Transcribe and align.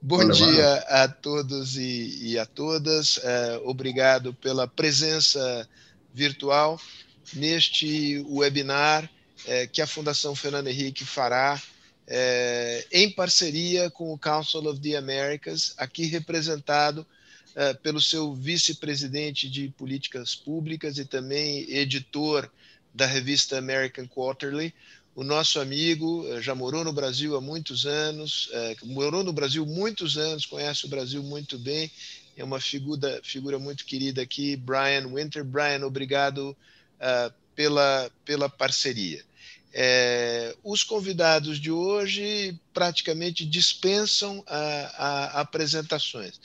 Bom 0.00 0.22
Olá, 0.22 0.32
dia 0.32 0.74
a 0.88 1.08
todos 1.08 1.76
e, 1.76 2.18
e 2.22 2.38
a 2.38 2.46
todas. 2.46 3.16
Uh, 3.16 3.20
obrigado 3.64 4.32
pela 4.32 4.68
presença 4.68 5.68
virtual 6.14 6.80
neste 7.34 8.24
webinar 8.28 9.04
uh, 9.04 9.68
que 9.72 9.82
a 9.82 9.88
Fundação 9.88 10.36
Fernando 10.36 10.68
Henrique 10.68 11.04
fará 11.04 11.60
uh, 11.60 12.86
em 12.92 13.10
parceria 13.10 13.90
com 13.90 14.12
o 14.12 14.18
Council 14.18 14.68
of 14.68 14.80
the 14.80 14.94
Americas, 14.96 15.74
aqui 15.76 16.06
representado 16.06 17.04
pelo 17.82 18.00
seu 18.00 18.32
vice-presidente 18.32 19.50
de 19.50 19.68
políticas 19.70 20.36
públicas 20.36 20.96
e 20.96 21.04
também 21.04 21.68
editor 21.68 22.48
da 22.94 23.04
revista 23.04 23.58
American 23.58 24.06
Quarterly, 24.06 24.72
o 25.18 25.24
nosso 25.24 25.58
amigo, 25.58 26.24
eh, 26.28 26.40
já 26.40 26.54
morou 26.54 26.84
no 26.84 26.92
Brasil 26.92 27.34
há 27.34 27.40
muitos 27.40 27.84
anos, 27.86 28.48
é, 28.52 28.76
morou 28.84 29.24
no 29.24 29.32
Brasil 29.32 29.66
muitos 29.66 30.16
anos, 30.16 30.46
conhece 30.46 30.86
o 30.86 30.88
Brasil 30.88 31.20
muito 31.24 31.58
bem, 31.58 31.90
é 32.36 32.44
uma 32.44 32.60
figura, 32.60 33.20
figura 33.24 33.58
muito 33.58 33.84
querida 33.84 34.22
aqui, 34.22 34.54
Brian 34.54 35.08
Winter. 35.12 35.42
Brian, 35.42 35.84
obrigado 35.84 36.56
uh, 37.00 37.34
pela, 37.56 38.08
pela 38.24 38.48
parceria. 38.48 39.24
É, 39.74 40.54
os 40.62 40.84
convidados 40.84 41.58
de 41.58 41.72
hoje 41.72 42.56
praticamente 42.72 43.44
dispensam 43.44 44.40
a, 44.46 44.60
a, 45.36 45.40
apresentações. 45.40 46.36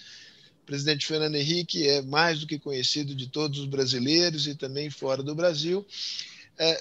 O 0.63 0.65
presidente 0.65 1.05
Fernando 1.05 1.35
Henrique 1.35 1.87
é 1.87 2.01
mais 2.01 2.39
do 2.39 2.47
que 2.47 2.57
conhecido 2.57 3.13
de 3.13 3.27
todos 3.27 3.59
os 3.59 3.67
brasileiros 3.67 4.47
e 4.47 4.55
também 4.55 4.89
fora 4.89 5.21
do 5.21 5.35
Brasil, 5.35 5.85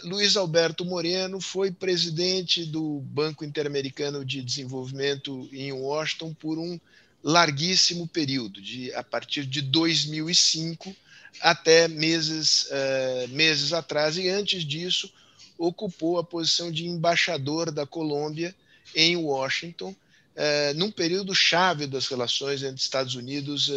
Luiz 0.05 0.37
Alberto 0.37 0.85
Moreno 0.85 1.41
foi 1.41 1.71
presidente 1.71 2.65
do 2.65 3.01
Banco 3.01 3.45
Interamericano 3.45 4.25
de 4.25 4.43
Desenvolvimento 4.43 5.49
em 5.53 5.73
Washington 5.73 6.35
por 6.35 6.59
um 6.59 6.79
larguíssimo 7.23 8.07
período, 8.07 8.61
de, 8.61 8.93
a 8.95 9.03
partir 9.03 9.47
de 9.47 9.63
2005 9.63 10.95
até 11.41 11.89
meses, 11.89 12.65
uh, 12.65 13.29
meses 13.29 13.73
atrás, 13.73 14.17
e 14.17 14.29
antes 14.29 14.65
disso 14.65 15.11
ocupou 15.57 16.19
a 16.19 16.25
posição 16.25 16.71
de 16.71 16.87
embaixador 16.87 17.71
da 17.71 17.87
Colômbia 17.87 18.55
em 18.95 19.17
Washington, 19.17 19.91
uh, 19.91 20.75
num 20.75 20.91
período 20.91 21.35
chave 21.35 21.87
das 21.87 22.09
relações 22.09 22.63
entre 22.63 22.81
Estados 22.81 23.15
Unidos 23.15 23.69
uh, 23.69 23.73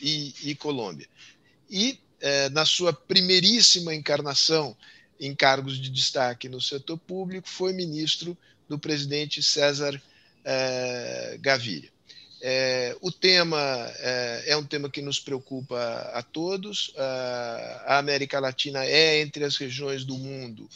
e, 0.00 0.34
e 0.44 0.54
Colômbia. 0.54 1.08
E 1.70 1.98
é, 2.20 2.48
na 2.50 2.64
sua 2.64 2.92
primeiríssima 2.92 3.92
encarnação 3.92 4.76
em 5.22 5.36
cargos 5.36 5.78
de 5.78 5.88
destaque 5.88 6.48
no 6.48 6.60
setor 6.60 6.98
público, 6.98 7.48
foi 7.48 7.72
ministro 7.72 8.36
do 8.68 8.76
presidente 8.76 9.40
César 9.40 10.02
é, 10.44 11.38
Gaviria. 11.40 11.90
É, 12.40 12.96
o 13.00 13.12
tema 13.12 13.60
é, 14.00 14.44
é, 14.48 14.56
um 14.56 14.64
tema 14.64 14.90
que 14.90 15.00
nos 15.00 15.20
preocupa 15.20 15.78
a 16.12 16.22
todos. 16.24 16.92
a 17.86 17.98
América 17.98 18.40
Latina 18.40 18.84
é, 18.84 19.20
entre 19.20 19.44
as 19.44 19.56
regiões 19.56 20.04
do 20.04 20.18
mundo, 20.18 20.68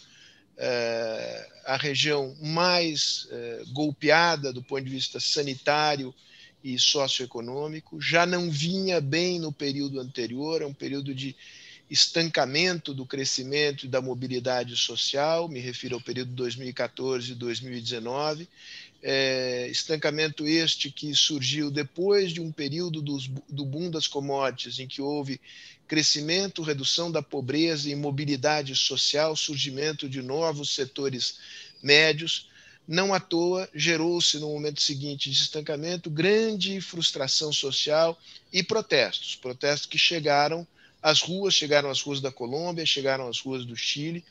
a 1.65 1.77
região 1.77 2.35
mais 2.41 3.29
golpeada 3.73 4.53
do 4.53 4.63
ponto 4.63 4.85
de 4.85 4.91
vista 4.91 5.19
sanitário 5.19 6.15
e 6.63 6.79
socioeconômico, 6.79 8.01
já 8.01 8.25
não 8.25 8.51
vinha 8.51 9.01
bem 9.01 9.39
no 9.39 9.53
período 9.53 10.01
anterior, 10.01 10.63
é 10.63 10.67
um 10.67 10.73
período 10.73 11.13
de 11.13 11.37
estancamento 11.91 12.93
do 12.93 13.07
crescimento 13.07 13.87
e 13.87 13.89
da 13.89 14.01
mobilidade 14.01 14.77
social, 14.77 15.49
me 15.49 15.61
refiro 15.61 15.95
ao 15.95 16.01
período 16.01 16.33
2014 16.33 17.33
e 17.33 17.35
2019, 17.35 18.49
é, 19.03 19.69
estancamento 19.71 20.47
este 20.47 20.91
que 20.91 21.15
surgiu 21.15 21.71
depois 21.71 22.33
de 22.33 22.41
um 22.41 22.51
período 22.51 23.01
dos, 23.01 23.29
do 23.49 23.65
boom 23.65 23.89
das 23.89 24.09
commodities, 24.09 24.81
em 24.81 24.89
que 24.89 25.01
houve 25.01 25.41
crescimento, 25.87 26.63
redução 26.63 27.13
da 27.13 27.23
pobreza 27.23 27.89
e 27.89 27.95
mobilidade 27.95 28.75
social, 28.75 29.37
surgimento 29.37 30.09
de 30.09 30.21
novos 30.23 30.75
setores 30.75 31.39
médios, 31.81 32.49
não 32.87 33.15
à 33.15 33.21
toa, 33.21 33.69
gerou-se 33.75 34.39
no 34.39 34.49
momento 34.49 34.81
seguinte 34.81 35.31
de 35.31 35.41
estancamento 35.41 36.11
grande 36.11 36.81
frustração 36.81 37.53
social 37.53 38.19
e 38.53 38.63
protestos, 38.63 39.37
protestos 39.37 39.87
que 39.87 39.99
chegaram 39.99 40.67
às 41.07 41.21
ruas, 41.21 41.55
chegaram 41.55 41.89
às 41.89 42.03
ruas 42.03 42.21
da 42.21 42.33
Colômbia, 42.33 42.85
chegaram 42.85 43.29
às 43.29 43.39
ruas 43.39 43.65
do 43.65 43.77
Chile, 43.77 44.25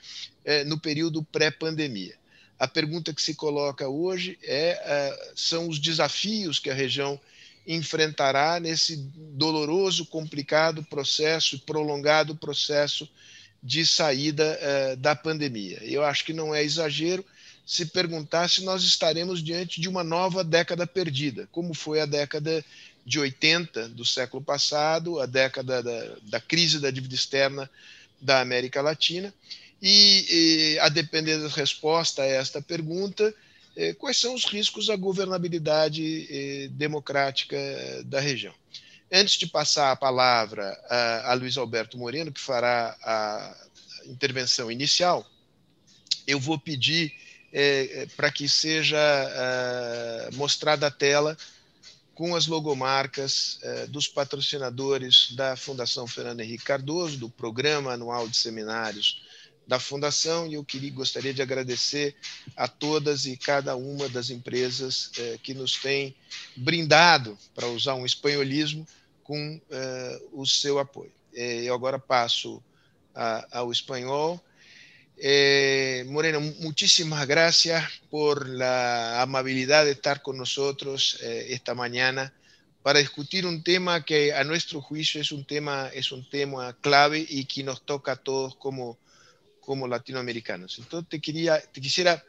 eh, 0.43 0.65
no 0.65 0.77
período 0.77 1.23
pré-pandemia. 1.23 2.15
A 2.59 2.67
pergunta 2.67 3.13
que 3.13 3.21
se 3.21 3.33
coloca 3.33 3.87
hoje 3.87 4.37
é, 4.43 4.77
eh, 4.83 5.31
são 5.37 5.69
os 5.69 5.79
desafios 5.79 6.59
que 6.59 6.69
a 6.69 6.73
região 6.73 7.17
enfrentará 7.65 8.59
nesse 8.59 8.97
doloroso, 8.97 10.05
complicado 10.05 10.83
processo, 10.83 11.59
prolongado 11.59 12.35
processo 12.35 13.09
de 13.63 13.85
saída 13.85 14.59
eh, 14.59 14.97
da 14.97 15.15
pandemia. 15.15 15.79
Eu 15.81 16.03
acho 16.03 16.25
que 16.25 16.33
não 16.33 16.53
é 16.53 16.61
exagero 16.61 17.23
se 17.65 17.85
perguntar 17.85 18.49
se 18.49 18.65
nós 18.65 18.83
estaremos 18.83 19.41
diante 19.41 19.79
de 19.79 19.87
uma 19.87 20.03
nova 20.03 20.43
década 20.43 20.85
perdida, 20.85 21.47
como 21.53 21.73
foi 21.73 22.01
a 22.01 22.05
década 22.05 22.65
de 23.05 23.19
80 23.19 23.89
do 23.89 24.03
século 24.03 24.43
passado, 24.43 25.19
a 25.19 25.25
década 25.25 25.83
da, 25.83 26.15
da 26.23 26.41
crise 26.41 26.79
da 26.79 26.89
dívida 26.89 27.13
externa 27.13 27.69
da 28.19 28.41
América 28.41 28.81
Latina. 28.81 29.33
E, 29.81 30.25
e, 30.75 30.79
a 30.79 30.89
depender 30.89 31.37
da 31.37 31.49
resposta 31.49 32.23
a 32.23 32.25
esta 32.25 32.61
pergunta, 32.61 33.33
eh, 33.75 33.93
quais 33.93 34.17
são 34.17 34.33
os 34.33 34.45
riscos 34.45 34.89
à 34.89 34.95
governabilidade 34.95 36.27
eh, 36.29 36.67
democrática 36.71 37.57
da 38.05 38.19
região? 38.19 38.53
Antes 39.11 39.37
de 39.37 39.45
passar 39.45 39.91
a 39.91 39.95
palavra 39.95 40.75
a, 40.89 41.31
a 41.31 41.33
Luiz 41.35 41.57
Alberto 41.57 41.97
Moreno, 41.97 42.31
que 42.31 42.41
fará 42.41 42.97
a 43.03 43.55
intervenção 44.07 44.71
inicial, 44.71 45.29
eu 46.25 46.39
vou 46.39 46.57
pedir 46.57 47.13
é, 47.53 48.01
é, 48.01 48.05
para 48.17 48.31
que 48.31 48.49
seja 48.49 48.97
é, 48.97 50.29
mostrada 50.33 50.87
a 50.87 50.91
tela 50.91 51.37
com 52.15 52.33
as 52.33 52.47
logomarcas 52.47 53.59
é, 53.61 53.85
dos 53.87 54.07
patrocinadores 54.07 55.33
da 55.35 55.57
Fundação 55.57 56.07
Fernando 56.07 56.39
Henrique 56.39 56.63
Cardoso, 56.63 57.17
do 57.17 57.29
Programa 57.29 57.91
Anual 57.91 58.27
de 58.27 58.37
Seminários 58.37 59.21
da 59.67 59.79
Fundação, 59.79 60.47
e 60.47 60.53
eu 60.53 60.63
queria, 60.63 60.91
gostaria 60.91 61.33
de 61.33 61.41
agradecer 61.41 62.15
a 62.55 62.67
todas 62.67 63.25
e 63.25 63.35
cada 63.35 63.75
uma 63.75 64.07
das 64.07 64.29
empresas 64.29 65.11
é, 65.17 65.39
que 65.41 65.53
nos 65.53 65.75
têm 65.77 66.15
brindado, 66.55 67.37
para 67.53 67.67
usar 67.67 67.95
um 67.95 68.05
espanholismo, 68.05 68.87
com 69.23 69.59
é, 69.69 70.21
o 70.31 70.45
seu 70.45 70.79
apoio. 70.79 71.11
eu 71.33 71.73
agora 71.73 71.99
passo 71.99 72.63
a, 73.13 73.59
ao 73.59 73.71
espanhol. 73.71 74.41
Eh, 75.17 76.03
Moreno, 76.07 76.41
muchísimas 76.59 77.25
gracias 77.25 77.89
por 78.09 78.49
la 78.49 79.21
amabilidad 79.21 79.85
de 79.85 79.91
estar 79.91 80.21
con 80.21 80.37
nosotros 80.37 81.19
eh, 81.21 81.47
esta 81.49 81.73
mañana 81.73 82.33
para 82.83 82.99
discutir 82.99 83.45
un 83.45 83.63
tema 83.63 84.03
que 84.03 84.33
a 84.33 84.43
nuestro 84.43 84.81
juicio 84.81 85.21
es 85.21 85.31
un 85.31 85.45
tema, 85.45 85.89
es 85.93 86.11
un 86.11 86.29
tema 86.29 86.77
clave 86.81 87.25
y 87.27 87.45
que 87.45 87.63
nos 87.63 87.85
toca 87.85 88.11
a 88.11 88.15
todos 88.17 88.55
como, 88.57 88.97
como 89.61 89.87
latinoamericanos. 89.87 90.77
Entonces 90.79 91.09
te, 91.09 91.21
quería, 91.21 91.59
te 91.59 91.81
quisiera 91.81 92.23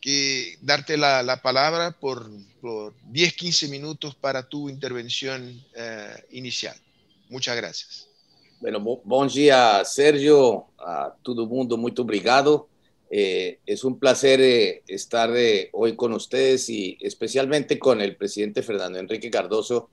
que 0.00 0.56
darte 0.62 0.96
la, 0.96 1.22
la 1.22 1.42
palabra 1.42 1.92
por, 1.92 2.30
por 2.60 2.94
10-15 3.10 3.68
minutos 3.68 4.14
para 4.14 4.48
tu 4.48 4.68
intervención 4.68 5.62
eh, 5.74 6.26
inicial. 6.30 6.76
Muchas 7.28 7.56
gracias. 7.56 8.11
Bueno, 8.62 8.78
bom 8.78 9.26
dia, 9.26 9.84
Sérgio, 9.84 10.66
a 10.78 11.12
todo 11.20 11.46
mundo, 11.46 11.76
muito 11.76 12.02
obrigado. 12.02 12.68
Eh, 13.10 13.58
es 13.66 13.82
un 13.82 13.98
placer 13.98 14.40
eh, 14.40 14.84
estar 14.86 15.36
eh, 15.36 15.68
hoy 15.72 15.96
con 15.96 16.12
ustedes 16.12 16.70
y 16.70 16.96
especialmente 17.00 17.80
con 17.80 18.00
el 18.00 18.14
presidente 18.14 18.62
Fernando 18.62 19.00
Enrique 19.00 19.32
Cardoso, 19.32 19.90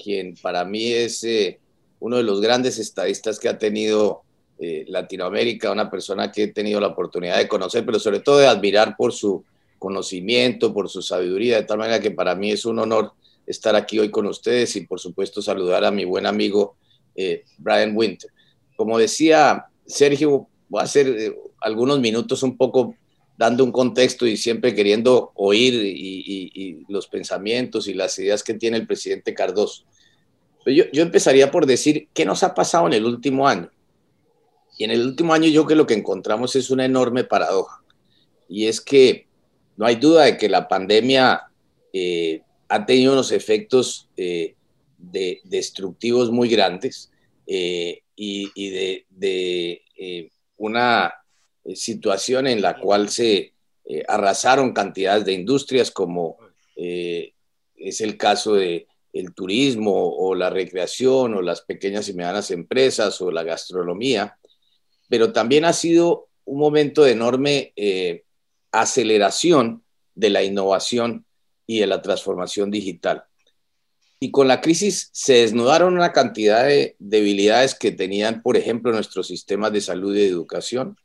quien 0.00 0.36
para 0.36 0.64
mí 0.64 0.92
es 0.92 1.26
uno 1.98 2.18
de 2.18 2.22
los 2.22 2.40
grandes 2.40 2.78
estadistas 2.78 3.40
que 3.40 3.48
ha 3.48 3.58
tenido 3.58 4.22
Latinoamérica, 4.60 5.72
una 5.72 5.90
persona 5.90 6.30
que 6.30 6.44
he 6.44 6.48
tenido 6.52 6.78
la 6.78 6.86
oportunidad 6.86 7.38
de 7.38 7.48
conocer, 7.48 7.84
pero 7.84 7.98
sobre 7.98 8.20
todo 8.20 8.38
de 8.38 8.46
admirar 8.46 8.96
por 8.96 9.12
su 9.12 9.44
conocimiento, 9.80 10.72
por 10.72 10.88
su 10.88 11.02
sabiduría, 11.02 11.56
de 11.56 11.64
tal 11.64 11.78
manera 11.78 11.98
que 11.98 12.12
para 12.12 12.36
mí 12.36 12.52
es 12.52 12.64
un 12.64 12.78
honor 12.78 13.10
estar 13.44 13.74
aquí 13.74 13.98
hoy 13.98 14.12
con 14.12 14.26
ustedes 14.26 14.76
y 14.76 14.82
por 14.82 15.00
supuesto 15.00 15.42
saludar 15.42 15.84
a 15.84 15.90
mi 15.90 16.04
buen 16.04 16.26
amigo 16.26 16.76
eh, 17.14 17.44
Brian 17.58 17.96
Winter. 17.96 18.30
Como 18.76 18.98
decía 18.98 19.66
Sergio, 19.86 20.48
voy 20.68 20.80
a 20.80 20.84
hacer 20.84 21.08
eh, 21.08 21.36
algunos 21.60 22.00
minutos 22.00 22.42
un 22.42 22.56
poco 22.56 22.94
dando 23.36 23.64
un 23.64 23.72
contexto 23.72 24.26
y 24.26 24.36
siempre 24.36 24.74
queriendo 24.74 25.32
oír 25.34 25.74
y, 25.74 26.84
los 26.88 27.08
pensamientos 27.08 27.88
y 27.88 27.94
las 27.94 28.18
ideas 28.18 28.42
que 28.44 28.54
tiene 28.54 28.76
el 28.76 28.86
presidente 28.86 29.34
Cardoso. 29.34 29.84
Yo, 30.66 30.84
yo, 30.92 31.02
empezaría 31.02 31.50
por 31.50 31.66
decir 31.66 32.08
qué 32.14 32.24
nos 32.24 32.42
ha 32.42 32.54
pasado 32.54 32.86
en 32.86 32.92
el 32.92 33.04
último 33.04 33.48
año. 33.48 33.70
Y 34.78 34.84
en 34.84 34.90
el 34.90 35.04
último 35.04 35.34
año 35.34 35.48
yo 35.48 35.64
creo 35.64 35.68
que 35.68 35.74
lo 35.74 35.86
que 35.86 35.94
encontramos 35.94 36.56
es 36.56 36.70
una 36.70 36.84
enorme 36.84 37.24
paradoja. 37.24 37.82
Y 38.48 38.66
es 38.66 38.80
que 38.80 39.26
no 39.76 39.86
hay 39.86 39.96
duda 39.96 40.24
de 40.24 40.36
que 40.36 40.48
la 40.48 40.68
pandemia 40.68 41.42
eh, 41.92 42.42
ha 42.68 42.86
tenido 42.86 43.12
unos 43.12 43.32
efectos 43.32 44.08
de, 45.10 45.40
destructivos 45.44 46.30
muy 46.30 46.48
grandes 46.48 47.10
y, 47.46 48.70
de, 48.70 50.30
una 50.56 51.12
situación 51.74 52.46
en 52.46 52.62
la 52.62 52.78
cual 52.78 53.08
se 53.08 53.52
arrasaron 54.08 54.72
cantidades 54.72 55.24
de 55.24 55.32
industrias 55.32 55.90
como 55.90 56.38
es 56.76 58.00
el 58.00 58.16
caso 58.16 58.54
de 58.54 58.86
el 59.14 59.32
turismo 59.32 59.92
o 59.94 60.34
la 60.34 60.50
recreación 60.50 61.34
o 61.34 61.40
las 61.40 61.62
pequeñas 61.62 62.08
y 62.08 62.14
medianas 62.14 62.50
empresas 62.50 63.20
o 63.20 63.30
la 63.30 63.44
gastronomía, 63.44 64.36
pero 65.08 65.32
también 65.32 65.64
ha 65.64 65.72
sido 65.72 66.28
un 66.44 66.58
momento 66.58 67.04
de 67.04 67.12
enorme 67.12 67.72
eh, 67.76 68.24
aceleración 68.72 69.84
de 70.14 70.30
la 70.30 70.42
innovación 70.42 71.24
y 71.66 71.78
de 71.78 71.86
la 71.86 72.02
transformación 72.02 72.70
digital. 72.70 73.24
Y 74.24 74.30
con 74.30 74.48
la 74.48 74.62
crisis 74.62 75.10
se 75.12 75.34
desnudaron 75.34 75.92
una 75.92 76.12
cantidad 76.12 76.64
de 76.64 76.96
debilidades 76.98 77.74
que 77.74 77.92
tenían, 77.92 78.40
por 78.40 78.56
ejemplo, 78.56 78.90
nuestros 78.90 79.26
sistemas 79.26 79.70
de 79.70 79.82
salud 79.82 80.16
y 80.16 80.20
de 80.20 80.28
educación. 80.28 80.96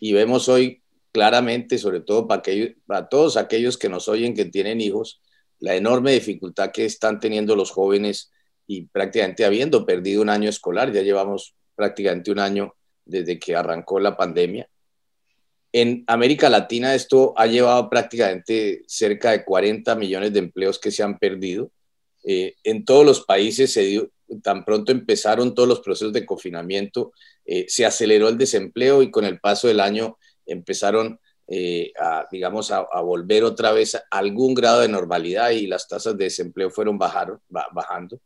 Y 0.00 0.14
vemos 0.14 0.48
hoy 0.48 0.80
claramente, 1.12 1.76
sobre 1.76 2.00
todo 2.00 2.26
para, 2.26 2.42
para 2.86 3.06
todos 3.10 3.36
aquellos 3.36 3.76
que 3.76 3.90
nos 3.90 4.08
oyen 4.08 4.32
que 4.32 4.46
tienen 4.46 4.80
hijos, 4.80 5.20
la 5.58 5.74
enorme 5.74 6.12
dificultad 6.12 6.70
que 6.70 6.86
están 6.86 7.20
teniendo 7.20 7.54
los 7.54 7.70
jóvenes 7.70 8.32
y 8.66 8.86
prácticamente 8.86 9.44
habiendo 9.44 9.84
perdido 9.84 10.22
un 10.22 10.30
año 10.30 10.48
escolar, 10.48 10.90
ya 10.90 11.02
llevamos 11.02 11.54
prácticamente 11.74 12.30
un 12.30 12.38
año 12.38 12.74
desde 13.04 13.38
que 13.38 13.54
arrancó 13.54 14.00
la 14.00 14.16
pandemia. 14.16 14.70
En 15.70 16.02
América 16.06 16.48
Latina 16.48 16.94
esto 16.94 17.34
ha 17.36 17.46
llevado 17.46 17.90
prácticamente 17.90 18.84
cerca 18.86 19.32
de 19.32 19.44
40 19.44 19.94
millones 19.96 20.32
de 20.32 20.38
empleos 20.38 20.78
que 20.78 20.90
se 20.90 21.02
han 21.02 21.18
perdido. 21.18 21.70
Eh, 22.24 22.56
en 22.64 22.84
todos 22.84 23.04
los 23.04 23.24
países 23.24 23.72
se 23.72 23.82
dio, 23.82 24.10
tan 24.42 24.64
pronto 24.64 24.92
empezaron 24.92 25.54
todos 25.54 25.68
los 25.68 25.80
procesos 25.80 26.12
de 26.12 26.24
confinamiento, 26.24 27.12
eh, 27.44 27.66
se 27.68 27.84
aceleró 27.84 28.28
el 28.28 28.38
desempleo 28.38 29.02
y 29.02 29.10
con 29.10 29.24
el 29.24 29.38
paso 29.40 29.68
del 29.68 29.80
año 29.80 30.18
empezaron 30.46 31.20
eh, 31.46 31.92
a, 32.00 32.26
digamos, 32.32 32.70
a, 32.70 32.80
volver 33.02 33.44
otra 33.44 33.72
vez 33.72 33.94
a 33.94 34.02
algún 34.10 34.54
grado 34.54 34.80
de 34.80 34.88
normalidad 34.88 35.50
y 35.50 35.66
las 35.66 35.86
tasas 35.86 36.16
de 36.16 36.24
desempleo 36.24 36.70
fueron 36.70 36.96
bajando. 36.96 38.20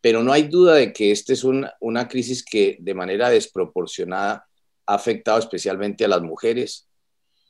Pero 0.00 0.22
no 0.22 0.32
hay 0.32 0.44
duda 0.44 0.74
de 0.74 0.92
que 0.92 1.10
esta 1.10 1.32
es 1.32 1.42
una, 1.42 1.74
una 1.80 2.06
crisis 2.08 2.44
que 2.44 2.76
de 2.80 2.94
manera 2.94 3.30
desproporcionada 3.30 4.46
ha 4.86 4.94
afectado 4.94 5.38
especialmente 5.38 6.04
a 6.04 6.08
las 6.08 6.22
mujeres. 6.22 6.88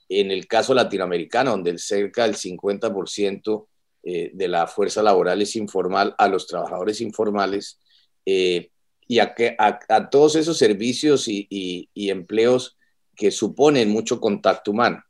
En 0.09 0.31
el 0.31 0.47
caso 0.47 0.75
latinoamericano, 0.75 1.53
donde 1.53 1.77
cerca 1.79 2.25
del 2.25 2.37
50% 2.37 3.67
eh, 4.03 4.31
de 4.33 4.49
la 4.49 4.67
fuerza 4.67 5.03
laboral 5.03 5.43
es 5.43 5.57
informal, 5.57 6.15
a 6.19 6.29
los 6.29 6.47
trabajadores 6.47 7.01
informales 7.01 7.81
eh, 8.27 8.71
y 9.07 9.19
a, 9.19 9.35
a, 9.59 10.11
todos 10.11 10.37
esos 10.37 10.59
servicios 10.59 11.29
y, 11.29 11.47
y 11.49 12.11
empleos 12.11 12.77
que 13.15 13.31
suponen 13.31 13.91
mucho 13.91 14.21
contacto 14.21 14.71
humano. 14.71 15.05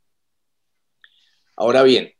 Ahora 1.55 1.83
bien, 1.83 2.13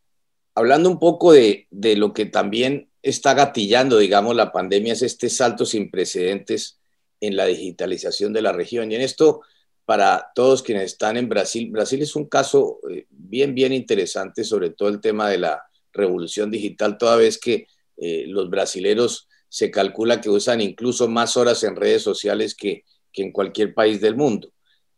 hablando 0.56 0.90
un 0.90 1.00
poco 1.00 1.34
de, 1.34 1.68
lo 1.72 2.14
que 2.14 2.26
también 2.26 2.90
está 3.02 3.34
gatillando, 3.34 3.98
digamos, 3.98 4.36
la 4.36 4.52
pandemia, 4.52 4.94
es 4.94 5.02
este 5.02 5.30
salto 5.30 5.66
sin 5.66 5.90
precedentes 5.90 6.80
en 7.20 7.36
la 7.36 7.46
digitalización 7.46 8.34
de 8.34 8.42
la 8.42 8.52
región. 8.52 8.92
Y 8.92 8.96
en 8.96 9.02
esto, 9.02 9.42
para 9.86 10.32
todos 10.36 10.62
quienes 10.62 10.86
están 10.86 11.18
en 11.18 11.30
Brasil, 11.30 11.70
Brasil 11.72 12.02
es 12.02 12.16
un 12.16 12.26
caso 12.26 12.80
eh, 12.90 13.08
bien, 13.10 13.56
bien 13.56 13.74
interesante, 13.74 14.44
sobre 14.44 14.70
todo 14.70 14.90
el 14.90 15.02
tema 15.02 15.30
de 15.30 15.40
la 15.40 15.64
revolución 15.94 16.52
digital, 16.52 16.98
toda 16.98 17.16
vez 17.16 17.38
que 17.38 17.68
eh, 17.98 18.26
los 18.28 18.50
brasileros 18.50 19.28
se 19.48 19.70
calcula 19.70 20.20
que 20.20 20.30
usan 20.30 20.62
incluso 20.62 21.08
más 21.08 21.38
horas 21.38 21.64
en 21.64 21.76
redes 21.76 22.02
sociales 22.02 22.56
que 22.56 22.84
en 23.16 23.32
cualquier 23.32 23.74
país 23.74 24.02
del 24.02 24.16
mundo. 24.16 24.52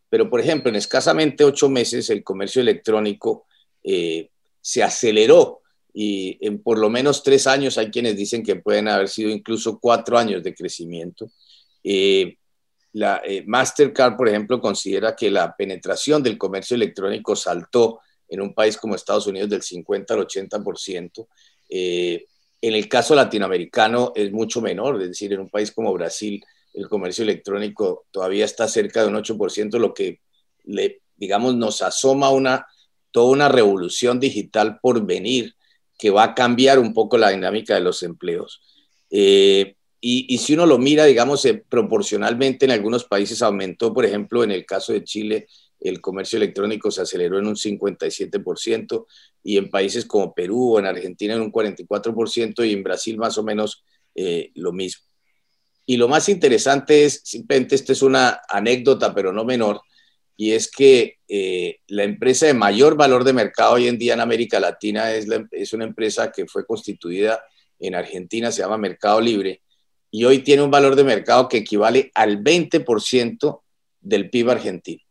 Pero, 0.10 0.30
por 0.30 0.40
ejemplo, 0.40 0.70
en 0.70 0.78
escasamente 0.78 1.44
ocho 1.44 1.70
meses 1.70 2.10
el 2.10 2.24
comercio 2.24 2.62
electrónico 2.62 3.46
eh, 3.84 4.30
se 4.62 4.82
aceleró 4.82 5.62
y 5.94 6.38
en 6.46 6.62
por 6.62 6.78
lo 6.78 6.90
menos 6.90 7.24
tres 7.24 7.48
años 7.48 7.78
hay 7.78 7.92
quienes 7.92 8.16
dicen 8.16 8.44
que 8.44 8.56
pueden 8.56 8.88
haber 8.88 9.10
sido 9.10 9.30
incluso 9.30 9.80
cuatro 9.80 10.18
años 10.18 10.44
de 10.44 10.56
crecimiento. 10.56 11.30
Eh, 11.84 12.38
la, 12.94 13.22
Mastercard, 13.46 14.16
por 14.16 14.30
ejemplo, 14.30 14.62
considera 14.62 15.16
que 15.16 15.30
la 15.30 15.54
penetración 15.54 16.24
del 16.24 16.38
comercio 16.38 16.76
electrónico 16.76 17.36
saltó 17.36 18.00
en 18.28 18.42
un 18.42 18.54
país 18.54 18.78
como 18.78 18.96
Estados 18.96 19.28
Unidos 19.28 19.50
del 19.50 19.62
50 19.62 20.14
al 20.14 20.22
80%. 20.22 21.28
en 21.70 22.74
el 22.74 22.90
caso 22.90 23.16
latinoamericano 23.16 24.12
es 24.16 24.32
mucho 24.32 24.62
menor, 24.62 25.02
es 25.02 25.10
decir, 25.10 25.34
en 25.34 25.42
un 25.42 25.50
país 25.50 25.72
como 25.72 25.94
Brasil 25.94 26.44
el 26.76 26.90
comercio 26.90 27.24
electrónico 27.24 28.06
todavía 28.12 28.46
está 28.46 28.68
cerca 28.68 29.02
de 29.02 29.08
un 29.08 29.16
8%, 29.16 29.80
lo 29.80 29.94
que 29.94 30.20
le, 30.66 31.02
digamos, 31.16 31.56
nos 31.56 31.82
asoma 31.82 32.30
una, 32.30 32.68
toda 33.12 33.32
una 33.32 33.50
revolución 33.50 34.20
digital 34.20 34.80
por 34.82 35.06
venir 35.06 35.56
que 35.98 36.10
va 36.10 36.24
a 36.24 36.36
cambiar 36.36 36.80
un 36.80 36.94
poco 36.94 37.18
la 37.18 37.30
dinámica 37.30 37.76
de 37.76 37.82
los 37.82 38.04
empleos. 38.04 38.62
Eh, 39.10 39.76
y, 40.08 40.38
si 40.38 40.54
uno 40.54 40.68
lo 40.68 40.78
mira, 40.78 41.06
digamos, 41.06 41.44
eh, 41.46 41.66
proporcionalmente 41.68 42.66
en 42.66 42.72
algunos 42.72 43.06
países 43.06 43.42
aumentó, 43.42 43.92
por 43.92 44.06
ejemplo, 44.06 44.44
en 44.44 44.52
el 44.52 44.64
caso 44.64 44.94
de 44.94 45.04
Chile, 45.04 45.48
el 45.80 46.02
comercio 46.02 46.38
electrónico 46.38 46.92
se 46.92 47.02
aceleró 47.02 47.38
en 47.40 47.48
un 47.48 47.56
57% 47.56 49.06
y 49.44 49.58
en 49.58 49.70
países 49.70 50.06
como 50.06 50.34
Perú 50.34 50.74
o 50.74 50.80
en 50.80 50.86
Argentina 50.86 51.34
en 51.34 51.42
un 51.42 51.52
44% 51.52 52.68
y 52.68 52.74
en 52.74 52.84
Brasil 52.84 53.18
más 53.18 53.38
o 53.38 53.44
menos 53.44 53.84
eh, 54.16 54.52
lo 54.56 54.72
mismo. 54.72 55.04
Y 55.86 55.98
lo 55.98 56.08
más 56.08 56.30
interesante 56.30 57.06
es, 57.06 57.22
simplemente 57.24 57.76
esta 57.76 57.92
es 57.92 58.02
una 58.02 58.42
anécdota, 58.50 59.14
pero 59.14 59.32
no 59.32 59.46
menor, 59.46 59.82
y 60.38 60.52
es 60.52 60.70
que 60.70 61.20
eh, 61.28 61.78
la 61.88 62.04
empresa 62.04 62.48
de 62.48 62.54
mayor 62.54 62.98
valor 62.98 63.24
de 63.24 63.34
mercado 63.34 63.74
hoy 63.74 63.88
en 63.88 63.98
día 63.98 64.16
en 64.16 64.22
América 64.22 64.60
Latina 64.60 65.14
es, 65.14 65.28
es 65.52 65.74
una 65.74 65.86
empresa 65.86 66.32
que 66.32 66.48
fue 66.48 66.66
constituida 66.66 67.44
en 67.80 67.96
Argentina, 67.96 68.52
se 68.52 68.62
llama 68.62 68.78
Mercado 68.78 69.22
Libre, 69.22 69.62
y 70.12 70.24
hoy 70.26 70.40
tiene 70.40 70.64
un 70.64 70.72
valor 70.72 70.96
de 70.96 71.04
mercado 71.04 71.48
que 71.48 71.58
equivale 71.58 72.12
al 72.16 72.44
20% 72.44 73.62
del 74.02 74.30
PIB 74.30 74.50
argentino. 74.50 75.05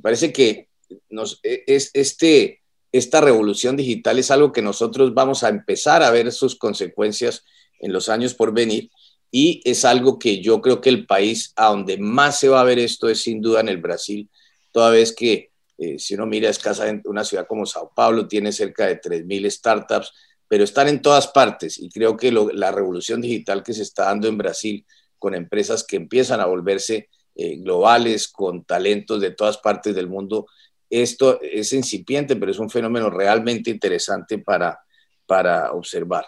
Me 0.00 0.02
parece 0.02 0.32
que 0.32 0.70
nos, 1.10 1.40
e, 1.42 1.62
es, 1.66 1.90
este, 1.92 2.62
esta 2.90 3.20
revolución 3.20 3.76
digital 3.76 4.18
es 4.18 4.30
algo 4.30 4.50
que 4.50 4.62
nosotros 4.62 5.12
vamos 5.12 5.44
a 5.44 5.50
empezar 5.50 6.02
a 6.02 6.10
ver 6.10 6.32
sus 6.32 6.56
consecuencias 6.56 7.44
en 7.80 7.92
los 7.92 8.08
años 8.08 8.32
por 8.32 8.54
venir 8.54 8.90
y 9.30 9.60
es 9.62 9.84
algo 9.84 10.18
que 10.18 10.40
yo 10.40 10.62
creo 10.62 10.80
que 10.80 10.88
el 10.88 11.04
país 11.04 11.52
a 11.54 11.66
donde 11.66 11.98
más 11.98 12.40
se 12.40 12.48
va 12.48 12.62
a 12.62 12.64
ver 12.64 12.78
esto 12.78 13.10
es 13.10 13.20
sin 13.20 13.42
duda 13.42 13.60
en 13.60 13.68
el 13.68 13.76
Brasil, 13.76 14.30
toda 14.72 14.90
vez 14.90 15.14
que 15.14 15.50
eh, 15.76 15.98
si 15.98 16.14
uno 16.14 16.24
mira 16.24 16.48
escasamente 16.48 17.06
una 17.06 17.22
ciudad 17.22 17.46
como 17.46 17.66
Sao 17.66 17.92
Paulo 17.94 18.26
tiene 18.26 18.52
cerca 18.52 18.86
de 18.86 18.98
3.000 18.98 19.50
startups, 19.50 20.14
pero 20.48 20.64
están 20.64 20.88
en 20.88 21.02
todas 21.02 21.28
partes 21.28 21.78
y 21.78 21.90
creo 21.90 22.16
que 22.16 22.32
la 22.32 22.72
revolución 22.72 23.20
digital 23.20 23.62
que 23.62 23.74
se 23.74 23.82
está 23.82 24.04
dando 24.04 24.28
en 24.28 24.38
Brasil 24.38 24.86
con 25.18 25.34
empresas 25.34 25.84
que 25.84 25.96
empiezan 25.96 26.40
a 26.40 26.46
volverse 26.46 27.10
eh, 27.42 27.56
globales, 27.56 28.28
con 28.28 28.64
talentos 28.64 29.18
de 29.18 29.30
todas 29.30 29.56
partes 29.56 29.94
del 29.94 30.08
mundo, 30.08 30.46
esto 30.90 31.40
es 31.40 31.72
incipiente, 31.72 32.36
pero 32.36 32.52
es 32.52 32.58
un 32.58 32.68
fenómeno 32.68 33.08
realmente 33.08 33.70
interesante 33.70 34.36
para, 34.36 34.78
para 35.24 35.72
observar. 35.72 36.26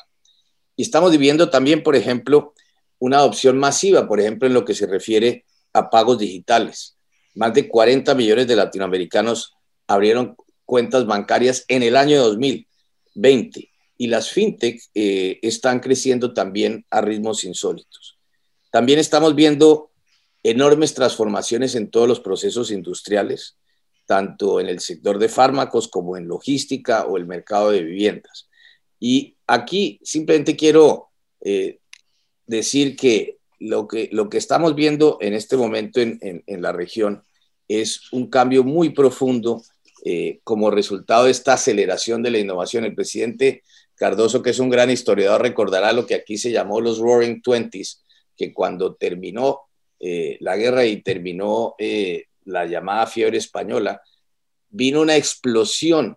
Y 0.74 0.84
estamos 0.84 1.10
viviendo 1.10 1.50
también, 1.50 1.82
por 1.82 1.96
ejemplo, 1.96 2.54
una 2.98 3.18
adopción 3.18 3.58
masiva, 3.58 4.08
por 4.08 4.20
ejemplo, 4.20 4.48
en 4.48 4.54
lo 4.54 4.64
que 4.64 4.72
se 4.72 4.86
refiere 4.86 5.44
a 5.74 5.90
pagos 5.90 6.18
digitales. 6.18 6.96
Más 7.34 7.52
de 7.52 7.68
40 7.68 8.14
millones 8.14 8.46
de 8.46 8.56
latinoamericanos 8.56 9.52
abrieron 9.86 10.34
cuentas 10.64 11.04
bancarias 11.04 11.66
en 11.68 11.82
el 11.82 11.94
año 11.94 12.22
2020 12.22 13.68
y 13.98 14.06
las 14.06 14.30
fintech 14.30 14.80
eh, 14.94 15.38
están 15.42 15.80
creciendo 15.80 16.32
también 16.32 16.86
a 16.88 17.02
ritmos 17.02 17.44
insólitos. 17.44 18.16
También 18.70 18.98
estamos 18.98 19.34
viendo 19.34 19.91
enormes 20.42 20.94
transformaciones 20.94 21.74
en 21.74 21.90
todos 21.90 22.08
los 22.08 22.20
procesos 22.20 22.70
industriales, 22.70 23.56
tanto 24.06 24.60
en 24.60 24.68
el 24.68 24.80
sector 24.80 25.18
de 25.18 25.28
fármacos 25.28 25.88
como 25.88 26.16
en 26.16 26.26
logística 26.26 27.06
o 27.06 27.16
el 27.16 27.26
mercado 27.26 27.70
de 27.70 27.82
viviendas. 27.82 28.48
Y 28.98 29.36
aquí 29.46 30.00
simplemente 30.02 30.56
quiero 30.56 31.08
eh, 31.40 31.78
decir 32.46 32.96
que 32.96 33.38
lo 33.58 33.86
que, 33.86 34.08
lo 34.12 34.28
que 34.28 34.38
estamos 34.38 34.74
viendo 34.74 35.18
en 35.20 35.34
este 35.34 35.56
momento 35.56 36.00
en, 36.00 36.18
en, 36.20 36.62
la 36.62 36.72
región 36.72 37.22
es 37.68 38.12
un 38.12 38.28
cambio 38.28 38.64
muy 38.64 38.90
profundo 38.90 39.62
eh, 40.04 40.40
como 40.42 40.70
resultado 40.70 41.26
de 41.26 41.30
esta 41.30 41.52
aceleración 41.54 42.22
de 42.22 42.32
la 42.32 42.38
innovación. 42.38 42.84
El 42.84 42.94
presidente 42.94 43.62
Cardoso, 43.94 44.42
que 44.42 44.50
es 44.50 44.58
un 44.58 44.68
gran 44.68 44.90
historiador, 44.90 45.42
recordará 45.42 45.92
lo 45.92 46.06
que 46.06 46.16
aquí 46.16 46.38
se 46.38 46.50
llamó 46.50 46.80
los 46.80 46.98
Roaring 46.98 47.40
Twenties, 47.40 48.02
que 48.36 48.52
cuando 48.52 48.96
terminó 48.96 49.60
eh, 50.02 50.36
la 50.40 50.56
guerra 50.56 50.84
y 50.84 51.00
terminó 51.00 51.74
eh, 51.78 52.24
la 52.44 52.66
llamada 52.66 53.06
fiebre 53.06 53.38
española, 53.38 54.02
vino 54.68 55.00
una 55.00 55.16
explosión 55.16 56.16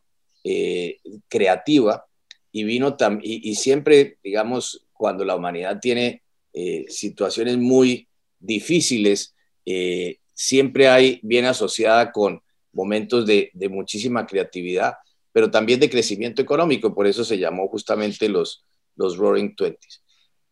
creativa 1.27 2.05
y 2.51 2.63
vino 2.63 2.95
y, 3.23 3.49
y, 3.49 3.55
siempre, 3.55 4.17
digamos, 4.23 4.85
cuando 4.93 5.25
la 5.25 5.35
humanidad 5.35 5.79
tiene 5.81 6.23
eh, 6.57 6.85
situaciones 6.87 7.57
muy 7.57 8.07
difíciles, 8.39 9.35
eh, 9.65 10.19
siempre 10.33 10.87
hay 10.87 11.19
bien 11.21 11.43
asociada 11.43 12.13
con 12.13 12.41
momentos 12.71 13.25
de, 13.25 13.51
muchísima 13.69 14.25
creatividad, 14.25 14.93
pero 15.33 15.51
también 15.51 15.81
de 15.81 15.89
crecimiento 15.89 16.41
económico, 16.41 16.95
por 16.95 17.07
eso 17.07 17.25
se 17.25 17.37
llamó 17.37 17.67
justamente 17.67 18.29
los, 18.29 18.63
los 18.95 19.17
Roaring 19.17 19.53
Twenties. 19.53 20.01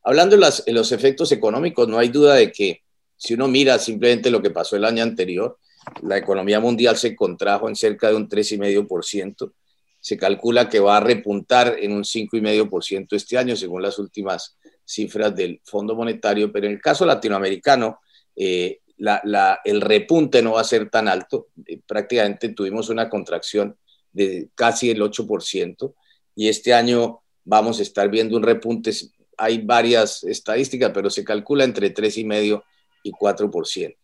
Hablando 0.03 0.35
de, 0.35 0.45
de 0.65 0.73
los 0.73 0.91
efectos 0.91 1.31
económicos, 1.31 1.87
no 1.87 1.97
hay 1.97 2.09
duda 2.09 2.35
de 2.35 2.51
que 2.51 2.82
si 3.23 3.35
uno 3.35 3.47
mira 3.47 3.79
simplemente 3.79 4.29
lo 4.29 4.41
que 4.41 4.49
pasó 4.49 4.75
el 4.75 4.83
año 4.83 5.01
anterior, 5.01 5.57
la 6.01 6.17
economía 6.17 6.59
mundial 6.59 6.97
se 6.97 7.15
contrajo 7.15 7.69
en 7.69 7.75
cerca 7.75 8.09
de 8.09 8.15
un 8.15 8.27
3,5%. 8.27 9.53
Se 9.97 10.17
calcula 10.17 10.67
que 10.67 10.81
va 10.81 10.97
a 10.97 10.99
repuntar 10.99 11.77
en 11.79 11.93
un 11.93 12.03
5,5% 12.03 13.15
este 13.15 13.37
año, 13.37 13.55
según 13.55 13.81
las 13.81 13.97
últimas 13.97 14.57
cifras 14.83 15.33
del 15.33 15.61
Fondo 15.63 15.95
Monetario, 15.95 16.51
pero 16.51 16.65
en 16.65 16.73
el 16.73 16.81
caso 16.81 17.05
latinoamericano, 17.05 18.01
eh, 18.35 18.81
el 18.97 19.79
repunte 19.79 20.41
no 20.41 20.53
va 20.53 20.61
a 20.61 20.65
ser 20.65 20.89
tan 20.89 21.07
alto. 21.07 21.47
Eh, 21.65 21.79
prácticamente 21.87 22.49
tuvimos 22.49 22.89
una 22.89 23.09
contracción 23.09 23.77
de 24.11 24.49
casi 24.53 24.89
el 24.89 25.01
8% 25.01 25.93
y 26.35 26.49
este 26.49 26.73
año 26.73 27.21
vamos 27.45 27.79
a 27.79 27.83
estar 27.83 28.09
viendo 28.09 28.35
un 28.35 28.43
repunte. 28.43 28.91
Hay 29.37 29.59
varias 29.59 30.25
estadísticas, 30.25 30.91
pero 30.93 31.09
se 31.09 31.23
calcula 31.23 31.63
entre 31.63 31.93
3,5% 31.93 32.61
y 32.61 32.72
4% 33.11 33.95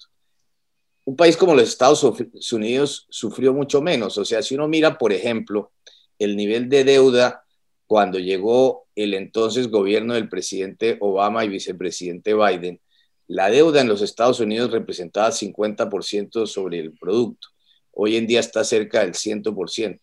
un 1.10 1.16
país 1.16 1.36
como 1.36 1.56
los 1.56 1.68
Estados 1.68 2.04
Unidos 2.52 3.08
sufrió 3.10 3.52
mucho 3.52 3.82
menos. 3.82 4.20
O 4.20 4.26
sea, 4.26 4.44
si 4.44 4.54
uno 4.54 4.68
mira, 4.68 5.00
por 5.00 5.12
ejemplo, 5.12 5.72
el 6.20 6.36
nivel 6.36 6.70
de 6.70 6.84
deuda 6.84 7.44
cuando 7.88 8.20
llegó 8.20 8.86
el 8.96 9.16
entonces 9.16 9.70
gobierno 9.70 10.14
del 10.14 10.30
presidente 10.30 10.98
Obama 11.00 11.44
y 11.44 11.50
vicepresidente 11.50 12.36
Biden, 12.36 12.80
la 13.26 13.50
deuda 13.50 13.82
en 13.82 13.88
los 13.88 14.04
Estados 14.04 14.40
Unidos 14.40 14.70
representaba 14.70 15.32
50% 15.32 16.46
sobre 16.46 16.80
el 16.80 16.94
producto. 16.94 17.48
Hoy 17.92 18.16
en 18.16 18.28
día 18.28 18.40
está 18.40 18.64
cerca 18.64 19.00
del 19.00 19.14
100%. 19.14 20.00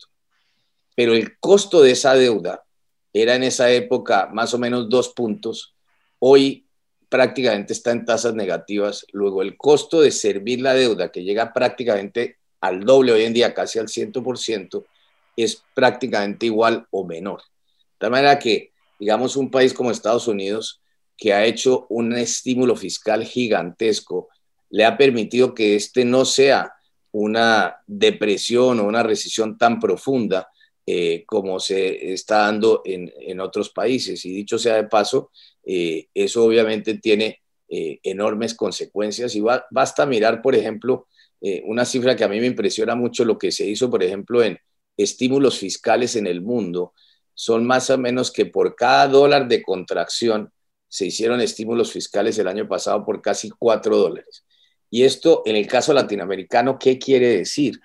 Pero 0.97 1.15
el 1.15 1.38
costo 1.38 1.83
de 1.83 1.93
esa 1.93 2.15
deuda 2.15 2.65
era 3.12 3.37
en 3.37 3.45
esa 3.45 3.71
época 3.71 4.29
más 4.33 4.55
o 4.55 4.59
menos 4.59 4.88
dos 4.88 5.11
puntos. 5.11 5.76
Hoy 6.19 6.66
prácticamente 7.09 7.73
está 7.73 7.93
en 7.93 8.05
tasas 8.05 8.35
negativas. 8.35 9.07
Luego 9.13 9.43
el 9.43 9.57
costo 9.57 10.01
de 10.01 10.11
servir 10.11 10.61
la 10.61 10.75
deuda, 10.75 11.11
que 11.11 11.23
llega 11.23 11.53
prácticamente 11.53 12.39
al 12.61 12.85
doble 12.85 13.13
hoy 13.13 13.23
en 13.23 13.35
día, 13.35 13.55
casi 13.55 13.79
al 13.79 13.89
100%, 13.89 14.85
es 15.37 15.63
prácticamente 15.75 16.47
igual 16.47 16.87
o 16.91 17.05
menor. 17.05 17.43
De 18.01 18.11
manera 18.11 18.39
que, 18.39 18.73
digamos, 18.99 19.37
un 19.37 19.51
país 19.51 19.73
como 19.73 19.91
Estados 19.91 20.29
Unidos, 20.29 20.81
que 21.17 21.33
ha 21.33 21.45
hecho 21.45 21.87
un 21.89 22.15
estímulo 22.15 22.77
fiscal 22.77 23.25
gigantesco, 23.25 24.29
le 24.71 24.85
ha 24.85 24.97
permitido 24.97 25.55
que 25.55 25.77
este 25.77 26.05
no 26.05 26.25
sea 26.25 26.75
una 27.13 27.77
depresión 27.87 28.81
o 28.81 28.85
una 28.85 29.03
recesión 29.03 29.57
tan 29.57 29.81
profunda 29.81 30.49
eh, 30.89 31.25
como 31.27 31.59
se 31.59 32.13
está 32.13 32.39
dando 32.43 32.83
en, 32.85 33.41
otros 33.41 33.71
países. 33.71 34.25
Y 34.25 34.33
dicho 34.33 34.59
sea 34.59 34.77
de 34.77 34.85
paso, 34.85 35.31
eh, 35.67 36.07
eso 36.15 36.45
obviamente 36.45 36.97
tiene 36.99 37.43
eh, 37.69 37.99
enormes 38.05 38.55
consecuencias 38.55 39.35
y 39.35 39.43
basta 39.71 40.07
mirar, 40.07 40.41
por 40.41 40.55
ejemplo, 40.55 41.09
eh, 41.41 41.63
una 41.67 41.85
cifra 41.85 42.15
que 42.15 42.23
a 42.23 42.29
mí 42.29 42.39
me 42.39 42.47
impresiona 42.47 42.95
mucho, 42.95 43.25
lo 43.25 43.37
que 43.37 43.51
se 43.51 43.67
hizo, 43.67 43.91
por 43.91 44.05
ejemplo, 44.05 44.43
en 44.45 44.59
estímulos 44.97 45.59
fiscales 45.59 46.15
en 46.15 46.29
el 46.29 46.41
mundo, 46.41 46.95
son 47.35 47.67
más 47.67 47.91
o 47.91 47.99
menos 47.99 48.31
que 48.31 48.47
por 48.47 48.77
cada 48.77 49.09
dólar 49.09 49.49
de 49.49 49.63
contracción 49.63 50.53
se 50.89 51.07
hicieron 51.07 51.41
estímulos 51.41 51.93
fiscales 51.93 52.39
el 52.39 52.47
año 52.47 52.69
pasado 52.69 53.05
por 53.05 53.21
casi 53.21 53.51
cuatro 53.51 53.99
dólares. 53.99 54.45
Y 54.89 55.03
esto, 55.03 55.43
en 55.45 55.57
el 55.57 55.67
caso 55.67 55.93
latinoamericano, 55.93 56.79
¿qué 56.79 56.97
quiere 56.99 57.39
decir? 57.39 57.81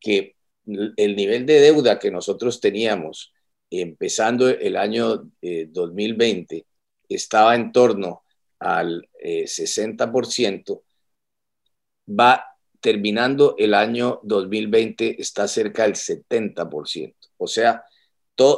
Que 0.00 0.34
el 0.64 1.14
nivel 1.14 1.44
de 1.44 1.60
deuda 1.60 1.98
que 1.98 2.10
nosotros 2.10 2.60
teníamos 2.60 3.32
empezando 3.70 4.48
el 4.48 4.76
año 4.76 5.30
2020 5.42 6.64
estaba 7.08 7.54
en 7.54 7.72
torno 7.72 8.22
al 8.58 9.08
60%, 9.22 10.72
eh, 10.72 12.12
va 12.12 12.44
terminando 12.80 13.54
el 13.58 13.74
año 13.74 14.20
2020, 14.22 15.20
está 15.20 15.48
cerca 15.48 15.82
del 15.82 15.94
70%. 15.94 17.14
O 17.36 17.46
sea, 17.46 17.84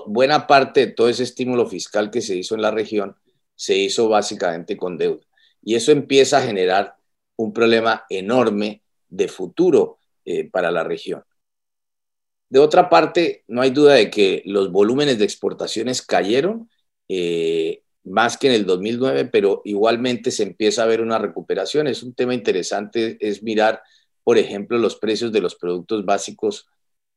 buena 0.06 0.46
parte 0.46 0.86
de 0.86 0.92
todo 0.92 1.08
ese 1.08 1.22
estímulo 1.22 1.66
fiscal 1.66 2.10
que 2.10 2.20
se 2.20 2.36
hizo 2.36 2.54
en 2.54 2.62
la 2.62 2.70
región 2.70 3.16
se 3.54 3.76
hizo 3.76 4.08
básicamente 4.08 4.76
con 4.76 4.96
deuda. 4.96 5.24
Y 5.62 5.74
eso 5.74 5.92
empieza 5.92 6.38
a 6.38 6.42
generar 6.42 6.96
un 7.36 7.52
problema 7.52 8.04
enorme 8.08 8.82
de 9.08 9.28
futuro 9.28 9.98
eh, 10.24 10.48
para 10.48 10.70
la 10.70 10.84
región. 10.84 11.24
De 12.50 12.60
otra 12.60 12.88
parte, 12.88 13.44
no 13.48 13.60
hay 13.60 13.70
duda 13.70 13.94
de 13.94 14.10
que 14.10 14.42
los 14.46 14.70
volúmenes 14.70 15.18
de 15.18 15.24
exportaciones 15.24 16.02
cayeron. 16.02 16.70
Eh, 17.08 17.82
más 18.08 18.36
que 18.36 18.48
en 18.48 18.54
el 18.54 18.66
2009, 18.66 19.26
pero 19.26 19.62
igualmente 19.64 20.30
se 20.30 20.42
empieza 20.42 20.82
a 20.82 20.86
ver 20.86 21.00
una 21.00 21.18
recuperación. 21.18 21.86
Es 21.86 22.02
un 22.02 22.14
tema 22.14 22.34
interesante, 22.34 23.16
es 23.20 23.42
mirar, 23.42 23.82
por 24.24 24.38
ejemplo, 24.38 24.78
los 24.78 24.96
precios 24.96 25.32
de 25.32 25.40
los 25.40 25.54
productos 25.54 26.04
básicos, 26.04 26.66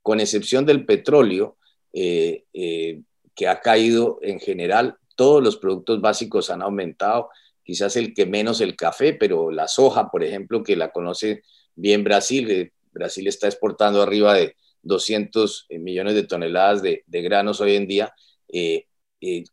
con 0.02 0.20
excepción 0.20 0.66
del 0.66 0.86
petróleo, 0.86 1.58
eh, 1.94 2.46
eh, 2.54 3.02
que 3.36 3.48
ha 3.48 3.62
caído 3.62 4.20
en 4.22 4.40
general. 4.40 4.98
Todos 5.16 5.44
los 5.44 5.58
productos 5.58 6.02
básicos 6.02 6.50
han 6.50 6.62
aumentado, 6.62 7.30
quizás 7.64 7.96
el 7.96 8.14
que 8.14 8.26
menos 8.26 8.62
el 8.62 8.76
café, 8.76 9.14
pero 9.14 9.52
la 9.52 9.68
soja, 9.68 10.10
por 10.10 10.24
ejemplo, 10.24 10.64
que 10.64 10.76
la 10.76 10.92
conoce 10.92 11.44
bien 11.76 12.04
Brasil, 12.04 12.50
eh, 12.52 12.72
Brasil 12.92 13.28
está 13.28 13.48
exportando 13.48 14.02
arriba 14.02 14.34
de 14.34 14.56
200 14.84 15.68
millones 15.70 16.16
de 16.16 16.24
toneladas 16.24 16.82
de, 16.82 17.04
de 17.06 17.22
granos 17.22 17.62
hoy 17.62 17.76
en 17.76 17.88
día, 17.88 18.14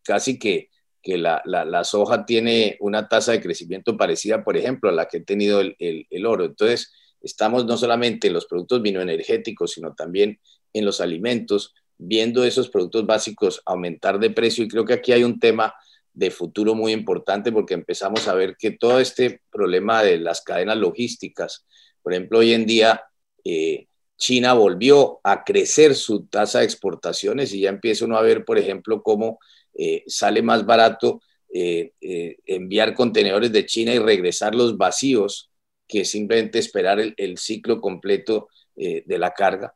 casi 0.02 0.38
que 0.38 0.70
que 1.02 1.18
la, 1.18 1.42
la, 1.44 1.84
soja 1.84 2.26
tiene 2.26 2.76
una 2.80 3.08
tasa 3.08 3.32
de 3.32 3.40
crecimiento 3.40 3.96
parecida, 3.96 4.44
por 4.44 4.56
ejemplo, 4.56 4.90
a 4.90 4.92
la 4.92 5.06
que 5.06 5.18
ha 5.18 5.22
tenido 5.22 5.60
el, 5.60 5.76
el, 5.78 6.26
oro. 6.26 6.44
Entonces, 6.44 6.92
estamos 7.22 7.66
no 7.66 7.76
solamente 7.76 8.28
en 8.28 8.34
los 8.34 8.46
productos 8.46 8.82
vinoenergéticos, 8.82 9.72
sino 9.72 9.94
también 9.94 10.40
en 10.72 10.84
los 10.84 11.00
alimentos, 11.00 11.74
viendo 11.96 12.44
esos 12.44 12.68
productos 12.68 13.06
básicos 13.06 13.62
aumentar 13.64 14.18
de 14.18 14.30
precio. 14.30 14.64
Y 14.64 14.68
creo 14.68 14.84
que 14.84 14.94
aquí 14.94 15.12
hay 15.12 15.24
un 15.24 15.38
tema 15.38 15.74
de 16.12 16.30
futuro 16.30 16.74
muy 16.74 16.92
importante 16.92 17.52
porque 17.52 17.74
empezamos 17.74 18.26
a 18.26 18.34
ver 18.34 18.56
que 18.58 18.72
todo 18.72 18.98
este 18.98 19.40
problema 19.50 20.02
de 20.02 20.18
las 20.18 20.40
cadenas 20.40 20.76
logísticas, 20.76 21.64
por 22.02 22.12
ejemplo, 22.12 22.40
hoy 22.40 22.54
en 22.54 22.66
día 22.66 23.02
eh, 23.44 23.86
China 24.16 24.52
volvió 24.54 25.20
a 25.22 25.44
crecer 25.44 25.94
su 25.94 26.26
tasa 26.26 26.58
de 26.58 26.64
exportaciones 26.64 27.54
y 27.54 27.60
ya 27.60 27.68
empieza 27.68 28.04
uno 28.04 28.18
a 28.18 28.22
ver, 28.22 28.44
por 28.44 28.58
ejemplo, 28.58 29.02
cómo 29.02 29.38
eh, 29.80 30.02
sale 30.08 30.42
más 30.42 30.66
barato 30.66 31.22
eh, 31.54 31.92
eh, 32.00 32.36
enviar 32.46 32.94
contenedores 32.94 33.52
de 33.52 33.64
China 33.64 33.94
y 33.94 34.00
regresarlos 34.00 34.76
vacíos 34.76 35.52
que 35.86 36.04
simplemente 36.04 36.58
esperar 36.58 36.98
el, 36.98 37.38
ciclo 37.38 37.80
completo 37.80 38.48
de 38.74 39.18
la 39.18 39.32
carga. 39.32 39.74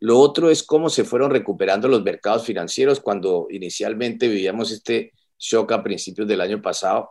lo 0.00 0.18
otro 0.18 0.50
es 0.50 0.62
cómo 0.64 0.90
se 0.90 1.04
fueron 1.04 1.30
recuperando 1.30 1.88
los 1.88 2.02
mercados 2.02 2.44
financieros 2.44 3.00
cuando 3.00 3.46
inicialmente 3.50 4.28
vivíamos 4.28 4.72
este 4.72 5.12
shock 5.38 5.72
a 5.72 5.82
principios 5.82 6.26
del 6.26 6.40
año 6.40 6.60
pasado. 6.60 7.10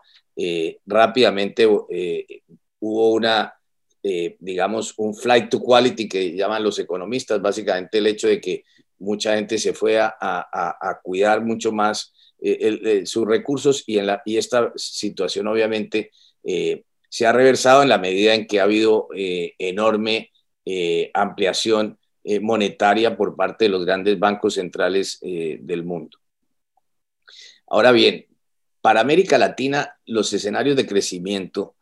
rápidamente 0.86 1.66
hubo 1.66 3.14
una, 3.14 3.54
digamos, 4.02 4.94
un 4.98 5.16
flight 5.16 5.50
to 5.50 5.62
quality 5.62 6.10
que 6.10 6.36
llaman 6.36 6.64
los 6.64 6.78
economistas, 6.80 7.42
básicamente 7.42 8.00
el 8.00 8.08
hecho 8.08 8.28
de 8.28 8.42
que 8.42 8.66
mucha 9.04 9.36
gente 9.36 9.58
se 9.58 9.74
fue 9.74 10.00
a, 10.00 11.00
cuidar 11.04 11.44
mucho 11.44 11.72
más 11.72 12.14
eh, 12.42 13.06
sus 13.06 13.28
recursos 13.28 13.84
y, 13.86 14.00
en 14.00 14.08
la, 14.08 14.22
y 14.26 14.38
esta 14.38 14.72
situación 14.76 15.48
obviamente 15.48 16.12
eh, 16.44 16.84
se 17.10 17.26
ha 17.26 17.32
reversado 17.32 17.84
en 17.84 17.90
la 17.90 17.98
medida 17.98 18.34
en 18.34 18.48
que 18.48 18.60
ha 18.60 18.64
habido 18.64 19.08
eh, 19.16 19.54
enorme 19.60 20.32
ampliación 21.14 22.00
monetaria 22.42 23.18
por 23.18 23.36
parte 23.36 23.66
de 23.66 23.70
los 23.70 23.86
grandes 23.86 24.18
bancos 24.18 24.54
centrales 24.54 25.20
del 25.22 25.84
mundo. 25.84 26.18
Ahora 27.68 27.92
bien, 27.92 28.28
para 28.80 29.02
América 29.02 29.38
Latina 29.38 29.98
los 30.06 30.32
escenarios 30.32 30.78
de 30.78 30.88
crecimiento 30.88 31.76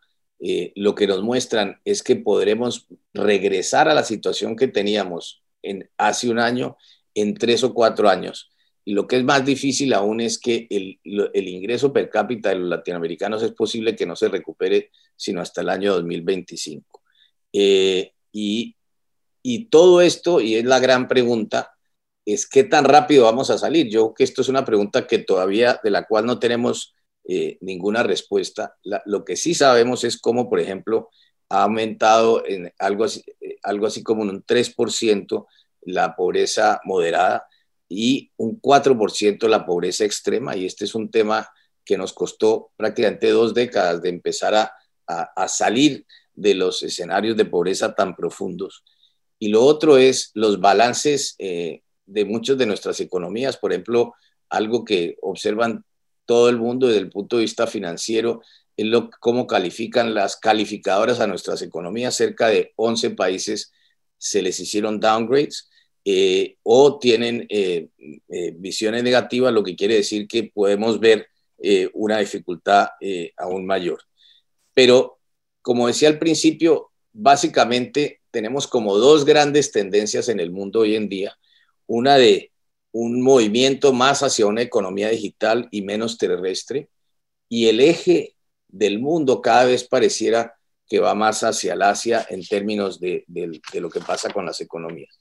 lo 0.74 0.96
que 0.96 1.06
nos 1.06 1.22
muestran 1.22 1.80
es 1.86 2.02
que 2.02 2.16
podremos 2.16 2.88
regresar 3.14 3.88
a 3.88 3.94
la 3.94 4.04
situación 4.04 4.56
que 4.56 4.68
teníamos 4.68 5.44
en, 5.62 5.90
hace 5.98 6.30
un 6.30 6.40
año 6.40 6.76
en 7.16 7.34
tres 7.36 7.64
o 7.64 7.74
cuatro 7.74 8.10
años. 8.10 8.52
Y 8.84 8.94
lo 8.94 9.08
que 9.08 9.18
es 9.18 9.24
más 9.24 9.46
difícil 9.46 9.94
aún 9.94 10.22
es 10.22 10.40
que 10.40 10.68
el, 10.70 11.00
ingreso 11.48 11.94
per 11.94 12.10
cápita 12.10 12.50
de 12.50 12.56
los 12.56 12.70
latinoamericanos 12.70 13.44
es 13.44 13.52
posible 13.52 13.96
que 13.96 14.06
no 14.06 14.16
se 14.16 14.30
recupere 14.30 14.90
sino 15.16 15.40
hasta 15.42 15.62
el 15.62 15.70
año 15.70 15.94
2025. 15.94 17.02
Eh, 17.54 18.12
y, 18.32 18.76
todo 19.70 20.02
esto, 20.02 20.42
y 20.42 20.56
es 20.56 20.66
la 20.66 20.80
gran 20.80 21.08
pregunta, 21.08 21.74
es 22.26 22.48
qué 22.48 22.64
tan 22.64 22.86
rápido 22.86 23.26
vamos 23.26 23.50
a 23.52 23.58
salir. 23.58 23.88
Yo 23.88 24.02
creo 24.02 24.14
que 24.16 24.24
esto 24.24 24.42
es 24.42 24.50
una 24.50 24.66
pregunta 24.66 25.06
que 25.06 25.20
todavía 25.20 25.80
de 25.84 25.92
la 25.92 26.06
cual 26.06 26.26
no 26.26 26.40
tenemos 26.40 26.96
eh, 27.24 27.58
ninguna 27.62 28.02
respuesta. 28.04 28.76
lo 29.06 29.24
que 29.24 29.36
sí 29.36 29.54
sabemos 29.54 30.04
es 30.04 30.20
cómo, 30.20 30.50
por 30.50 30.60
ejemplo, 30.60 31.10
ha 31.50 31.64
aumentado 31.64 32.44
en 32.48 32.74
algo 32.80 33.04
así, 33.04 33.24
eh, 33.42 33.58
algo 33.62 33.86
así 33.86 34.02
como 34.04 34.24
un 34.24 34.44
3% 34.44 35.46
la 35.82 36.16
pobreza 36.16 36.80
moderada 36.84 37.48
y 37.88 38.32
un 38.38 38.62
4% 38.62 39.48
la 39.48 39.66
pobreza 39.66 40.06
extrema. 40.06 40.56
Y 40.56 40.66
este 40.66 40.86
es 40.86 40.96
un 40.96 41.12
tema 41.12 41.50
que 41.84 41.98
nos 41.98 42.14
costó 42.14 42.72
prácticamente 42.78 43.30
dos 43.30 43.54
décadas 43.54 44.02
de 44.02 44.10
empezar 44.10 44.56
a, 44.56 44.74
a, 45.08 45.48
salir 45.48 46.06
de 46.34 46.54
los 46.54 46.84
escenarios 46.84 47.36
de 47.36 47.46
pobreza 47.46 47.94
tan 47.94 48.16
profundos. 48.16 48.84
Y 49.40 49.50
lo 49.50 49.64
otro 49.64 49.98
es 49.98 50.32
los 50.36 50.62
balances 50.62 51.36
eh, 51.40 51.82
de 52.06 52.26
muchas 52.26 52.58
de 52.58 52.66
nuestras 52.66 53.00
economías. 53.00 53.58
Por 53.58 53.72
ejemplo, 53.72 54.14
algo 54.50 54.86
que 54.86 55.18
observan 55.22 55.84
todo 56.26 56.50
el 56.50 56.58
mundo 56.58 56.88
desde 56.88 57.02
el 57.02 57.10
punto 57.10 57.38
de 57.38 57.44
vista 57.44 57.68
financiero 57.68 58.42
es 58.78 58.86
lo, 58.86 59.10
cómo 59.20 59.48
califican 59.48 60.14
las 60.14 60.38
calificadoras 60.38 61.20
a 61.20 61.28
nuestras 61.28 61.62
economías. 61.62 62.16
Cerca 62.16 62.48
de 62.48 62.72
11 62.76 63.12
países 63.12 63.72
se 64.18 64.42
les 64.42 64.60
hicieron 64.60 65.00
downgrades 65.00 65.71
eh, 66.04 66.58
o 66.64 67.00
tienen 67.00 67.46
eh, 67.50 67.90
eh, 68.00 68.54
visiones 68.58 69.04
negativas, 69.04 69.54
lo 69.54 69.64
que 69.64 69.76
quiere 69.76 69.96
decir 69.96 70.28
que 70.28 70.44
podemos 70.44 71.00
ver 71.00 71.28
una 71.94 72.18
dificultad 72.18 72.88
aún 73.38 73.68
mayor. 73.68 74.02
Pero, 74.74 75.20
como 75.62 75.86
decía 75.86 76.10
al 76.10 76.18
principio, 76.18 76.90
básicamente 77.14 78.22
tenemos 78.32 78.66
como 78.66 78.98
dos 78.98 79.26
grandes 79.26 79.72
tendencias 79.72 80.28
en 80.30 80.40
el 80.40 80.50
mundo 80.50 80.80
hoy 80.80 80.96
en 80.96 81.08
día 81.08 81.38
una 81.86 82.16
de 82.16 82.52
un 82.94 83.22
movimiento 83.22 83.92
más 83.92 84.24
hacia 84.24 84.48
una 84.48 84.62
economía 84.62 85.10
digital 85.10 85.68
y 85.72 85.82
menos 85.82 86.18
terrestre, 86.18 86.90
y 87.50 87.68
el 87.68 87.82
eje 87.82 88.36
del 88.70 89.00
mundo 89.00 89.42
cada 89.42 89.66
vez 89.66 89.84
pareciera 89.84 90.56
que 90.88 91.00
va 91.00 91.14
más 91.16 91.44
hacia 91.44 91.74
el 91.74 91.82
Asia 91.82 92.26
en 92.30 92.46
términos 92.46 93.00
de, 93.00 93.26
lo 93.74 93.90
que 93.90 94.00
pasa 94.00 94.30
con 94.30 94.46
las 94.46 94.62
economías. 94.62 95.18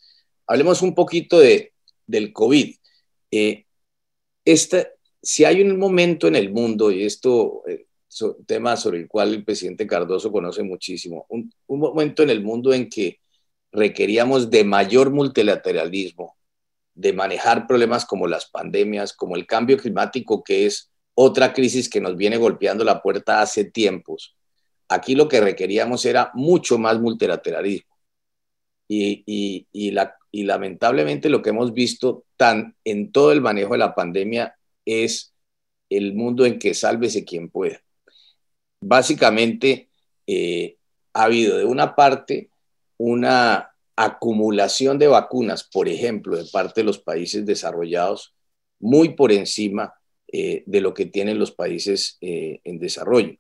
Hablemos 0.50 0.82
un 0.82 0.96
poquito 0.96 1.38
de, 1.38 1.74
del 2.08 2.32
COVID. 2.32 2.74
Eh, 3.30 3.66
si 5.22 5.44
hay 5.44 5.62
un 5.62 5.78
momento 5.78 6.26
en 6.26 6.34
el 6.34 6.50
mundo, 6.50 6.90
y 6.90 7.04
esto 7.04 7.62
es 7.68 7.78
eh, 8.20 8.24
un 8.24 8.44
tema 8.46 8.76
sobre 8.76 8.98
el 8.98 9.06
cual 9.06 9.32
el 9.32 9.44
presidente 9.44 9.86
Cardoso 9.86 10.32
conoce 10.32 10.64
muchísimo, 10.64 11.24
un 11.28 11.52
momento 11.68 12.24
en 12.24 12.30
el 12.30 12.42
mundo 12.42 12.74
en 12.74 12.88
que 12.88 13.20
requeríamos 13.70 14.50
de 14.50 14.64
mayor 14.64 15.12
multilateralismo, 15.12 16.36
de 16.94 17.12
manejar 17.12 17.68
problemas 17.68 18.04
como 18.04 18.26
las 18.26 18.50
pandemias, 18.50 19.12
como 19.12 19.36
el 19.36 19.46
cambio 19.46 19.78
climático, 19.78 20.42
que 20.42 20.66
es 20.66 20.90
otra 21.14 21.52
crisis 21.52 21.88
que 21.88 22.00
nos 22.00 22.16
viene 22.16 22.38
golpeando 22.38 22.82
la 22.82 23.00
puerta 23.00 23.40
hace 23.40 23.66
tiempos. 23.66 24.34
Aquí 24.88 25.14
lo 25.14 25.28
que 25.28 25.40
requeríamos 25.40 26.04
era 26.06 26.32
mucho 26.34 26.76
más 26.76 26.98
multilateralismo. 26.98 27.94
Y, 28.88 29.22
y 29.70 29.92
lamentablemente 30.32 31.28
lo 31.28 31.42
que 31.42 31.50
hemos 31.50 31.72
visto 31.72 32.24
tan 32.36 32.76
en 32.84 33.12
todo 33.12 33.32
el 33.32 33.40
manejo 33.40 33.72
de 33.72 33.78
la 33.78 33.94
pandemia 33.94 34.56
es 34.84 35.34
el 35.88 36.14
mundo 36.14 36.46
en 36.46 36.58
que 36.58 36.74
sálvese 36.74 37.24
quien 37.24 37.50
pueda. 37.50 37.82
Básicamente, 38.80 39.90
eh, 40.26 40.76
ha 41.12 41.24
habido 41.24 41.58
de 41.58 41.64
una 41.64 41.94
parte 41.94 42.50
una 42.96 43.74
acumulación 43.96 44.98
de 44.98 45.08
vacunas, 45.08 45.64
por 45.64 45.88
ejemplo, 45.88 46.36
de 46.36 46.44
parte 46.50 46.80
de 46.80 46.84
los 46.84 46.98
países 46.98 47.44
desarrollados, 47.44 48.34
muy 48.78 49.14
por 49.14 49.32
encima 49.32 49.94
eh, 50.32 50.62
de 50.66 50.80
lo 50.80 50.94
que 50.94 51.06
tienen 51.06 51.38
los 51.38 51.50
países 51.50 52.16
eh, 52.20 52.60
en 52.64 52.78
desarrollo. 52.78 53.36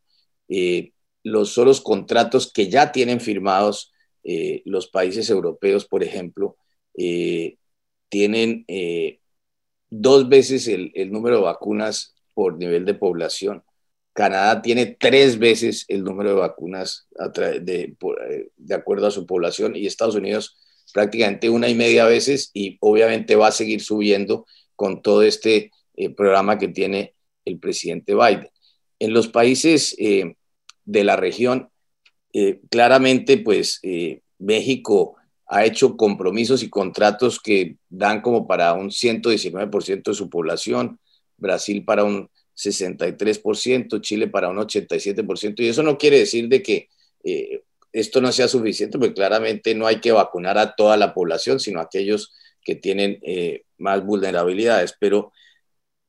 Los 1.22 1.50
solos 1.52 1.80
contratos 1.80 2.50
que 2.52 2.68
ya 2.68 2.92
tienen 2.92 3.20
firmados 3.20 3.92
los 4.64 4.88
países 4.88 5.30
europeos, 5.30 5.86
por 5.86 6.02
ejemplo, 6.02 6.56
tienen 6.94 8.64
dos 9.90 10.28
veces 10.28 10.68
el, 10.68 11.12
número 11.12 11.36
de 11.36 11.42
vacunas 11.42 12.14
por 12.32 12.56
nivel 12.56 12.84
de 12.84 12.94
población. 12.94 13.62
Canadá 14.12 14.62
tiene 14.62 14.86
tres 14.86 15.38
veces 15.38 15.84
el 15.88 16.04
número 16.04 16.30
de 16.30 16.36
vacunas 16.36 17.08
de, 17.34 17.96
eh, 18.20 18.48
de, 18.56 18.74
acuerdo 18.74 19.06
a 19.06 19.10
su 19.10 19.26
población 19.26 19.76
y 19.76 19.86
Estados 19.86 20.14
Unidos 20.14 20.56
prácticamente 20.92 21.48
una 21.48 21.68
y 21.68 21.74
media 21.74 22.04
veces 22.04 22.50
y 22.52 22.76
obviamente 22.80 23.36
va 23.36 23.48
a 23.48 23.52
seguir 23.52 23.80
subiendo 23.80 24.46
con 24.74 25.02
todo 25.02 25.22
este 25.22 25.70
eh, 25.96 26.10
programa 26.10 26.58
que 26.58 26.68
tiene 26.68 27.14
el 27.44 27.58
presidente 27.58 28.14
Biden. 28.14 28.48
En 28.98 29.12
los 29.12 29.28
países 29.28 29.94
eh, 29.98 30.34
de 30.84 31.04
la 31.04 31.16
región, 31.16 31.68
claramente 32.70 33.38
pues 33.38 33.80
México 34.38 35.16
ha 35.50 35.64
hecho 35.64 35.96
compromisos 35.96 36.62
y 36.62 36.70
contratos 36.70 37.40
que 37.40 37.76
dan 37.88 38.22
como 38.22 38.46
para 38.46 38.72
un 38.72 38.90
119% 38.90 40.10
de 40.10 40.14
su 40.14 40.30
población, 40.30 41.00
Brasil 41.36 41.84
para 41.84 42.04
un 42.04 42.30
63%, 42.56 44.00
Chile 44.00 44.28
para 44.28 44.48
un 44.48 44.58
87%, 44.58 45.60
y 45.60 45.68
eso 45.68 45.82
no 45.82 45.98
quiere 45.98 46.20
decir 46.20 46.48
de 46.48 46.62
que 46.62 46.88
eh, 47.24 47.62
esto 47.92 48.20
no 48.20 48.30
sea 48.30 48.46
suficiente, 48.46 48.96
porque 48.96 49.14
claramente 49.14 49.74
no 49.74 49.88
hay 49.88 50.00
que 50.00 50.12
vacunar 50.12 50.56
a 50.56 50.74
toda 50.74 50.96
la 50.96 51.12
población, 51.12 51.58
sino 51.58 51.80
a 51.80 51.84
aquellos 51.84 52.32
que 52.62 52.76
tienen 52.76 53.18
eh, 53.22 53.64
más 53.78 54.04
vulnerabilidades. 54.04 54.94
Pero 55.00 55.32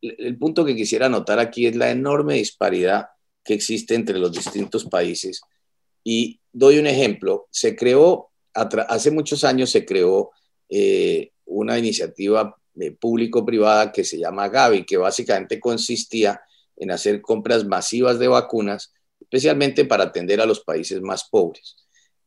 el 0.02 0.38
punto 0.38 0.64
que 0.64 0.76
quisiera 0.76 1.08
anotar 1.08 1.40
aquí 1.40 1.66
es 1.66 1.76
la 1.76 1.90
enorme 1.90 2.36
disparidad 2.36 3.08
que 3.44 3.56
existe 3.56 3.96
entre 3.96 4.20
los 4.20 4.32
distintos 4.32 4.86
países. 4.86 5.42
Y 6.04 6.40
doy 6.52 6.78
un 6.78 6.86
ejemplo. 6.86 7.48
Se 7.50 7.76
creó, 7.76 8.31
hace 8.54 9.12
muchos 9.12 9.44
años 9.44 9.70
se 9.70 9.86
creó 9.86 10.32
eh, 10.70 11.32
una 11.46 11.78
iniciativa 11.78 12.56
público-privada 13.00 13.92
que 13.92 14.04
se 14.04 14.18
llama 14.18 14.50
Gavi, 14.50 14.86
que 14.86 14.98
básicamente 14.98 15.60
consistía 15.60 16.42
en 16.78 16.92
hacer 16.92 17.22
compras 17.22 17.66
masivas 17.66 18.18
de 18.20 18.28
vacunas, 18.28 18.94
especialmente 19.20 19.86
para 19.86 20.06
atender 20.06 20.42
a 20.42 20.46
los 20.46 20.62
países 20.62 21.02
más 21.02 21.28
pobres. 21.30 21.76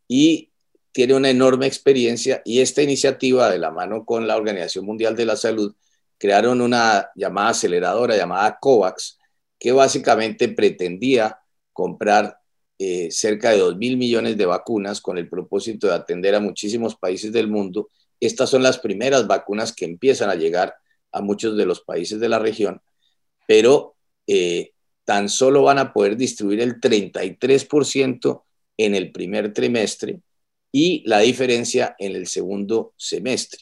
Y 0.06 0.50
tiene 0.92 1.14
una 1.14 1.30
enorme 1.30 1.66
experiencia 1.66 2.40
y 2.44 2.60
esta 2.60 2.82
iniciativa, 2.82 3.50
de 3.50 3.58
la 3.58 3.70
mano 3.70 4.04
con 4.04 4.28
la 4.28 4.36
Organización 4.36 4.84
Mundial 4.84 5.16
de 5.16 5.26
la 5.26 5.36
Salud, 5.36 5.74
crearon 6.18 6.60
una 6.60 7.10
llamada 7.16 7.48
aceleradora 7.48 8.16
llamada 8.16 8.58
COVAX, 8.60 9.18
que 9.58 9.72
básicamente 9.72 10.48
pretendía 10.48 11.38
comprar 11.72 12.38
eh, 12.78 13.08
cerca 13.10 13.50
de 13.50 13.58
2 13.58 13.76
mil 13.76 13.96
millones 13.96 14.36
de 14.36 14.46
vacunas 14.46 15.00
con 15.00 15.18
el 15.18 15.28
propósito 15.28 15.86
de 15.86 15.94
atender 15.94 16.34
a 16.34 16.40
muchísimos 16.40 16.96
países 16.96 17.32
del 17.32 17.48
mundo 17.48 17.88
estas 18.20 18.48
son 18.48 18.62
las 18.62 18.78
primeras 18.78 19.26
vacunas 19.26 19.72
que 19.72 19.84
empiezan 19.84 20.30
a 20.30 20.34
llegar 20.34 20.74
a 21.12 21.20
muchos 21.20 21.56
de 21.56 21.66
los 21.66 21.82
países 21.82 22.18
de 22.20 22.28
la 22.28 22.38
región, 22.38 22.80
pero 23.46 23.96
eh, 24.26 24.72
tan 25.04 25.28
solo 25.28 25.62
van 25.62 25.78
a 25.78 25.92
poder 25.92 26.16
distribuir 26.16 26.60
el 26.60 26.80
33% 26.80 28.42
en 28.78 28.94
el 28.94 29.12
primer 29.12 29.52
trimestre 29.52 30.20
y 30.72 31.02
la 31.06 31.20
diferencia 31.20 31.94
en 31.98 32.16
el 32.16 32.26
segundo 32.26 32.94
semestre. 32.96 33.60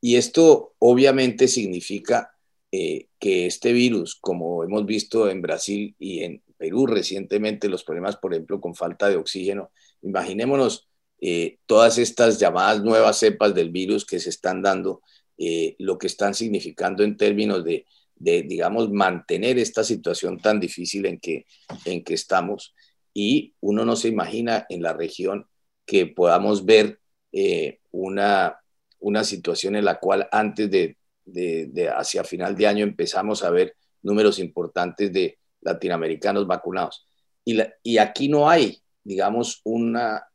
Y 0.00 0.16
esto 0.16 0.74
obviamente 0.78 1.48
significa 1.48 2.30
eh, 2.72 3.08
que 3.18 3.46
este 3.46 3.72
virus, 3.72 4.14
como 4.14 4.62
hemos 4.62 4.86
visto 4.86 5.28
en 5.28 5.42
Brasil 5.42 5.94
y 5.98 6.20
en 6.20 6.42
Perú 6.60 6.86
recientemente, 6.86 7.70
los 7.70 7.84
problemas, 7.84 8.18
por 8.18 8.34
ejemplo, 8.34 8.60
con 8.60 8.74
falta 8.74 9.08
de 9.08 9.16
oxígeno, 9.16 9.70
imaginémonos 10.02 10.90
eh, 11.18 11.56
todas 11.64 11.96
estas 11.96 12.38
llamadas 12.38 12.82
nuevas 12.82 13.18
cepas 13.18 13.54
del 13.54 13.70
virus 13.70 14.04
que 14.04 14.20
se 14.20 14.28
están 14.28 14.60
dando, 14.60 15.00
eh, 15.38 15.74
lo 15.78 15.96
que 15.96 16.06
están 16.06 16.34
significando 16.34 17.02
en 17.02 17.16
términos 17.16 17.64
de, 17.64 17.86
digamos, 18.16 18.90
mantener 18.90 19.58
esta 19.58 19.84
situación 19.84 20.38
tan 20.38 20.60
difícil 20.60 21.06
en 21.06 21.18
que, 21.18 21.46
en 21.86 22.04
que 22.04 22.12
estamos. 22.12 22.74
Y 23.14 23.54
uno 23.60 23.86
no 23.86 23.96
se 23.96 24.08
imagina 24.08 24.66
en 24.68 24.82
la 24.82 24.92
región 24.92 25.46
que 25.86 26.06
podamos 26.06 26.66
ver 26.66 27.00
eh, 27.32 27.80
una, 27.90 28.60
una 28.98 29.24
situación 29.24 29.76
en 29.76 29.86
la 29.86 29.98
cual 29.98 30.28
antes 30.30 30.70
de, 30.70 30.98
de, 31.24 31.88
hacia 31.88 32.22
final 32.22 32.54
de 32.54 32.66
año 32.66 32.84
empezamos 32.84 33.44
a 33.44 33.50
ver 33.50 33.76
números 34.02 34.38
importantes 34.38 35.10
de 35.10 35.39
latinoamericanos 35.60 36.46
vacunados. 36.46 37.06
Y, 37.44 37.58
y 37.82 37.98
aquí 37.98 38.28
no 38.28 38.48
hay, 38.48 38.82
digamos, 39.04 39.60
una, 39.64 40.26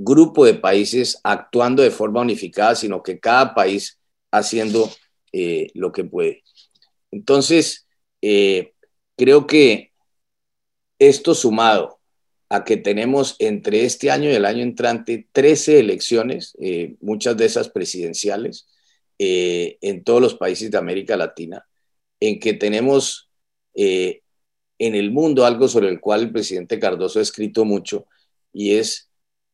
grupo 0.00 0.44
de 0.44 0.54
países 0.54 1.18
actuando 1.24 1.82
de 1.82 1.90
forma 1.90 2.20
unificada, 2.20 2.76
sino 2.76 3.02
que 3.02 3.18
cada 3.18 3.54
país 3.54 3.98
haciendo 4.30 4.90
eh, 5.32 5.70
lo 5.74 5.90
que 5.90 6.04
puede. 6.04 6.44
Entonces, 7.10 7.86
eh, 8.22 8.74
creo 9.16 9.46
que 9.46 9.92
esto 11.00 11.34
sumado 11.34 11.98
a 12.48 12.64
que 12.64 12.76
tenemos 12.76 13.36
entre 13.40 13.84
este 13.84 14.10
año 14.10 14.30
y 14.30 14.34
el 14.34 14.44
año 14.44 14.62
entrante 14.62 15.28
13 15.32 15.80
elecciones, 15.80 16.56
eh, 16.60 16.94
muchas 17.00 17.36
de 17.36 17.46
esas 17.46 17.68
presidenciales, 17.68 18.68
eh, 19.18 19.78
en 19.80 20.04
todos 20.04 20.22
los 20.22 20.34
países 20.34 20.70
de 20.70 20.78
América 20.78 21.16
Latina, 21.16 21.66
en 22.20 22.38
que 22.38 22.54
tenemos 22.54 23.27
eh, 23.80 24.22
en 24.80 24.96
el 24.96 25.12
mundo 25.12 25.46
algo 25.46 25.68
sobre 25.68 25.88
el 25.88 26.00
cual 26.00 26.22
el 26.22 26.32
presidente 26.32 26.80
Cardoso 26.80 27.20
ha 27.20 27.22
escrito 27.22 27.64
mucho, 27.64 28.08
y 28.52 28.74
es 28.74 29.08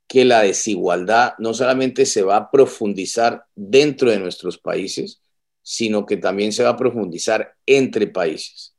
que 0.08 0.24
la 0.24 0.40
desigualdad 0.40 1.34
no 1.38 1.52
solamente 1.52 2.06
se 2.06 2.22
va 2.22 2.36
a 2.36 2.50
profundizar 2.50 3.44
dentro 3.54 4.10
de 4.10 4.18
nuestros 4.18 4.56
países, 4.56 5.20
sino 5.62 6.06
que 6.06 6.16
también 6.16 6.52
se 6.52 6.62
va 6.62 6.70
a 6.70 6.76
profundizar 6.76 7.54
entre 7.66 8.06
países. 8.06 8.74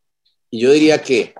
Y 0.50 0.62
yo 0.62 0.72
diría 0.72 1.04
que 1.04 1.36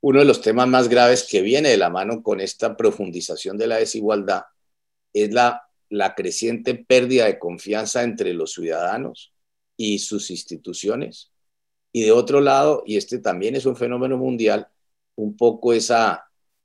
uno 0.00 0.20
de 0.20 0.24
los 0.24 0.40
temas 0.40 0.68
más 0.68 0.88
graves 0.88 1.26
que 1.28 1.42
viene 1.42 1.70
de 1.70 1.76
la 1.78 1.90
mano 1.90 2.22
con 2.22 2.40
esta 2.40 2.76
profundización 2.76 3.58
de 3.58 3.66
la 3.66 3.78
desigualdad 3.78 4.42
es 5.12 5.32
la, 5.32 5.62
la 5.88 6.14
creciente 6.14 6.76
pérdida 6.76 7.26
de 7.26 7.40
confianza 7.40 8.04
entre 8.04 8.34
los 8.34 8.52
ciudadanos 8.52 9.32
y 9.76 9.98
sus 9.98 10.30
instituciones. 10.30 11.31
Y 11.92 12.04
de 12.04 12.12
otro 12.12 12.40
lado, 12.40 12.82
y 12.86 12.96
este 12.96 13.18
también 13.18 13.54
es 13.54 13.66
un 13.66 13.76
fenómeno 13.76 14.16
mundial, 14.16 14.68
un 15.14 15.36
poco 15.36 15.72
esa, 15.72 16.24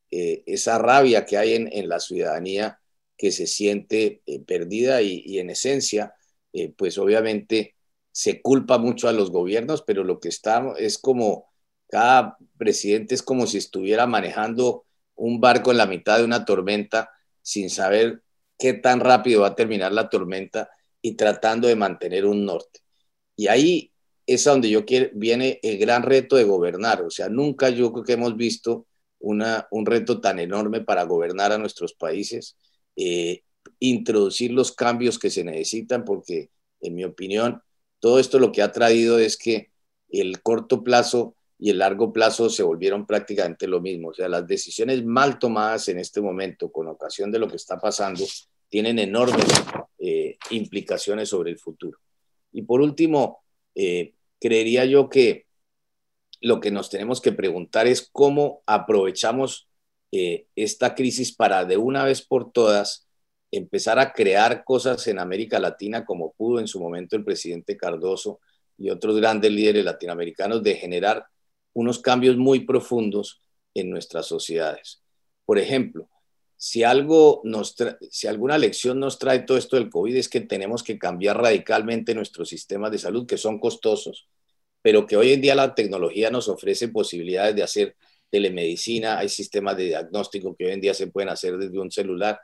eh, 0.10 0.44
esa 0.46 0.78
rabia 0.78 1.26
que 1.26 1.38
hay 1.38 1.56
en, 1.56 1.90
la 1.90 2.00
ciudadanía 2.00 2.80
que 3.18 3.32
se 3.32 3.48
siente 3.48 4.22
eh, 4.26 4.40
perdida 4.40 5.02
y, 5.02 5.40
en 5.40 5.50
esencia, 5.50 6.16
eh, 6.54 6.74
pues 6.78 6.98
obviamente 6.98 7.76
se 8.12 8.42
culpa 8.42 8.78
mucho 8.78 9.10
a 9.10 9.14
los 9.14 9.32
gobiernos, 9.32 9.84
pero 9.84 10.04
lo 10.04 10.20
que 10.20 10.30
está 10.30 10.74
es 10.78 10.98
como 10.98 11.50
cada 11.90 12.38
presidente 12.58 13.16
es 13.16 13.24
como 13.24 13.48
si 13.48 13.58
estuviera 13.58 14.08
manejando 14.08 14.86
un 15.16 15.42
barco 15.42 15.72
en 15.72 15.78
la 15.78 15.88
mitad 15.88 16.18
de 16.18 16.26
una 16.26 16.46
tormenta 16.46 17.12
sin 17.42 17.70
saber 17.70 18.24
qué 18.58 18.74
tan 18.74 19.00
rápido 19.00 19.42
va 19.42 19.48
a 19.50 19.56
terminar 19.56 19.92
la 19.92 20.10
tormenta 20.10 20.70
y 21.02 21.16
tratando 21.16 21.68
de 21.68 21.76
mantener 21.76 22.26
un 22.26 22.46
norte. 22.46 22.82
Y 23.36 23.48
ahí 23.48 23.94
es 24.28 24.46
a 24.46 24.52
donde 24.52 24.70
yo 24.70 24.86
quiero, 24.86 25.10
viene 25.14 25.60
el 25.64 25.78
gran 25.78 26.04
reto 26.04 26.36
de 26.36 26.44
gobernar. 26.44 27.02
O 27.02 27.10
sea, 27.10 27.30
nunca 27.30 27.70
yo 27.70 27.92
creo 27.94 28.04
que 28.04 28.14
hemos 28.14 28.36
visto 28.36 28.86
una, 29.20 29.68
un 29.72 29.86
reto 29.86 30.20
tan 30.20 30.38
enorme 30.38 30.82
para 30.82 31.04
gobernar 31.04 31.54
a 31.54 31.58
nuestros 31.58 31.94
países, 31.94 32.58
eh, 32.98 33.44
introducir 33.80 34.52
los 34.52 34.74
cambios 34.74 35.18
que 35.18 35.30
se 35.30 35.44
necesitan, 35.44 36.04
porque 36.04 36.50
en 36.82 36.94
mi 36.94 37.06
opinión, 37.06 37.62
todo 38.00 38.20
esto 38.20 38.38
lo 38.38 38.52
que 38.52 38.62
ha 38.62 38.72
traído 38.72 39.18
es 39.18 39.38
que 39.38 39.72
el 40.10 40.42
corto 40.42 40.84
plazo 40.84 41.36
y 41.58 41.72
el 41.72 41.80
largo 41.80 42.14
plazo 42.14 42.50
se 42.50 42.64
volvieron 42.64 43.08
prácticamente 43.08 43.66
lo 43.66 43.82
mismo. 43.82 44.10
O 44.10 44.14
sea, 44.14 44.28
las 44.28 44.46
decisiones 44.46 45.04
mal 45.06 45.40
tomadas 45.40 45.88
en 45.88 46.00
este 46.00 46.22
momento 46.22 46.72
con 46.72 46.88
ocasión 46.88 47.32
de 47.32 47.40
lo 47.40 47.48
que 47.48 47.56
está 47.56 47.80
pasando 47.80 48.24
tienen 48.70 49.00
enormes 49.00 49.48
eh, 49.98 50.38
implicaciones 50.52 51.30
sobre 51.30 51.52
el 51.52 51.58
futuro. 51.58 51.98
Y 52.52 52.62
por 52.64 52.82
último, 52.82 53.40
eh, 53.74 54.14
creería 54.40 54.86
yo 54.86 55.10
que 55.10 55.46
lo 56.42 56.60
que 56.60 56.72
nos 56.72 56.90
tenemos 56.90 57.22
que 57.22 57.32
preguntar 57.32 57.88
es 57.88 58.10
cómo 58.12 58.62
aprovechamos 58.66 59.68
eh, 60.12 60.48
esta 60.56 60.96
crisis 60.96 61.36
para 61.36 61.66
de 61.66 61.78
una 61.78 62.04
vez 62.04 62.22
por 62.22 62.52
todas 62.52 63.08
empezar 63.52 64.00
a 64.00 64.14
crear 64.14 64.64
cosas 64.64 65.08
en 65.08 65.20
América 65.20 65.60
Latina 65.60 66.06
como 66.06 66.34
pudo 66.34 66.60
en 66.60 66.68
su 66.68 66.80
momento 66.80 67.16
el 67.16 67.24
presidente 67.24 67.78
Cardoso 67.78 68.40
y 68.78 68.90
otros 68.90 69.18
grandes 69.18 69.52
líderes 69.52 69.86
latinoamericanos 69.86 70.62
de 70.64 70.76
generar 70.76 71.26
unos 71.74 72.00
cambios 72.00 72.38
muy 72.38 72.62
profundos 72.62 73.42
en 73.74 73.90
nuestras 73.90 74.26
sociedades. 74.26 75.02
Por 75.46 75.58
ejemplo, 75.58 76.10
si, 76.58 76.84
algo 76.84 77.42
nos 77.44 77.76
si 78.10 78.28
alguna 78.28 78.58
lección 78.58 79.00
nos 79.00 79.20
trae 79.20 79.40
todo 79.40 79.58
esto 79.58 79.76
del 79.76 79.90
COVID 79.90 80.16
es 80.16 80.28
que 80.28 80.42
tenemos 80.42 80.84
que 80.84 80.98
cambiar 80.98 81.38
radicalmente 81.38 82.16
nuestros 82.16 82.50
sistemas 82.50 82.92
de 82.92 82.98
salud, 82.98 83.28
que 83.28 83.38
son 83.38 83.60
costosos, 83.60 84.28
pero 84.82 85.06
que 85.06 85.18
hoy 85.18 85.34
en 85.34 85.42
día 85.42 85.56
la 85.56 85.76
tecnología 85.76 86.32
nos 86.32 86.50
ofrece 86.50 86.88
posibilidades 86.90 87.56
de 87.56 87.64
hacer 87.64 87.96
telemedicina, 88.30 89.20
hay 89.20 89.30
sistemas 89.30 89.78
de 89.78 89.86
diagnóstico 89.86 90.56
que 90.56 90.66
hoy 90.66 90.72
en 90.72 90.82
día 90.82 90.94
se 90.94 91.08
pueden 91.08 91.30
hacer 91.30 91.58
desde 91.58 91.80
un 91.80 91.92
celular. 91.92 92.40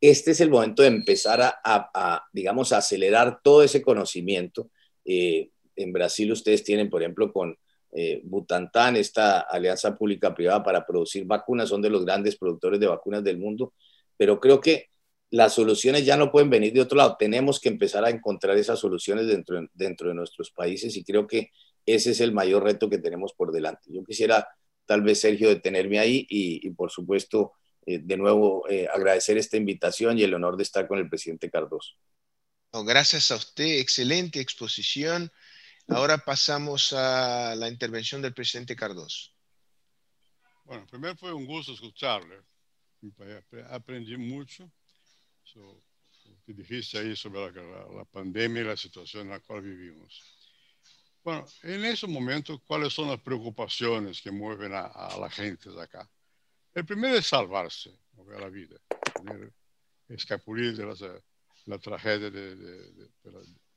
Este 0.00 0.30
es 0.30 0.40
el 0.40 0.50
momento 0.50 0.82
de 0.82 0.88
empezar 0.88 1.40
a, 1.42 2.24
digamos, 2.32 2.72
a 2.72 2.78
acelerar 2.78 3.40
todo 3.42 3.62
ese 3.62 3.82
conocimiento. 3.82 4.70
Eh, 5.04 5.50
en 5.76 5.92
Brasil 5.92 6.30
ustedes 6.32 6.64
tienen, 6.64 6.90
por 6.90 7.02
ejemplo, 7.02 7.32
con 7.32 7.56
eh, 7.92 8.20
Butantan, 8.24 8.96
esta 8.96 9.40
alianza 9.40 9.96
pública-privada 9.96 10.62
para 10.62 10.86
producir 10.86 11.24
vacunas, 11.24 11.68
son 11.68 11.82
de 11.82 11.90
los 11.90 12.04
grandes 12.04 12.36
productores 12.36 12.80
de 12.80 12.86
vacunas 12.86 13.22
del 13.22 13.38
mundo, 13.38 13.74
pero 14.16 14.40
creo 14.40 14.60
que 14.60 14.88
las 15.30 15.54
soluciones 15.54 16.04
ya 16.04 16.16
no 16.16 16.30
pueden 16.30 16.50
venir 16.50 16.72
de 16.72 16.82
otro 16.82 16.98
lado. 16.98 17.16
Tenemos 17.18 17.58
que 17.58 17.70
empezar 17.70 18.04
a 18.04 18.10
encontrar 18.10 18.56
esas 18.58 18.78
soluciones 18.78 19.26
dentro, 19.26 19.66
dentro 19.72 20.08
de 20.08 20.14
nuestros 20.14 20.50
países 20.50 20.96
y 20.96 21.04
creo 21.04 21.26
que 21.26 21.50
ese 21.86 22.10
es 22.10 22.20
el 22.20 22.32
mayor 22.32 22.62
reto 22.62 22.88
que 22.88 22.98
tenemos 22.98 23.32
por 23.32 23.50
delante. 23.50 23.90
Yo 23.90 24.04
quisiera, 24.04 24.46
tal 24.86 25.02
vez, 25.02 25.20
Sergio, 25.20 25.48
detenerme 25.48 25.98
ahí 25.98 26.26
y, 26.28 26.68
por 26.70 26.90
supuesto, 26.90 27.52
eh, 27.86 27.98
de 27.98 28.16
nuevo 28.16 28.68
eh, 28.68 28.86
agradecer 28.92 29.38
esta 29.38 29.56
invitación 29.56 30.18
y 30.18 30.22
el 30.22 30.34
honor 30.34 30.56
de 30.56 30.62
estar 30.62 30.86
con 30.86 30.98
el 30.98 31.08
presidente 31.08 31.50
Cardoso. 31.50 31.94
gracias 32.72 33.30
a 33.30 33.36
usted, 33.36 33.80
excelente 33.80 34.38
exposición. 34.40 35.32
Ahora 35.88 36.18
pasamos 36.18 36.92
a 36.92 37.54
la 37.56 37.68
intervención 37.68 38.22
del 38.22 38.34
presidente 38.34 38.76
Cardoso. 38.76 39.30
Bueno, 40.64 40.86
primero 40.86 41.16
fue 41.16 41.32
un 41.32 41.44
gusto 41.44 41.72
escucharle. 41.72 42.40
Aprendí 43.68 44.16
mucho 44.16 44.70
o 45.56 45.82
que 46.46 46.52
dijiste 46.54 46.98
ahí 46.98 47.16
sobre 47.16 47.52
la, 47.52 48.04
pandemia 48.04 48.62
y 48.62 48.66
la 48.66 48.76
situación 48.76 49.24
en 49.24 49.30
la 49.30 49.40
cual 49.40 49.62
vivimos. 49.62 50.22
Bueno, 51.22 51.46
en 51.62 51.84
ese 51.84 52.06
momento, 52.06 52.60
¿cuáles 52.66 52.92
son 52.92 53.08
las 53.08 53.20
preocupaciones 53.20 54.20
que 54.20 54.30
mueven 54.30 54.72
a, 54.74 55.16
la 55.18 55.30
gente 55.30 55.70
de 55.70 55.82
acá? 55.82 56.08
El 56.74 56.84
primero 56.84 57.16
es 57.16 57.26
salvarse, 57.26 57.96
mover 58.14 58.40
la 58.40 58.48
vida, 58.48 58.76
escapulir 60.08 60.76
de 60.76 60.86
la, 61.66 61.78
tragedia 61.78 62.30
de, 62.30 63.10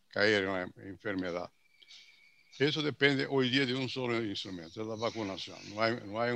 caer 0.08 0.44
en 0.44 0.50
una 0.50 0.64
enfermedad. 0.78 1.52
Eso 2.58 2.82
depende 2.82 3.28
hoy 3.30 3.50
día 3.50 3.66
de 3.66 3.74
un 3.74 3.90
solo 3.90 4.24
instrumento, 4.24 4.82
es 4.82 4.88
la 4.88 4.96
vacunación. 4.96 5.58
No 5.74 5.82
hay, 5.82 6.00
no 6.06 6.22
hay 6.22 6.32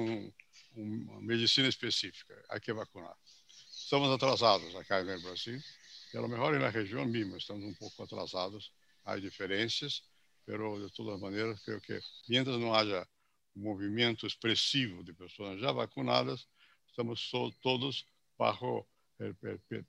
una 0.75 1.19
medicina 1.21 1.69
específica, 1.69 2.33
hay 2.49 2.59
que 2.59 2.73
vacunar. 2.73 3.15
Estamos 3.47 4.13
atrasados 4.13 4.63
en 4.65 5.09
el 5.09 5.23
Brasil 5.23 5.63
y 6.11 6.17
a 6.17 6.21
la 6.21 6.71
región 6.71 7.09
misma 7.09 7.37
estamos 7.37 7.63
un 7.63 7.75
poco 7.75 8.03
atrasados. 8.03 8.73
Hay 9.05 9.21
diferencias, 9.21 10.03
pero 10.43 10.77
de 10.77 10.89
todas 10.89 11.21
maneras 11.21 11.61
creo 11.63 11.79
que 11.79 12.01
mientras 12.27 12.57
no 12.57 12.75
haya 12.75 13.07
un 13.55 13.63
movimiento 13.63 14.27
expresivo 14.27 15.01
de 15.03 15.13
personas 15.13 15.61
ya 15.61 15.71
vacunadas, 15.71 16.49
estamos 16.85 17.31
todos 17.61 18.05
bajo 18.37 18.89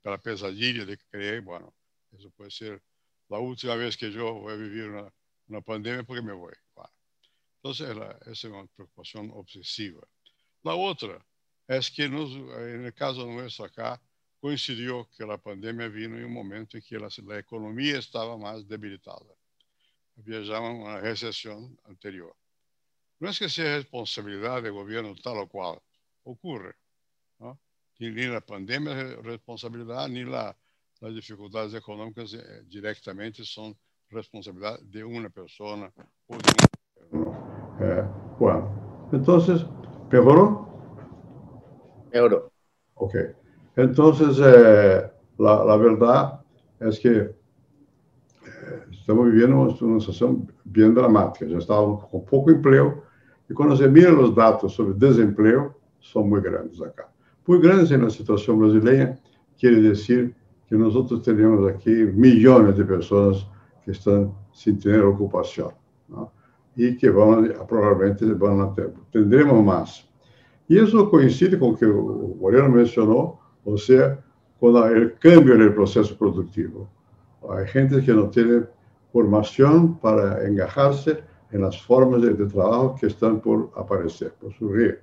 la 0.03 0.17
pesadilla 0.17 0.85
de 0.85 0.97
creer, 0.97 1.41
bueno, 1.41 1.73
eso 2.17 2.29
puede 2.31 2.51
ser 2.51 2.81
la 3.27 3.37
última 3.37 3.75
vez 3.75 3.97
que 3.97 4.11
yo 4.11 4.33
voy 4.33 4.53
a 4.53 4.55
vivir 4.55 4.85
una, 4.85 5.13
una 5.51 5.61
pandemia 5.61 6.03
porque 6.03 6.21
me 6.21 6.33
voy. 6.33 6.53
Entonces, 7.57 7.89
esa 8.21 8.31
es 8.31 8.43
una 8.45 8.65
preocupación 8.67 9.29
obsesiva. 9.33 10.01
La 10.63 10.73
otra, 10.73 11.23
es 11.67 11.91
que 11.91 12.09
nos, 12.09 12.31
en 12.31 12.85
el 12.85 12.93
caso 12.93 13.25
nuestro 13.25 13.65
acá 13.65 14.01
coincidió 14.39 15.07
que 15.15 15.25
la 15.25 15.37
pandemia 15.37 15.87
vino 15.87 16.17
en 16.17 16.25
un 16.25 16.33
momento 16.33 16.77
en 16.77 16.83
que 16.83 16.97
la, 16.97 17.07
la 17.25 17.37
economía 17.37 17.99
estaba 17.99 18.37
más 18.37 18.67
debilitada. 18.67 19.35
Había 20.17 20.41
ya 20.41 20.59
una 20.59 20.99
recesión 20.99 21.77
anterior. 21.83 22.35
No 23.19 23.29
es 23.29 23.37
que 23.37 23.49
sea 23.49 23.77
responsabilidad 23.77 24.63
del 24.63 24.71
gobierno 24.71 25.13
tal 25.15 25.37
o 25.37 25.47
cual, 25.47 25.79
ocurre. 26.23 26.75
¿no? 27.39 27.59
Ni 27.99 28.25
la 28.25 28.41
pandemia 28.41 28.99
es 28.99 29.17
responsabilidad, 29.17 30.09
ni 30.09 30.23
la, 30.23 30.57
las 30.99 31.13
dificultades 31.13 31.73
económicas 31.75 32.33
eh, 32.33 32.63
directamente 32.65 33.45
son 33.45 33.77
responsabilidad 34.11 34.79
de 34.81 35.03
una 35.03 35.29
persona 35.29 35.91
o 36.27 36.35
de 36.35 37.17
un... 37.17 37.33
Eh, 37.79 38.03
bueno, 38.39 39.09
entonces, 39.11 39.65
¿mejoró? 40.11 40.69
Ok. 42.95 43.15
Entonces, 43.75 44.37
eh, 44.43 45.09
la, 45.37 45.65
la, 45.65 45.75
verdad 45.77 46.41
es 46.79 46.99
que 46.99 47.09
eh, 47.09 47.33
estamos 48.91 49.25
viviendo 49.27 49.61
una 49.81 49.99
situación 49.99 50.51
bien 50.65 50.93
dramática. 50.93 51.45
Ya 51.45 51.57
estábamos 51.57 52.05
con 52.07 52.25
poco 52.25 52.51
empleo 52.51 53.03
y 53.49 53.53
cuando 53.53 53.75
se 53.75 53.87
miran 53.87 54.17
los 54.17 54.35
datos 54.35 54.73
sobre 54.73 54.93
desempleo, 54.95 55.77
son 55.99 56.29
muy 56.29 56.41
grandes 56.41 56.81
acá. 56.81 57.11
Muy 57.45 57.59
grandes 57.59 57.91
en 57.91 58.03
la 58.03 58.09
situación 58.09 58.59
brasileña 58.59 59.17
quiere 59.59 59.81
decir 59.81 60.35
que 60.67 60.75
nosotros 60.75 61.21
tenemos 61.23 61.69
aquí 61.71 61.89
millones 61.91 62.77
de 62.77 62.85
personas 62.85 63.45
que 63.83 63.91
están 63.91 64.33
sin 64.51 64.79
tener 64.79 65.01
ocupación 65.01 65.71
¿no? 66.07 66.31
y 66.75 66.97
que 66.97 67.09
van, 67.09 67.53
probablemente 67.67 68.25
van 68.33 68.61
a 68.61 68.73
tener, 68.73 68.93
tendremos 69.11 69.63
más. 69.63 70.07
Y 70.67 70.79
eso 70.79 71.09
coincide 71.09 71.59
con 71.59 71.71
lo 71.71 71.77
que 71.77 71.85
Moreno 71.85 72.69
mencionó, 72.69 73.39
o 73.65 73.77
sea, 73.77 74.23
con 74.59 74.75
el 74.95 75.17
cambio 75.19 75.55
en 75.55 75.61
el 75.63 75.73
proceso 75.73 76.17
productivo. 76.17 76.87
Hay 77.49 77.67
gente 77.67 78.01
que 78.03 78.13
no 78.13 78.29
tiene 78.29 78.63
formación 79.11 79.97
para 79.99 80.45
engajarse 80.47 81.23
en 81.51 81.61
las 81.61 81.81
formas 81.81 82.21
de, 82.21 82.33
trabajo 82.33 82.95
que 82.99 83.07
están 83.07 83.41
por 83.41 83.71
aparecer, 83.75 84.33
por 84.39 84.53
surgir. 84.53 85.01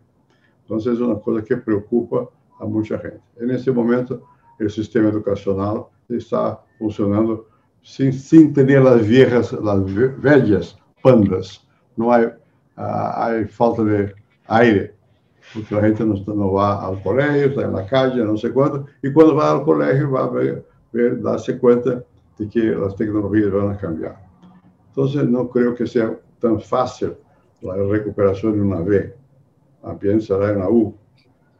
Entonces 0.63 0.95
es 0.95 1.01
una 1.01 1.19
cosa 1.19 1.45
que 1.45 1.57
preocupa 1.57 2.29
a 2.61 2.65
mucha 2.65 2.99
gente. 2.99 3.21
En 3.37 3.51
este 3.51 3.71
momento, 3.71 4.23
el 4.59 4.71
sistema 4.71 5.09
educacional 5.09 5.87
está 6.09 6.63
funcionando 6.79 7.49
sin, 7.83 8.13
sin 8.13 8.53
tener 8.53 8.83
las 8.83 9.07
viejas, 9.07 9.53
las 9.53 9.81
vellas 10.21 10.79
pandas. 11.03 11.67
No 11.97 12.13
hay, 12.13 12.25
uh, 12.25 12.33
hay 12.77 13.45
falta 13.47 13.83
de 13.85 14.15
aire, 14.47 14.95
porque 15.53 15.75
la 15.75 15.81
gente 15.83 16.05
no, 16.05 16.15
no 16.35 16.53
va 16.53 16.87
al 16.87 17.03
colegio, 17.03 17.49
está 17.49 17.63
en 17.63 17.73
la 17.73 17.87
calle, 17.87 18.25
no 18.25 18.37
sé 18.37 18.53
cuánto, 18.53 18.87
y 19.03 19.13
cuando 19.13 19.35
va 19.35 19.53
al 19.53 19.63
colegio 19.65 20.11
va 20.11 20.25
a 20.25 20.31
ver, 20.31 20.67
ver 20.93 21.21
darse 21.21 21.59
cuenta 21.59 22.03
de 22.39 22.49
que 22.49 22.61
las 22.61 22.95
tecnologías 22.97 23.51
van 23.51 23.73
a 23.73 23.77
cambiar. 23.77 24.17
Entonces, 24.89 25.29
no 25.29 25.49
creo 25.49 25.75
que 25.75 25.87
sea 25.87 26.17
tan 26.41 26.61
fácil 26.61 27.15
la 27.61 27.75
recuperación 27.75 28.55
de 28.55 28.61
una 28.61 28.81
B. 28.81 29.15
También 29.83 30.21
será 30.21 30.51
en 30.51 30.59
la 30.59 30.69
U. 30.69 30.95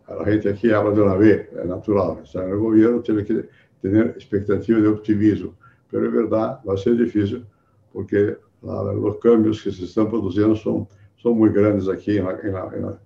La 0.09 0.25
gente 0.25 0.51
aquí 0.51 0.71
habla 0.73 0.93
de 0.93 1.03
una 1.03 1.15
B, 1.15 1.51
es 1.53 1.67
natural. 1.67 2.19
Está 2.25 2.45
en 2.45 2.51
el 2.51 2.59
gobierno, 2.59 3.01
tiene 3.01 3.25
que 3.25 3.49
tener 3.83 4.07
expectativa 4.09 4.81
de 4.81 4.89
optimismo. 4.89 5.55
Pero 5.91 6.07
es 6.07 6.13
verdad, 6.13 6.61
va 6.69 6.75
a 6.75 6.77
ser 6.77 6.97
difícil 6.97 7.47
porque 7.93 8.37
los 8.63 9.19
cambios 9.19 9.63
que 9.63 9.71
se 9.71 9.85
están 9.85 10.09
produciendo 10.09 10.55
son, 10.57 10.87
son 11.17 11.39
muy 11.39 11.51
grandes 11.51 11.89
aquí 11.89 12.19
en 12.19 12.25
la, 12.25 12.39
en, 12.43 12.53
la, 12.53 12.71
en 12.75 12.83
la, 12.83 13.01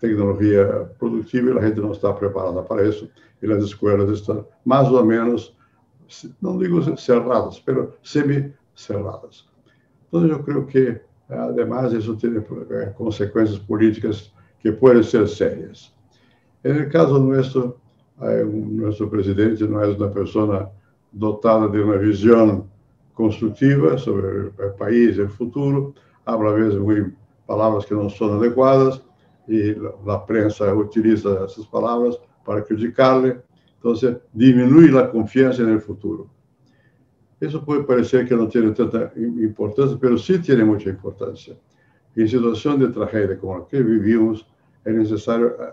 tecnología 0.00 0.90
productiva 0.98 1.50
y 1.50 1.54
la 1.54 1.62
gente 1.62 1.80
no 1.80 1.92
está 1.92 2.18
preparada 2.18 2.64
para 2.66 2.82
eso. 2.82 3.06
Y 3.40 3.46
las 3.46 3.62
escuelas 3.62 4.08
están 4.08 4.46
más 4.64 4.88
o 4.88 5.04
menos, 5.04 5.54
no 6.40 6.58
digo 6.58 6.96
cerradas, 6.96 7.60
pero 7.60 7.96
semi-cerradas. 8.02 9.46
Entonces 10.04 10.30
yo 10.30 10.44
creo 10.44 10.66
que 10.66 11.02
además 11.28 11.92
eso 11.92 12.16
tiene 12.16 12.38
eh, 12.38 12.92
consecuencias 12.96 13.60
políticas 13.60 14.32
que 14.58 14.72
pueden 14.72 15.04
ser 15.04 15.28
serias. 15.28 15.94
En 16.62 16.76
el 16.76 16.88
caso 16.88 17.18
nuestro, 17.18 17.78
nuestro 18.18 19.08
presidente 19.08 19.66
no 19.66 19.82
es 19.82 19.96
una 19.96 20.10
persona 20.10 20.68
dotada 21.12 21.68
de 21.68 21.82
una 21.82 21.96
visión 21.96 22.68
constructiva 23.14 23.98
sobre 23.98 24.48
el 24.48 24.74
país 24.78 25.16
y 25.16 25.20
el 25.20 25.28
futuro, 25.28 25.94
habla 26.24 26.50
a 26.50 26.54
veces 26.54 26.78
muy 26.78 27.12
palabras 27.46 27.84
que 27.86 27.94
no 27.94 28.08
son 28.08 28.38
adecuadas 28.38 29.02
y 29.46 29.74
la, 29.74 29.90
la 30.06 30.26
prensa 30.26 30.72
utiliza 30.74 31.44
esas 31.44 31.66
palabras 31.66 32.18
para 32.44 32.62
criticarle, 32.62 33.40
entonces 33.76 34.16
disminuye 34.32 34.92
la 34.92 35.10
confianza 35.10 35.62
en 35.62 35.70
el 35.70 35.80
futuro. 35.80 36.28
Eso 37.40 37.64
puede 37.64 37.84
parecer 37.84 38.28
que 38.28 38.36
no 38.36 38.46
tiene 38.48 38.70
tanta 38.72 39.12
importancia, 39.16 39.96
pero 39.98 40.18
sí 40.18 40.38
tiene 40.38 40.62
mucha 40.62 40.90
importancia. 40.90 41.56
En 42.14 42.28
situación 42.28 42.78
de 42.80 42.88
tragedia 42.88 43.38
como 43.38 43.58
la 43.58 43.66
que 43.66 43.82
vivimos, 43.82 44.46
es 44.84 44.94
necesario 44.94 45.48
eh, 45.48 45.72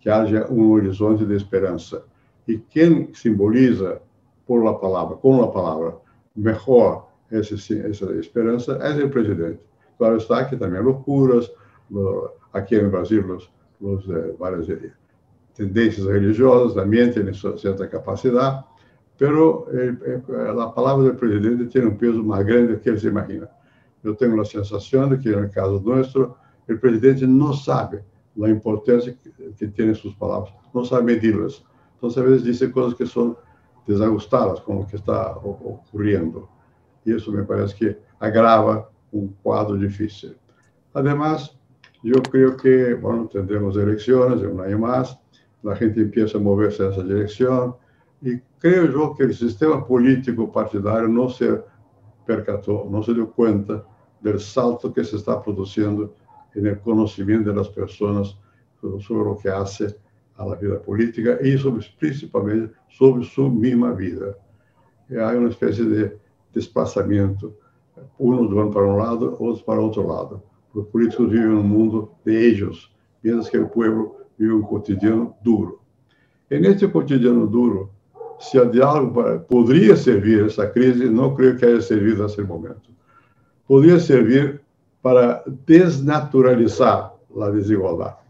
que 0.00 0.10
haya 0.10 0.46
un 0.48 0.72
horizonte 0.72 1.24
de 1.24 1.36
esperanza. 1.36 2.02
Y 2.46 2.58
quien 2.58 3.14
simboliza 3.14 4.00
por 4.46 4.64
la 4.64 4.78
palabra, 4.78 5.16
con 5.20 5.40
la 5.40 5.52
palabra, 5.52 5.96
mejor 6.34 7.04
esa, 7.30 7.54
esa 7.54 8.10
esperanza 8.12 8.78
es 8.88 8.96
el 8.96 9.10
presidente. 9.10 9.60
Claro 9.98 10.16
está 10.16 10.48
que 10.48 10.56
también 10.56 10.84
los 10.84 10.98
curas, 11.04 11.50
aquí 12.52 12.76
en 12.76 12.90
Brasil 12.90 13.24
los, 13.26 13.50
los 13.80 14.06
de 14.06 14.32
varias 14.38 14.68
tendencias 15.54 16.06
religiosas 16.06 16.74
también 16.74 17.12
tienen 17.12 17.34
cierta 17.34 17.88
capacidad, 17.88 18.64
pero 19.18 19.66
eh, 19.72 19.96
eh, 20.06 20.22
la 20.54 20.74
palabra 20.74 21.04
del 21.04 21.16
presidente 21.16 21.64
tiene 21.66 21.88
un 21.88 21.96
peso 21.96 22.22
más 22.22 22.44
grande 22.44 22.78
que 22.80 22.90
él 22.90 23.00
se 23.00 23.08
imagina. 23.08 23.48
Yo 24.04 24.14
tengo 24.14 24.36
la 24.36 24.44
sensación 24.44 25.10
de 25.10 25.18
que 25.18 25.30
en 25.30 25.44
el 25.44 25.50
caso 25.50 25.80
nuestro, 25.82 26.36
el 26.68 26.78
presidente 26.78 27.26
no 27.26 27.54
sabe 27.54 28.04
la 28.34 28.50
importancia 28.50 29.16
que, 29.16 29.54
que 29.54 29.68
tienen 29.68 29.94
sus 29.94 30.14
palabras, 30.16 30.52
no 30.74 30.84
sabe 30.84 31.04
medirlas. 31.04 31.64
Entonces 31.94 32.22
a 32.22 32.26
veces 32.26 32.44
dice 32.44 32.70
cosas 32.70 32.94
que 32.94 33.06
son 33.06 33.36
desajustadas 33.86 34.60
con 34.60 34.80
lo 34.80 34.86
que 34.86 34.96
está 34.96 35.36
ocurriendo. 35.36 36.48
Y 37.04 37.14
eso 37.14 37.30
me 37.30 37.44
parece 37.44 37.76
que 37.76 37.98
agrava 38.18 38.90
un 39.12 39.28
cuadro 39.42 39.76
difícil. 39.76 40.36
Además, 40.92 41.56
yo 42.02 42.22
creo 42.22 42.56
que, 42.56 42.94
bueno, 42.94 43.28
tendremos 43.28 43.76
elecciones 43.76 44.42
en 44.42 44.52
un 44.52 44.60
año 44.60 44.78
más, 44.78 45.18
la 45.62 45.76
gente 45.76 46.00
empieza 46.00 46.38
a 46.38 46.40
moverse 46.40 46.84
en 46.84 46.92
esa 46.92 47.02
dirección, 47.02 47.76
y 48.22 48.38
creo 48.58 48.90
yo 48.90 49.14
que 49.14 49.24
el 49.24 49.34
sistema 49.34 49.86
político 49.86 50.50
partidario 50.50 51.08
no 51.08 51.28
se 51.28 51.62
percató, 52.24 52.86
no 52.90 53.02
se 53.02 53.14
dio 53.14 53.30
cuenta 53.30 53.84
del 54.20 54.40
salto 54.40 54.92
que 54.92 55.04
se 55.04 55.16
está 55.16 55.42
produciendo 55.42 56.14
en 56.54 56.66
el 56.66 56.80
conocimiento 56.80 57.50
de 57.50 57.56
las 57.56 57.68
personas 57.68 58.36
sobre 58.80 59.24
lo 59.24 59.36
que 59.36 59.48
hace 59.48 59.96
a 60.36 60.46
la 60.46 60.54
vida 60.56 60.80
política 60.80 61.38
y 61.42 61.56
sobre, 61.58 61.86
principalmente 61.98 62.74
sobre 62.88 63.24
su 63.24 63.48
misma 63.48 63.92
vida. 63.92 64.36
Y 65.08 65.16
hay 65.16 65.36
una 65.36 65.50
especie 65.50 65.84
de 65.84 66.18
desplazamiento. 66.52 67.54
Unos 68.18 68.54
van 68.54 68.70
para 68.70 68.86
un 68.86 68.98
lado, 68.98 69.32
otros 69.34 69.62
para 69.62 69.80
otro 69.80 70.02
lado. 70.02 70.42
Los 70.74 70.86
políticos 70.88 71.30
viven 71.30 71.52
en 71.52 71.56
un 71.56 71.68
mundo 71.68 72.12
de 72.24 72.48
ellos, 72.48 72.92
mientras 73.22 73.50
que 73.50 73.56
el 73.56 73.68
pueblo 73.68 74.16
vive 74.36 74.52
un 74.52 74.62
cotidiano 74.62 75.34
duro. 75.42 75.80
En 76.50 76.64
este 76.64 76.90
cotidiano 76.90 77.46
duro, 77.46 77.90
se 78.38 78.62
de 78.66 78.82
algo 78.82 79.12
para, 79.12 79.38
podría 79.38 79.96
servir 79.96 80.44
essa 80.44 80.66
crise, 80.66 81.08
não 81.08 81.34
creio 81.34 81.56
que 81.56 81.64
haya 81.64 81.80
servido 81.80 82.22
nesse 82.22 82.42
momento. 82.42 82.90
Poderia 83.66 83.98
servir 83.98 84.60
para 85.02 85.42
desnaturalizar 85.66 87.14
a 87.40 87.50
desigualdade. 87.50 88.25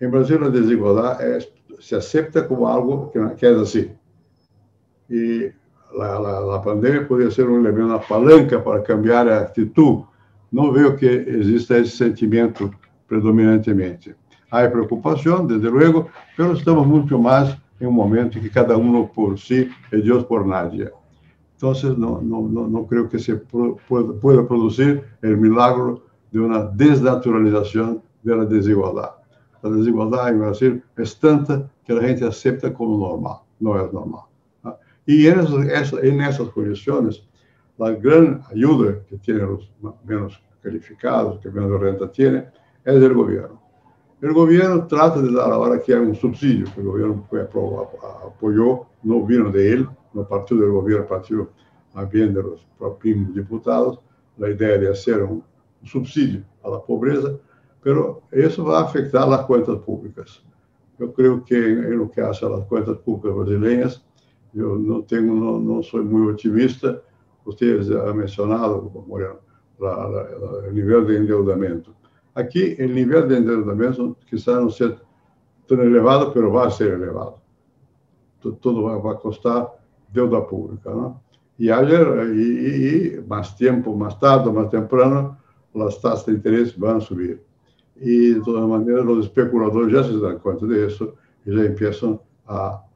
Em 0.00 0.08
Brasil, 0.08 0.42
a 0.44 0.48
desigualdade 0.48 1.22
é, 1.22 1.38
se 1.80 1.94
aceita 1.94 2.42
como 2.42 2.66
algo 2.66 3.10
que, 3.10 3.18
que 3.36 3.46
é 3.46 3.50
assim. 3.50 3.90
E 5.10 5.52
a, 5.98 6.58
pandemia 6.64 7.04
poderia 7.04 7.30
ser 7.30 7.48
um 7.48 7.58
elemento, 7.58 7.88
uma 7.88 7.98
palanca 7.98 8.58
para 8.60 8.80
cambiar 8.80 9.28
a 9.28 9.40
atitude. 9.40 10.04
Não 10.50 10.72
vejo 10.72 10.96
que 10.96 11.06
exista 11.06 11.78
esse 11.78 11.96
sentimento 11.96 12.70
predominantemente. 13.06 14.14
Há 14.50 14.68
preocupação, 14.68 15.46
desde 15.46 15.68
logo, 15.68 16.08
mas 16.38 16.58
estamos 16.58 16.86
muito 16.86 17.18
mais 17.18 17.56
em 17.80 17.86
um 17.86 17.92
momento 17.92 18.38
em 18.38 18.40
que 18.40 18.50
cada 18.50 18.76
um 18.76 19.06
por 19.06 19.38
si 19.38 19.70
e 19.92 20.02
Deus 20.02 20.24
por 20.24 20.46
nadie. 20.46 20.88
Então, 21.56 21.72
não, 21.96 22.22
não, 22.22 22.42
não, 22.42 22.68
não 22.68 22.84
creio 22.84 23.08
que 23.08 23.18
se 23.18 23.34
pueda 23.36 24.42
produzir 24.44 25.04
o 25.22 25.26
milagro 25.28 26.02
de 26.32 26.40
uma 26.40 26.60
desnaturalização 26.60 28.02
da 28.24 28.44
desigualdade. 28.44 29.19
A 29.62 29.68
desigualdade 29.68 30.36
em 30.36 30.38
Brasil 30.38 30.82
é 30.96 31.02
tanta 31.20 31.70
que 31.84 31.92
a 31.92 32.00
gente 32.00 32.24
aceita 32.24 32.70
como 32.70 32.96
normal, 32.96 33.46
não 33.60 33.76
é 33.76 33.92
normal. 33.92 34.30
E 35.06 35.28
nessas 36.12 36.48
condições, 36.50 37.28
a 37.80 37.90
grande 37.90 38.40
ajuda 38.52 39.04
que 39.08 39.18
têm 39.18 39.42
os 39.44 39.70
menos 40.04 40.40
qualificados, 40.62 41.38
que 41.40 41.50
menos 41.50 41.80
renta 41.80 42.06
têm, 42.06 42.44
é 42.84 42.98
do 42.98 43.14
governo. 43.14 43.58
O 44.22 44.34
governo 44.34 44.86
trata 44.86 45.22
de 45.22 45.34
dar 45.34 45.50
agora 45.50 45.78
que 45.78 45.92
é 45.92 46.00
um 46.00 46.14
subsídio, 46.14 46.70
que 46.70 46.80
o 46.80 46.84
governo 46.84 47.26
apoiou, 48.26 48.86
não 49.02 49.24
viram 49.24 49.50
de 49.50 49.60
ele, 49.60 49.88
no 50.12 50.24
partido 50.24 50.60
do 50.60 50.72
governo, 50.72 51.06
partido 51.06 51.48
a 51.94 52.04
bien 52.04 52.32
de 52.32 52.42
los 52.42 52.66
propios 52.78 53.32
diputados, 53.34 53.98
a 54.40 54.48
ideia 54.48 54.78
de 54.78 54.94
ser 54.94 55.22
um 55.22 55.42
subsídio 55.84 56.44
à 56.62 56.70
pobreza, 56.78 57.40
pero 57.82 58.22
isso 58.32 58.64
vai 58.64 58.82
afetar 58.82 59.30
as 59.32 59.46
contas 59.46 59.78
públicas. 59.80 60.42
Eu 60.98 61.12
creio 61.12 61.40
que 61.42 61.56
em 61.56 61.96
lo 61.96 62.08
que 62.08 62.20
hace 62.20 62.44
as 62.44 62.64
contas 62.66 62.98
públicas 62.98 63.34
brasileiras, 63.34 64.04
eu 64.54 64.78
não 64.78 65.02
tenho, 65.02 65.34
não, 65.34 65.58
não 65.58 65.82
sou 65.82 66.04
muito 66.04 66.32
otimista. 66.32 67.02
Vocês 67.44 67.90
han 67.90 68.14
mencionado, 68.14 68.90
Moreno, 69.06 69.38
o 69.78 70.70
nível 70.72 71.04
de 71.06 71.18
endeudamento. 71.18 71.94
Aqui, 72.34 72.76
o 72.78 72.86
nível 72.86 73.26
de 73.26 73.38
endeudamento 73.38 74.16
quizás 74.26 74.60
não 74.60 74.70
seja 74.70 75.00
tão 75.66 75.82
elevado, 75.82 76.32
mas 76.34 76.52
vai 76.52 76.70
ser 76.70 76.92
elevado. 76.92 77.34
Tudo 78.40 78.84
vai, 78.84 78.98
vai 79.00 79.14
custar 79.16 79.68
deuda 80.08 80.40
pública, 80.42 80.90
não? 80.90 81.20
E, 81.58 81.70
ayer, 81.70 82.34
e, 82.34 83.16
e, 83.16 83.20
mais 83.28 83.52
tempo, 83.52 83.94
mais 83.94 84.14
tarde, 84.14 84.50
mais 84.50 84.70
temprano, 84.70 85.36
as 85.76 85.98
taxas 85.98 86.26
de 86.26 86.32
interesse 86.32 86.78
vão 86.78 87.00
subir 87.00 87.40
e 88.00 88.34
de 88.34 88.42
todas 88.42 88.68
maneiras 88.68 89.06
os 89.06 89.26
especuladores 89.26 89.92
já 89.92 90.02
se 90.02 90.18
dão 90.18 90.38
conta 90.38 90.66
de 90.66 90.74
e 90.74 90.86
já 90.86 90.94
começam 90.96 91.66
empiezan 91.66 92.18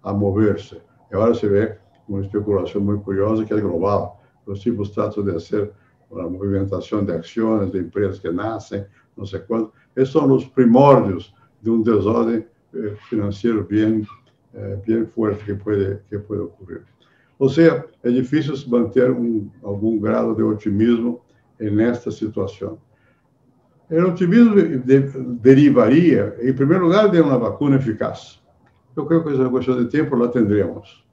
a, 0.02 0.12
moverse. 0.12 0.76
E 1.10 1.14
agora 1.14 1.34
se 1.34 1.46
vê 1.46 1.76
uma 2.08 2.20
especulação 2.20 2.80
muito 2.80 3.04
curiosa 3.04 3.44
que 3.44 3.52
é 3.52 3.60
global. 3.60 4.22
Os 4.46 4.60
tipos 4.60 4.90
tratam 4.90 5.24
de 5.24 5.32
hacer 5.32 5.70
una 6.10 6.28
movimentação 6.28 7.04
de 7.04 7.12
ações 7.12 7.70
de 7.70 7.78
empresas 7.78 8.18
que 8.18 8.30
nascem 8.30 8.84
não 9.16 9.24
sei 9.24 9.40
quanto 9.40 9.72
esses 9.96 10.12
são 10.12 10.30
os 10.32 10.44
primórdios 10.44 11.34
de 11.62 11.70
um 11.70 11.82
desordem 11.82 12.44
eh, 12.74 12.94
financiero 13.08 13.66
eh, 13.70 14.78
bem 14.86 15.06
forte 15.06 15.44
que 15.44 15.54
pode 15.54 15.98
que 16.08 16.18
pode 16.18 16.42
ocorrer 16.42 16.82
ou 17.38 17.48
seja 17.48 17.84
é 18.02 18.10
difícil 18.10 18.54
manter 18.68 19.10
um, 19.10 19.48
algum 19.62 19.98
grado 19.98 20.34
de 20.34 20.42
otimismo 20.42 21.20
nesta 21.58 22.10
situação. 22.10 22.78
O 23.90 24.08
otimismo 24.08 24.54
de, 24.54 24.98
derivaria, 25.40 26.36
em 26.40 26.52
primeiro 26.54 26.84
lugar, 26.84 27.10
de 27.10 27.20
uma 27.20 27.38
vacuna 27.38 27.76
eficaz. 27.76 28.42
Eu 28.96 29.04
creio 29.06 29.22
que 29.22 29.32
essa 29.32 29.50
questão 29.50 29.76
de 29.76 29.90
tempo 29.90 30.16
la 30.16 30.28
tendremos. 30.28 31.04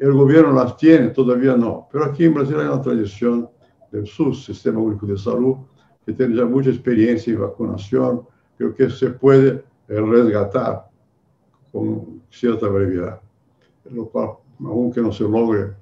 O 0.00 0.12
governo 0.12 0.52
las 0.52 0.76
tiene, 0.76 1.10
todavía 1.10 1.56
não. 1.56 1.86
Mas 1.92 2.02
aqui 2.04 2.26
em 2.26 2.30
Brasil 2.30 2.60
há 2.60 2.72
uma 2.72 2.78
tradição 2.78 3.50
do 3.90 4.06
SUS, 4.06 4.44
Sistema 4.44 4.78
Único 4.78 5.06
de 5.06 5.20
Saúde, 5.20 5.60
que 6.04 6.12
tem 6.12 6.32
já 6.34 6.46
muita 6.46 6.70
experiência 6.70 7.32
em 7.32 7.36
vacunação, 7.36 8.26
creio 8.56 8.72
que 8.74 8.88
se 8.90 9.10
pode 9.10 9.60
resgatar 9.88 10.88
com 11.72 12.20
certa 12.30 12.68
brevidade. 12.68 13.18
No 13.90 14.06
qual, 14.06 14.44
aunque 14.62 15.00
não 15.00 15.10
se 15.10 15.24
logre 15.24 15.72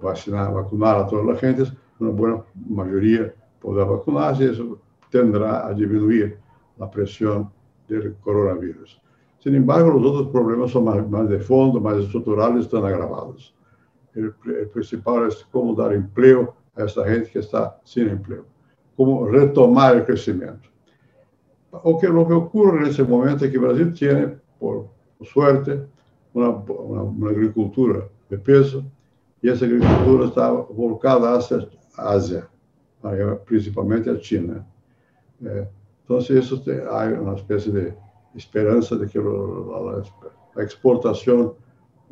vacinar, 0.00 0.52
vacunar 0.52 1.00
a 1.00 1.04
todas 1.04 1.34
as 1.34 1.40
gentes, 1.40 1.72
uma 1.98 2.12
boa 2.12 2.46
maioria 2.54 3.34
poderá 3.66 3.84
vacunar-se 3.84 4.44
e 4.44 4.52
isso 4.52 4.78
tenderá 5.10 5.66
a 5.66 5.72
diminuir 5.72 6.38
a 6.78 6.86
pressão 6.86 7.50
do 7.88 8.14
coronavírus. 8.22 9.00
Sin 9.42 9.54
embargo, 9.56 9.96
os 9.96 10.04
outros 10.04 10.30
problemas 10.30 10.70
são 10.70 10.82
mais, 10.82 11.08
mais 11.08 11.28
de 11.28 11.40
fundo, 11.40 11.80
mais 11.80 11.98
estruturais, 12.04 12.56
estão 12.60 12.84
agravados. 12.84 13.54
O, 14.14 14.26
o 14.62 14.68
principal 14.68 15.26
é 15.26 15.28
como 15.50 15.74
dar 15.74 15.96
emprego 15.96 16.54
a 16.76 16.84
essa 16.84 17.04
gente 17.08 17.30
que 17.30 17.38
está 17.38 17.76
sem 17.84 18.04
emprego. 18.04 18.46
Como 18.96 19.24
retomar 19.24 19.96
o 19.96 20.04
crescimento. 20.04 20.70
O 21.72 21.98
que, 21.98 22.06
o 22.06 22.26
que 22.26 22.32
ocorre 22.32 22.84
nesse 22.84 23.02
momento 23.02 23.44
é 23.44 23.48
que 23.48 23.58
o 23.58 23.60
Brasil 23.60 23.92
tem, 23.92 24.36
por 24.58 24.88
suerte, 25.24 25.80
uma, 26.32 26.50
uma, 26.50 27.02
uma 27.02 27.30
agricultura 27.30 28.08
de 28.30 28.38
peso 28.38 28.84
e 29.42 29.48
essa 29.48 29.64
agricultura 29.64 30.26
está 30.26 30.50
voltada 30.52 31.36
hacia 31.36 31.68
a 31.98 32.10
Ásia, 32.12 32.48
principalmente 33.44 34.08
a 34.10 34.18
China. 34.18 34.66
É, 35.44 35.66
então, 36.04 36.18
isso 36.18 36.62
tem, 36.62 36.78
há 36.80 37.20
uma 37.20 37.34
espécie 37.34 37.70
de 37.70 37.92
esperança 38.34 38.96
de 38.96 39.06
que 39.06 39.18
a 39.18 40.62
exportação 40.62 41.56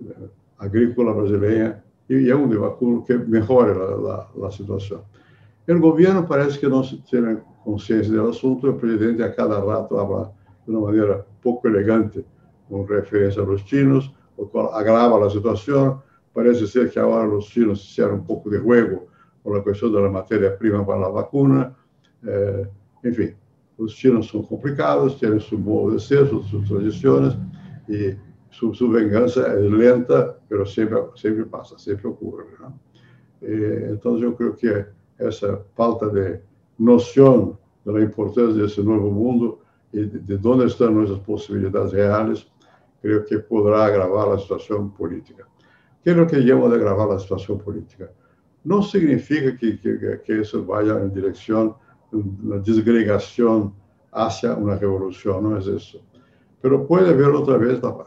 eh, 0.05 0.29
agrícola 0.59 1.15
brasileira 1.15 1.85
e 2.09 2.29
é 2.29 2.37
um 2.37 2.49
de 2.49 2.57
vacuno 2.57 3.03
que 3.03 3.17
melhore 3.17 3.71
a, 3.71 4.43
a, 4.43 4.47
a 4.47 4.51
situação. 4.51 5.05
O 5.67 5.79
governo 5.79 6.27
parece 6.27 6.59
que 6.59 6.67
não 6.69 6.83
tem 6.83 7.39
consciência 7.65 8.13
do 8.13 8.29
assunto, 8.29 8.69
o 8.69 8.75
presidente 8.75 9.23
a 9.23 9.33
cada 9.33 9.59
rato 9.61 9.95
fala 9.95 10.33
de 10.67 10.71
uma 10.71 10.81
maneira 10.81 11.27
pouco 11.41 11.67
elegante 11.67 12.25
com 12.69 12.85
referência 12.85 13.43
aos 13.43 13.61
chinos, 13.63 14.13
o 14.37 14.47
qual 14.47 14.75
agrava 14.75 15.25
a 15.25 15.31
situação. 15.31 16.03
Parece 16.35 16.67
ser 16.67 16.91
que 16.91 16.99
agora 16.99 17.29
os 17.29 17.47
chinos 17.47 17.89
fizeram 17.89 18.17
um 18.17 18.25
pouco 18.25 18.51
de 18.51 18.59
juego 18.59 19.09
com 19.45 19.55
a 19.55 19.63
questão 19.63 19.93
da 19.93 20.09
matéria-prima 20.09 20.85
para 20.85 21.07
a 21.07 21.11
vacuna. 21.11 21.77
Eh, 22.27 22.67
enfim, 23.05 23.35
os 23.77 23.93
chinos 23.93 24.29
são 24.29 24.43
complicados, 24.43 25.17
têm 25.17 25.39
seu 25.39 25.59
modo 25.59 25.97
de 25.97 26.03
ser, 26.03 26.27
suas, 26.27 26.47
suas 26.47 26.67
tradições, 26.67 27.37
e 27.89 28.17
sua, 28.51 28.73
sua 28.75 28.99
vingança 28.99 29.43
é 29.43 29.59
lenta, 29.59 30.39
mas 30.51 30.73
sempre, 30.73 30.99
sempre 31.17 31.45
passa, 31.45 31.79
sempre 31.79 32.07
ocorre. 32.07 32.45
Né? 32.59 32.73
E, 33.43 33.93
então, 33.93 34.19
eu 34.19 34.33
creio 34.33 34.55
que 34.55 34.87
essa 35.19 35.63
falta 35.77 36.09
de 36.09 36.41
noção 36.79 37.59
da 37.85 38.01
importância 38.01 38.55
desse 38.63 38.81
novo 38.81 39.11
mundo 39.11 39.59
e 39.93 40.07
de, 40.07 40.39
de 40.39 40.49
onde 40.49 40.65
estão 40.65 40.91
nossas 40.91 41.19
possibilidades 41.19 41.93
reais, 41.93 42.51
creio 43.03 43.23
que 43.25 43.39
poderá 43.39 43.85
agravar 43.85 44.33
a 44.33 44.39
situação 44.39 44.89
política. 44.89 45.47
O 46.01 46.03
que 46.03 46.11
é 46.11 46.21
o 46.21 46.27
que 46.27 46.37
llamo 46.37 46.69
de 46.71 46.77
agravar 46.77 47.11
a 47.11 47.19
situação 47.19 47.59
política? 47.59 48.11
Não 48.65 48.83
significa 48.83 49.53
que, 49.53 49.77
que 49.77 50.33
isso 50.33 50.65
vá 50.65 50.83
em 50.83 51.09
direção 51.11 51.77
una 52.13 52.59
disgregación 52.59 53.75
hacia 54.13 54.55
una 54.55 54.77
revolución, 54.77 55.43
no 55.43 55.59
es 55.59 55.67
eso. 55.67 56.01
Pero 56.63 56.87
puede 56.87 57.11
haber 57.11 57.29
otra 57.29 57.59
vez 57.59 57.83
la 57.83 58.07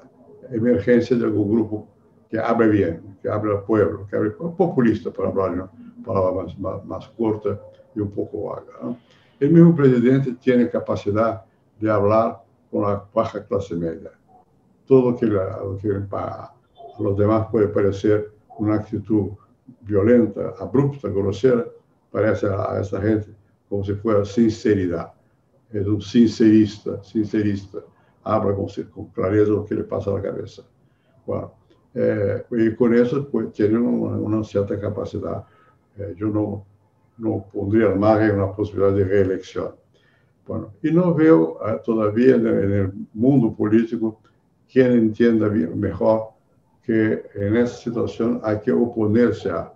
emergencia 0.51 1.17
de 1.17 1.25
algún 1.25 1.51
grupo 1.51 1.87
que 2.29 2.39
hable 2.39 2.69
bien, 2.69 3.17
que 3.21 3.29
hable 3.29 3.51
al 3.51 3.63
pueblo, 3.63 4.07
que 4.09 4.15
hable 4.15 4.31
populista, 4.31 5.11
para 5.11 5.29
hablar 5.29 5.51
una 5.51 5.71
palabra 6.05 6.47
más, 6.85 7.07
corta 7.09 7.59
y 7.95 7.99
un 7.99 8.11
poco 8.11 8.45
vaga. 8.45 8.73
¿no? 8.81 8.97
El 9.39 9.51
mismo 9.51 9.75
presidente 9.75 10.33
tiene 10.41 10.69
capacidad 10.69 11.43
de 11.79 11.91
hablar 11.91 12.41
con 12.71 12.83
la 12.83 13.05
baja 13.13 13.45
clase 13.45 13.75
media. 13.75 14.11
Todo 14.87 15.11
lo 15.11 15.17
que, 15.17 15.25
lo 15.25 15.77
que 15.81 16.15
a 16.15 16.53
los 16.99 17.17
demás 17.17 17.47
puede 17.51 17.67
parecer 17.67 18.31
una 18.57 18.75
actitud 18.75 19.31
violenta, 19.81 20.55
abrupta, 20.59 21.09
grosera, 21.09 21.71
parece 22.11 22.45
a, 22.45 22.71
a 22.71 22.77
esta 22.77 23.01
gente 23.01 23.35
como 23.69 23.83
se 23.83 23.95
fosse 23.95 24.33
sinceridade. 24.33 25.11
É 25.73 25.81
um 25.81 25.99
sincerista, 25.99 27.01
sincerista. 27.03 27.83
Abra 28.23 28.53
com, 28.53 28.65
com 28.93 29.05
clareza 29.05 29.53
o 29.53 29.63
que 29.63 29.75
lhe 29.75 29.83
passa 29.83 30.11
na 30.11 30.21
cabeça. 30.21 30.65
Bueno, 31.25 31.51
é, 31.95 32.45
e 32.51 32.71
com 32.71 32.93
isso, 32.93 33.23
pues, 33.25 33.51
tem 33.51 33.75
uma, 33.75 34.17
uma, 34.17 34.43
certa 34.43 34.77
capacidade. 34.77 35.43
É, 35.97 36.13
eu 36.17 36.31
não, 36.31 36.65
não 37.17 37.41
pondria 37.41 37.95
margem 37.95 38.31
uma 38.31 38.53
possibilidade 38.53 38.97
de 38.97 39.03
reeleição. 39.03 39.73
Bueno, 40.47 40.73
e 40.81 40.91
não 40.91 41.13
vejo, 41.13 41.57
eh, 41.61 41.77
todavia, 41.79 42.37
no 42.37 43.07
mundo 43.13 43.51
político, 43.51 44.21
quem 44.67 44.95
entenda 44.95 45.49
melhor 45.49 46.36
que 46.87 47.21
nessa 47.35 47.75
situação 47.75 48.39
há 48.43 48.55
que 48.55 48.71
opor-se 48.71 49.49
a. 49.49 49.69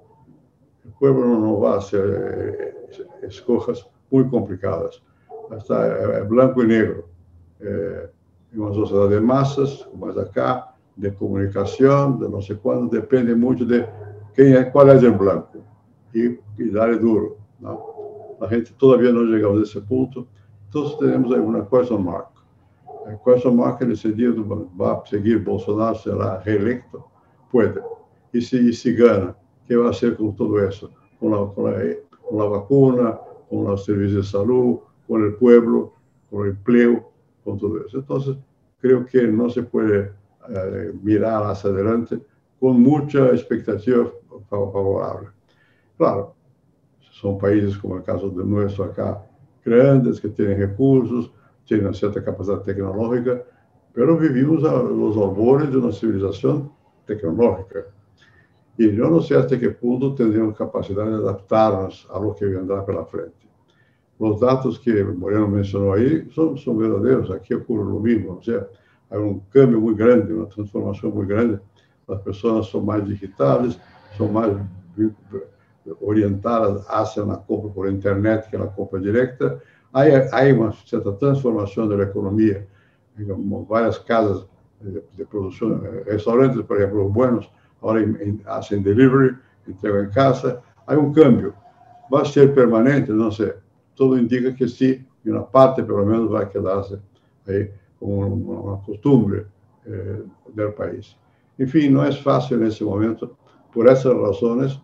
O 0.86 0.92
povo 0.98 1.26
não 1.26 1.60
vai 1.60 1.82
ser 1.82 2.74
escojas 3.24 3.86
muito 4.10 4.30
complicadas. 4.30 5.04
Está 5.52 5.86
é, 5.86 6.24
branco 6.24 6.64
e 6.64 6.68
negro. 6.68 7.10
É, 7.60 8.10
uma 8.54 8.74
sociedade 8.74 9.16
de 9.16 9.20
massas, 9.20 9.84
como 9.84 10.10
é 10.10 10.26
cá, 10.26 10.74
de 10.96 11.12
comunicação, 11.12 12.18
de 12.18 12.30
não 12.30 12.42
sei 12.42 12.56
quando, 12.56 12.90
depende 12.90 13.36
muito 13.36 13.66
de 13.66 13.86
quem 14.34 14.54
é, 14.54 14.64
qual 14.64 14.88
é 14.88 14.96
o 14.96 15.18
branco. 15.18 15.58
E, 16.16 16.40
e 16.58 16.70
dar 16.70 16.98
duro. 16.98 17.38
Não? 17.60 18.38
A 18.40 18.48
gente 18.48 18.74
todavia 18.74 19.12
não 19.12 19.28
chegamos 19.28 19.60
a 19.60 19.64
esse 19.64 19.82
ponto. 19.82 20.26
Então, 20.70 20.98
temos 20.98 21.34
aí 21.34 21.42
uma 21.42 21.66
question 21.66 22.00
mark. 22.00 22.32
A 23.06 23.16
question 23.16 23.56
mark 23.56 23.82
é 23.82 23.86
decidido, 23.86 24.70
vai 24.76 25.02
seguir 25.08 25.40
Bolsonaro, 25.40 25.98
será 25.98 26.38
reeleito? 26.40 27.04
Pode. 27.52 27.82
E 28.34 28.42
se, 28.42 28.58
e 28.58 28.74
se 28.74 28.94
gana, 28.94 29.32
o 29.32 29.68
que 29.68 29.76
vai 29.76 29.94
ser 29.94 30.16
com 30.16 30.32
tudo 30.32 30.60
isso? 30.66 30.92
Com 31.20 31.34
a, 31.34 31.48
com 31.54 31.68
a 31.68 31.74
con 32.22 32.40
la 32.40 32.46
vacuna, 32.46 33.20
con 33.50 33.66
los 33.66 33.84
servicios 33.84 34.26
de 34.26 34.32
salud, 34.32 34.80
con 35.08 35.24
el 35.26 35.36
pueblo, 35.36 35.94
con 36.30 36.46
el 36.46 36.52
empleo, 36.52 37.12
con 37.44 37.58
todo 37.58 37.86
eso. 37.86 37.98
Entonces, 37.98 38.38
creo 38.80 39.06
que 39.06 39.28
no 39.28 39.50
se 39.50 39.64
puede 39.64 40.14
eh, 40.50 40.94
mirar 41.04 41.44
hacia 41.44 41.70
adelante 41.70 42.20
con 42.60 42.82
mucha 42.82 43.30
expectativa 43.32 44.10
favorable. 44.50 45.30
Claro, 45.98 46.36
son 47.00 47.38
países 47.38 47.78
como 47.78 47.98
el 47.98 48.04
caso 48.04 48.30
de 48.30 48.46
nuestro 48.46 48.86
acá, 48.86 49.22
grandes, 49.66 50.20
que 50.22 50.30
tienen 50.30 50.58
recursos, 50.58 51.32
tienen 51.66 51.88
una 51.88 51.94
cierta 51.94 52.24
capacidad 52.24 52.62
tecnológica, 52.62 53.44
pero 53.94 54.18
vivimos 54.18 54.64
a 54.64 54.82
los 54.82 55.18
albores 55.18 55.72
de 55.72 55.78
una 55.78 55.92
civilización 55.92 56.72
tecnológica. 57.06 57.86
E 58.80 58.86
eu 58.98 59.12
não 59.12 59.22
sei 59.22 59.38
até 59.38 59.58
que 59.58 59.70
ponto 59.70 60.16
tendremos 60.16 60.58
capacidade 60.58 61.10
de 61.10 61.18
adaptar-nos 61.18 62.08
a 62.10 62.18
lo 62.18 62.34
que 62.34 62.46
vendrá 62.48 62.82
pela 62.82 63.06
frente. 63.06 63.48
Os 64.18 64.40
dados 64.40 64.78
que 64.78 65.04
Moreno 65.04 65.48
mencionou 65.48 65.94
aí 65.94 66.28
são, 66.34 66.56
são 66.56 66.78
verdadeiros, 66.78 67.30
aqui 67.32 67.54
ocorre 67.54 67.82
o 67.82 68.00
mesmo, 68.00 68.36
ou 68.36 68.42
seja, 68.42 68.68
há 69.10 69.18
um 69.18 69.40
câmbio 69.52 69.82
muito 69.82 69.98
grande, 69.98 70.32
uma 70.32 70.46
transformação 70.46 71.12
muito 71.12 71.28
grande. 71.28 71.60
As 72.08 72.22
pessoas 72.22 72.70
são 72.70 72.82
mais 72.82 73.06
digitais, 73.06 73.80
são 74.18 74.28
mais 74.28 74.58
orientadas 76.00 76.86
hacia 76.88 77.24
a 77.24 77.38
compra 77.38 77.70
por 77.70 77.90
internet 77.90 78.50
que 78.50 78.56
a 78.56 78.68
compra 78.68 79.00
Há, 79.94 80.04
há 80.32 80.54
uma 80.54 80.72
certa 80.86 81.12
transformação 81.14 81.88
da 81.88 82.02
economia, 82.04 82.68
várias 83.68 83.98
casas 84.00 84.46
de, 84.80 85.02
de 85.16 85.28
restaurantes, 86.06 86.62
por 86.64 86.78
exemplo, 86.78 87.10
buenos, 87.10 87.50
ahora 87.82 88.06
hacen 88.46 88.84
delivery, 88.84 89.36
entregan 89.68 90.06
en 90.06 90.12
casa. 90.12 90.62
Hay 90.88 90.98
un 90.98 91.14
cambio. 91.14 91.54
¿Va 92.14 92.22
a 92.22 92.26
ser 92.26 92.54
permanente? 92.54 93.12
No 93.12 93.32
sé. 93.32 93.56
Todo 93.96 94.18
indica 94.18 94.54
que 94.56 94.68
sí, 94.68 95.06
y 95.24 95.30
una 95.30 95.46
parte 95.46 95.84
por 95.84 96.00
lo 96.00 96.06
menos 96.06 96.34
va 96.34 96.42
a 96.42 96.50
quedarse 96.50 97.00
ahí 97.48 97.70
como 98.00 98.28
una 98.28 98.82
costumbre 98.84 99.46
eh, 99.86 100.24
país. 100.76 101.16
En 101.58 101.68
fin, 101.68 101.94
no 101.94 102.06
es 102.06 102.20
fácil 102.22 102.62
en 102.62 102.68
ese 102.68 102.84
momento. 102.84 103.38
Por 103.74 103.88
esas 103.88 104.14
razones, 104.16 104.80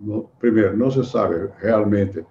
no, 0.00 0.28
no 0.74 0.90
se 0.90 1.04
sabe 1.04 1.48
realmente 1.60 2.24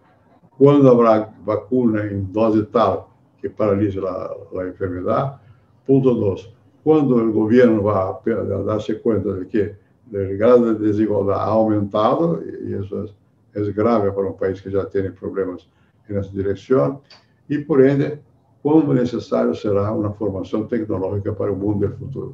cuándo 0.58 0.92
habrá 0.92 1.34
vacuna 1.46 2.04
en 2.04 2.32
dosis 2.32 2.70
tal 2.72 3.06
que 3.42 3.50
paralice 3.50 4.00
la, 4.00 4.32
la 4.54 4.64
enfermedad. 4.64 5.42
Punto 5.86 6.14
dos, 6.14 6.52
cuando 6.84 7.20
el 7.20 7.32
gobierno 7.32 7.84
va 7.84 8.10
a 8.10 8.64
darse 8.64 9.00
cuenta 9.00 9.34
de 9.34 9.48
que 9.48 9.76
el 10.12 10.38
grado 10.38 10.74
de 10.74 10.88
desigualdad 10.88 11.40
ha 11.40 11.46
aumentado 11.46 12.42
y 12.44 12.74
eso 12.74 13.04
es, 13.04 13.14
es 13.54 13.76
grave 13.76 14.12
para 14.12 14.28
un 14.28 14.38
país 14.38 14.62
que 14.62 14.72
ya 14.72 14.86
tiene 14.90 15.12
problemas 15.12 15.68
en 16.08 16.18
esa 16.18 16.32
dirección 16.32 17.00
y 17.48 17.60
por 17.60 17.86
ende, 17.86 18.22
cuán 18.62 18.94
necesario 18.96 19.54
será 19.54 19.92
una 19.92 20.12
formación 20.12 20.68
tecnológica 20.68 21.36
para 21.36 21.52
el 21.52 21.58
mundo 21.58 21.88
del 21.88 21.98
futuro. 21.98 22.34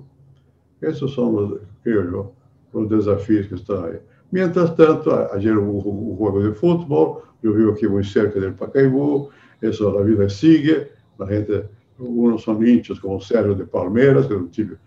Esos 0.80 1.14
son, 1.14 1.36
los, 1.36 1.60
creo 1.84 2.10
yo, 2.10 2.32
los 2.74 2.90
desafíos 2.90 3.48
que 3.48 3.56
están 3.56 3.86
ahí. 3.86 4.00
Mientras 4.32 4.76
tanto, 4.76 5.32
ayer 5.34 5.58
hubo 5.58 5.90
un 5.90 6.16
juego 6.16 6.42
de 6.42 6.54
fútbol, 6.54 7.22
yo 7.44 7.54
vivo 7.54 7.74
aquí 7.74 7.88
muy 7.88 8.04
cerca 8.04 8.40
del 8.40 8.54
Pacaembu, 8.54 9.30
eso 9.60 9.92
la 9.92 10.02
vida 10.02 10.30
sigue, 10.30 10.90
la 11.18 11.28
gente, 11.28 11.70
unos 12.00 12.44
son 12.44 12.66
hinchas 12.66 13.00
como 13.00 13.20
Sergio 13.20 13.54
de 13.56 13.66
Palmeiras, 13.66 14.28
que 14.28 14.34
es 14.34 14.40
un, 14.40 14.78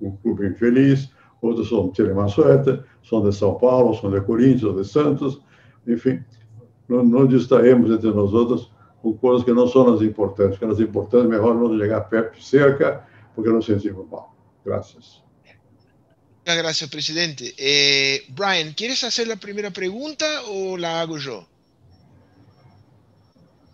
un 0.00 0.16
club 0.18 0.42
infeliz, 0.42 1.10
otros 1.40 1.68
son 1.68 1.92
Telemaçoeta, 1.92 2.84
son 3.02 3.24
de 3.24 3.30
São 3.30 3.58
Paulo, 3.58 3.94
son 3.94 4.12
de 4.12 4.20
Corinthians, 4.20 4.76
de 4.76 4.84
Santos, 4.84 5.40
enfim, 5.86 6.22
não, 6.88 7.26
distraemos 7.26 7.90
entre 7.90 8.10
nós 8.10 8.32
outros 8.34 8.72
com 9.00 9.16
coisas 9.16 9.44
que 9.44 9.52
não 9.52 9.66
são 9.66 9.94
as 9.94 10.02
importantes, 10.02 10.58
que 10.58 10.64
as 10.64 10.80
importantes 10.80 11.26
é 11.26 11.30
melhor 11.30 11.54
não 11.54 11.78
chegar 11.78 12.00
perto 12.02 12.42
cerca, 12.42 13.04
porque 13.34 13.50
não 13.50 13.62
sentimos 13.62 14.06
mal. 14.10 14.34
Graças. 14.64 15.22
Muchas 16.40 16.56
gracias, 16.56 16.90
presidente. 16.90 17.54
Eh, 17.58 18.24
Brian, 18.28 18.72
¿quieres 18.72 19.04
hacer 19.04 19.28
la 19.28 19.36
primera 19.36 19.70
pregunta 19.70 20.42
o 20.46 20.76
la 20.76 21.00
hago 21.00 21.18
yo? 21.18 21.46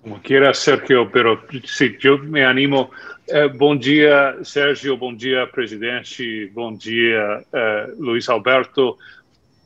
Como 0.02 0.20
quiera, 0.20 0.52
Sergio, 0.52 1.10
pero 1.10 1.46
sí, 1.64 1.96
yo 1.98 2.18
me 2.18 2.44
animo. 2.44 2.90
Eh, 3.28 3.48
bom 3.54 3.76
dia, 3.76 4.36
Sérgio. 4.42 4.96
Bom 4.96 5.16
dia, 5.16 5.50
presidente. 5.50 6.46
Bom 6.52 6.76
dia, 6.76 7.44
eh, 7.52 7.86
Luiz 7.98 8.28
Alberto. 8.28 8.98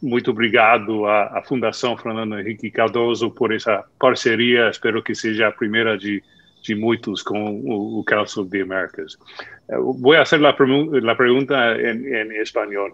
Muito 0.00 0.30
obrigado 0.30 1.06
à, 1.06 1.38
à, 1.38 1.42
Fundação 1.42 1.96
Fernando 1.96 2.38
Henrique 2.38 2.70
Cardoso 2.70 3.30
por 3.30 3.52
essa 3.52 3.84
parceria. 3.98 4.70
Espero 4.70 5.02
que 5.02 5.14
seja 5.14 5.48
a 5.48 5.52
primeira 5.52 5.98
de, 5.98 6.22
de 6.66 6.74
muitos 6.74 7.22
com 7.22 7.60
o, 7.64 8.00
o 8.00 8.44
de 8.44 8.62
Américas. 8.62 9.18
Eh, 9.68 10.24
fazer 10.24 10.44
a, 10.44 10.50
a 10.50 11.16
pergunta 11.16 11.76
em, 11.80 12.06
em 12.06 12.40
espanhol. 12.40 12.92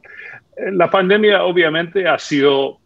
La 0.73 0.89
pandemia, 0.89 1.45
obviamente, 1.45 2.07
ha 2.07 2.19
sido 2.19 2.79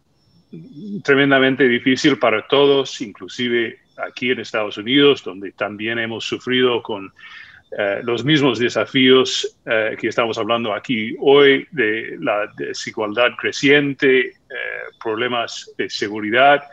tremendamente 1.03 1.67
difícil 1.67 2.17
para 2.17 2.45
todos, 2.47 3.01
inclusive 3.01 3.79
aquí 3.97 4.31
en 4.31 4.39
Estados 4.39 4.77
Unidos, 4.77 5.23
donde 5.23 5.51
también 5.51 5.99
hemos 5.99 6.25
sufrido 6.25 6.81
con 6.81 7.11
eh, 7.77 8.01
los 8.03 8.25
mismos 8.25 8.59
desafíos 8.59 9.57
eh, 9.65 9.95
que 9.97 10.09
estamos 10.09 10.37
hablando 10.37 10.73
aquí 10.73 11.15
hoy, 11.19 11.65
de 11.71 12.17
la 12.19 12.51
desigualdad 12.57 13.29
creciente, 13.37 14.19
eh, 14.19 14.33
problemas 15.01 15.71
de 15.77 15.89
seguridad, 15.89 16.63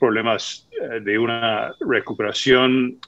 problemas 0.00 0.68
de 1.00 1.18
una 1.18 1.74
recuperación 1.80 2.98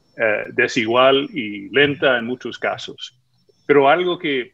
desigual 0.53 1.29
y 1.33 1.71
lenta 1.71 2.18
en 2.18 2.27
muchos 2.27 2.59
casos. 2.59 3.18
Pero 3.66 3.89
algo 3.89 4.18
que 4.18 4.53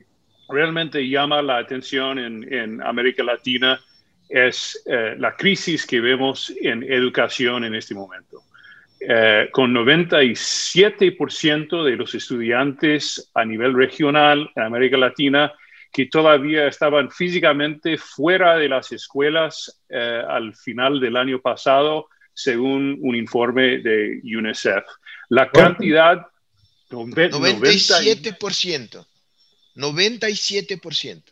realmente 0.49 1.09
llama 1.09 1.43
la 1.43 1.59
atención 1.59 2.19
en, 2.19 2.83
América 2.83 3.25
Latina 3.25 3.81
es 4.29 4.81
la 4.87 5.35
crisis 5.35 5.87
que 5.87 6.01
vemos 6.01 6.53
en 6.61 6.85
educación 6.85 7.65
en 7.65 7.75
este 7.75 7.95
momento. 7.95 8.43
Eh, 8.99 9.51
con 9.53 9.75
97% 9.75 11.85
de 11.85 11.97
los 11.97 12.15
estudiantes 12.15 13.31
a 13.35 13.45
nivel 13.45 13.75
regional 13.75 14.51
en 14.57 14.63
América 14.63 14.97
Latina 14.97 15.53
que 15.93 16.07
todavía 16.07 16.67
estaban 16.67 17.11
físicamente 17.11 17.99
fuera 17.99 18.57
de 18.57 18.71
las 18.71 18.93
escuelas 18.93 19.83
eh, 19.91 20.23
al 20.27 20.55
final 20.55 20.99
del 20.99 21.17
año 21.17 21.41
pasado, 21.41 22.09
según 22.33 22.97
un 23.03 23.15
informe 23.15 23.77
de 23.79 24.23
UNICEF. 24.25 24.85
La 25.29 25.51
cantidad... 25.51 26.27
97%. 26.91 29.05
97%. 29.75 31.23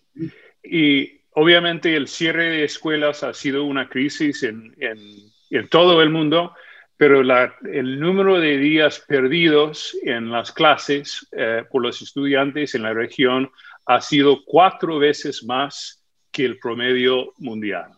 Y 0.64 1.20
obviamente 1.32 1.94
el 1.94 2.08
cierre 2.08 2.50
de 2.50 2.64
escuelas 2.64 3.22
ha 3.22 3.32
sido 3.32 3.64
una 3.64 3.88
crisis 3.88 4.42
en, 4.42 4.74
en 4.80 5.68
todo 5.68 6.02
el 6.02 6.10
mundo 6.10 6.52
pero 6.96 7.20
el 7.20 8.00
número 8.00 8.38
de 8.38 8.56
días 8.56 9.00
perdidos 9.00 9.96
en 10.04 10.30
las 10.30 10.52
clases 10.52 11.26
eh, 11.32 11.64
por 11.70 11.82
los 11.82 12.00
estudiantes 12.00 12.74
en 12.74 12.82
la 12.82 12.92
región 12.92 13.50
ha 13.86 14.00
sido 14.00 14.44
cuatro 14.44 14.98
veces 14.98 15.44
más 15.44 16.02
que 16.30 16.44
el 16.44 16.58
promedio 16.58 17.32
mundial. 17.38 17.90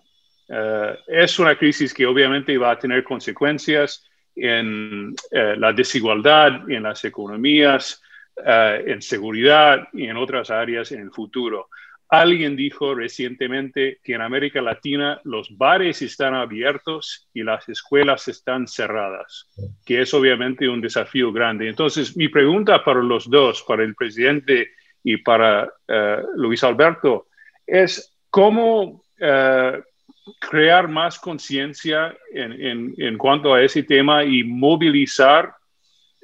Eh, 0.48 0.98
es 1.08 1.38
una 1.38 1.56
crisis 1.56 1.92
que 1.92 2.06
obviamente 2.06 2.56
va 2.56 2.72
a 2.72 2.78
tener 2.78 3.04
consecuencias 3.04 4.04
en 4.36 5.14
eh, 5.30 5.56
la 5.56 5.72
desigualdad, 5.72 6.70
en 6.70 6.84
las 6.84 7.04
economías, 7.04 8.02
en 8.38 9.00
seguridad 9.00 9.88
y 9.94 10.08
en 10.08 10.18
otras 10.18 10.50
áreas 10.50 10.92
en 10.92 11.00
el 11.00 11.10
futuro. 11.10 11.70
Alguien 12.08 12.54
dijo 12.54 12.94
recientemente 12.94 13.98
que 14.02 14.14
en 14.14 14.20
América 14.20 14.62
Latina 14.62 15.20
los 15.24 15.56
bares 15.56 16.02
están 16.02 16.34
abiertos 16.34 17.28
y 17.34 17.42
las 17.42 17.68
escuelas 17.68 18.28
están 18.28 18.68
cerradas, 18.68 19.48
que 19.84 20.02
es 20.02 20.14
obviamente 20.14 20.68
un 20.68 20.80
desafío 20.80 21.32
grande. 21.32 21.68
Entonces, 21.68 22.16
mi 22.16 22.28
pregunta 22.28 22.84
para 22.84 23.02
los 23.02 23.28
dos, 23.28 23.64
para 23.66 23.82
el 23.82 23.96
presidente 23.96 24.70
y 25.02 25.16
para 25.16 25.68
eh, 25.88 26.22
Luis 26.36 26.62
Alberto, 26.62 27.26
es 27.66 28.16
cómo 28.30 29.02
eh, 29.18 29.82
crear 30.40 30.88
más 30.88 31.18
conciencia 31.18 32.16
en, 32.32 32.94
en 32.96 33.18
cuanto 33.18 33.54
a 33.54 33.62
ese 33.62 33.82
tema 33.82 34.24
y 34.24 34.42
movilizar 34.44 35.54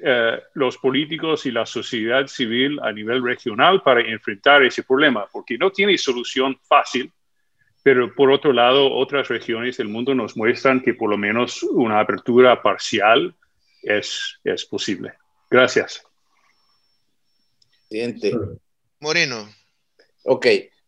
eh, 0.04 0.42
los 0.54 0.78
políticos 0.78 1.46
y 1.46 1.52
la 1.52 1.64
sociedad 1.64 2.26
civil 2.26 2.80
a 2.82 2.90
nivel 2.90 3.22
regional 3.22 3.82
para 3.84 4.00
enfrentar 4.00 4.64
ese 4.64 4.82
problema, 4.82 5.28
porque 5.30 5.56
no 5.56 5.70
tiene 5.70 5.96
solución 5.96 6.58
fácil, 6.64 7.12
pero 7.84 8.12
por 8.12 8.32
otro 8.32 8.52
lado, 8.52 8.92
otras 8.92 9.28
regiones 9.28 9.76
del 9.76 9.86
mundo 9.86 10.12
nos 10.12 10.36
muestran 10.36 10.82
que 10.82 10.94
por 10.94 11.08
lo 11.08 11.16
menos 11.16 11.62
una 11.62 12.00
apertura 12.00 12.60
parcial 12.60 13.32
es, 13.80 14.40
es 14.42 14.64
posible. 14.64 15.12
Gracias. 15.48 16.04
Presidente. 17.88 18.32
Moreno. 18.98 19.48
Ok, 20.24 20.46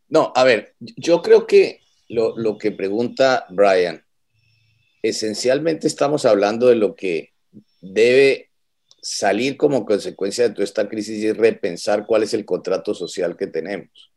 no, 0.09 0.33
a 0.35 0.43
ver, 0.43 0.75
yo 0.81 1.23
creo 1.23 1.47
que 1.47 1.84
lo, 2.09 2.59
que 2.59 2.73
pregunta 2.73 3.47
Brian, 3.51 4.05
esencialmente 5.03 5.87
estamos 5.87 6.25
hablando 6.25 6.69
de 6.69 6.77
lo 6.77 6.95
que 6.95 7.33
debe 7.81 8.51
salir 9.03 9.57
como 9.57 9.85
consecuencia 9.85 10.49
de 10.49 10.55
toda 10.55 10.65
esta 10.65 10.89
crisis 10.89 11.23
y 11.23 11.33
repensar 11.33 12.07
cuál 12.07 12.23
es 12.23 12.35
el 12.35 12.45
contrato 12.45 12.95
social 12.95 13.37
que 13.37 13.47
tenemos. 13.47 14.13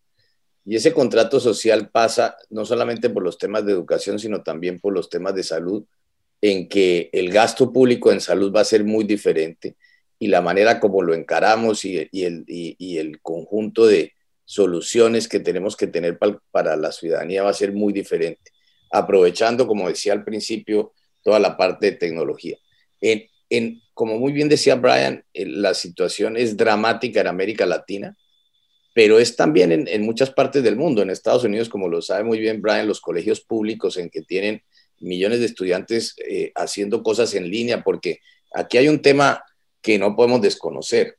Y 0.65 0.75
ese 0.75 0.93
contrato 0.93 1.39
social 1.39 1.89
pasa 1.89 2.38
no 2.49 2.65
solamente 2.65 3.09
por 3.09 3.23
los 3.23 3.38
temas 3.38 3.65
de 3.65 3.71
educación, 3.71 4.19
sino 4.19 4.43
también 4.43 4.79
por 4.79 4.93
los 4.93 5.09
temas 5.09 5.33
de 5.33 5.43
salud, 5.43 5.85
en 6.41 6.67
que 6.67 7.09
el 7.13 7.31
gasto 7.31 7.71
público 7.71 8.11
en 8.11 8.21
salud 8.21 8.53
va 8.53 8.61
a 8.61 8.65
ser 8.65 8.83
muy 8.83 9.03
diferente 9.03 9.75
y 10.19 10.27
la 10.27 10.41
manera 10.41 10.79
como 10.79 11.01
lo 11.01 11.13
encaramos 11.13 11.85
y, 11.85 11.97
el, 11.97 12.43
y, 12.47 12.97
el, 12.97 13.21
conjunto 13.21 13.85
de 13.85 14.13
soluciones 14.48 15.28
que 15.28 15.41
tenemos 15.41 15.76
que 15.76 15.88
tener 15.88 16.18
para, 16.18 16.39
para 16.52 16.78
la 16.78 16.93
ciudadanía 16.93 17.43
va 17.43 17.50
a 17.50 17.54
ser 17.54 17.74
muy 17.74 17.91
diferente, 17.91 18.52
aprovechando, 18.89 19.68
como 19.68 19.89
decía 19.89 20.14
al 20.14 20.24
principio, 20.24 20.93
toda 21.22 21.38
la 21.39 21.58
parte 21.58 21.88
de 21.88 21.98
tecnología. 21.98 22.58
En, 23.02 23.26
en, 23.50 23.82
como 23.93 24.18
muy 24.18 24.32
bien 24.32 24.48
decía 24.48 24.76
Brian, 24.76 25.26
eh, 25.34 25.45
la 25.45 25.74
situación 25.74 26.38
es 26.38 26.56
dramática 26.56 27.20
en 27.20 27.28
América 27.28 27.66
Latina, 27.66 28.18
pero 28.93 29.20
es 29.20 29.36
también 29.36 29.86
en, 29.88 30.02
muchas 30.04 30.32
partes 30.32 30.64
del 30.64 30.78
mundo. 30.78 31.02
En 31.02 31.10
Estados 31.10 31.43
Unidos, 31.43 31.68
como 31.68 31.89
lo 31.89 32.02
sabe 32.02 32.24
muy 32.24 32.39
bien 32.39 32.62
Brian, 32.62 32.88
los 32.88 33.02
colegios 33.02 33.41
públicos 33.41 33.98
en 33.98 34.10
que 34.10 34.22
tienen 34.22 34.64
millones 35.00 35.39
de 35.41 35.48
estudiantes 35.48 36.16
eh, 36.26 36.54
haciendo 36.56 37.04
cosas 37.04 37.34
en 37.34 37.52
línea, 37.52 37.84
porque 37.84 38.22
aquí 38.54 38.78
hay 38.78 38.88
un 38.88 39.02
tema 39.02 39.43
que 39.82 40.00
no 40.00 40.16
podemos 40.16 40.41
desconocer. 40.41 41.18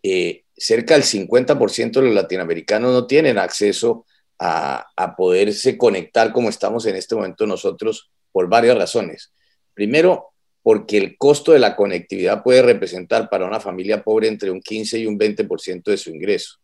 Eh, 0.00 0.44
cerca 0.58 0.94
del 0.94 1.04
50% 1.04 1.92
de 1.92 2.02
los 2.02 2.14
latinoamericanos 2.14 2.92
no 2.92 3.06
tienen 3.06 3.38
acceso 3.38 4.06
a, 4.38 4.86
a 4.96 5.16
poderse 5.16 5.78
conectar 5.78 6.32
como 6.32 6.48
estamos 6.48 6.86
en 6.86 6.96
este 6.96 7.14
momento 7.14 7.46
nosotros 7.46 8.10
por 8.32 8.48
varias 8.48 8.76
razones. 8.76 9.32
Primero, 9.74 10.28
porque 10.62 10.98
el 10.98 11.16
costo 11.16 11.52
de 11.52 11.58
la 11.58 11.76
conectividad 11.76 12.42
puede 12.42 12.62
representar 12.62 13.30
para 13.30 13.46
una 13.46 13.60
familia 13.60 14.02
pobre 14.02 14.28
entre 14.28 14.50
un 14.50 14.60
15 14.60 14.98
y 14.98 15.06
un 15.06 15.18
20% 15.18 15.84
de 15.84 15.96
su 15.96 16.10
ingreso. 16.10 16.58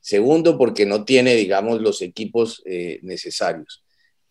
Segundo, 0.00 0.56
porque 0.56 0.86
no 0.86 1.04
tiene, 1.04 1.34
digamos, 1.34 1.80
los 1.80 2.00
equipos 2.02 2.62
eh, 2.64 3.00
necesarios. 3.02 3.82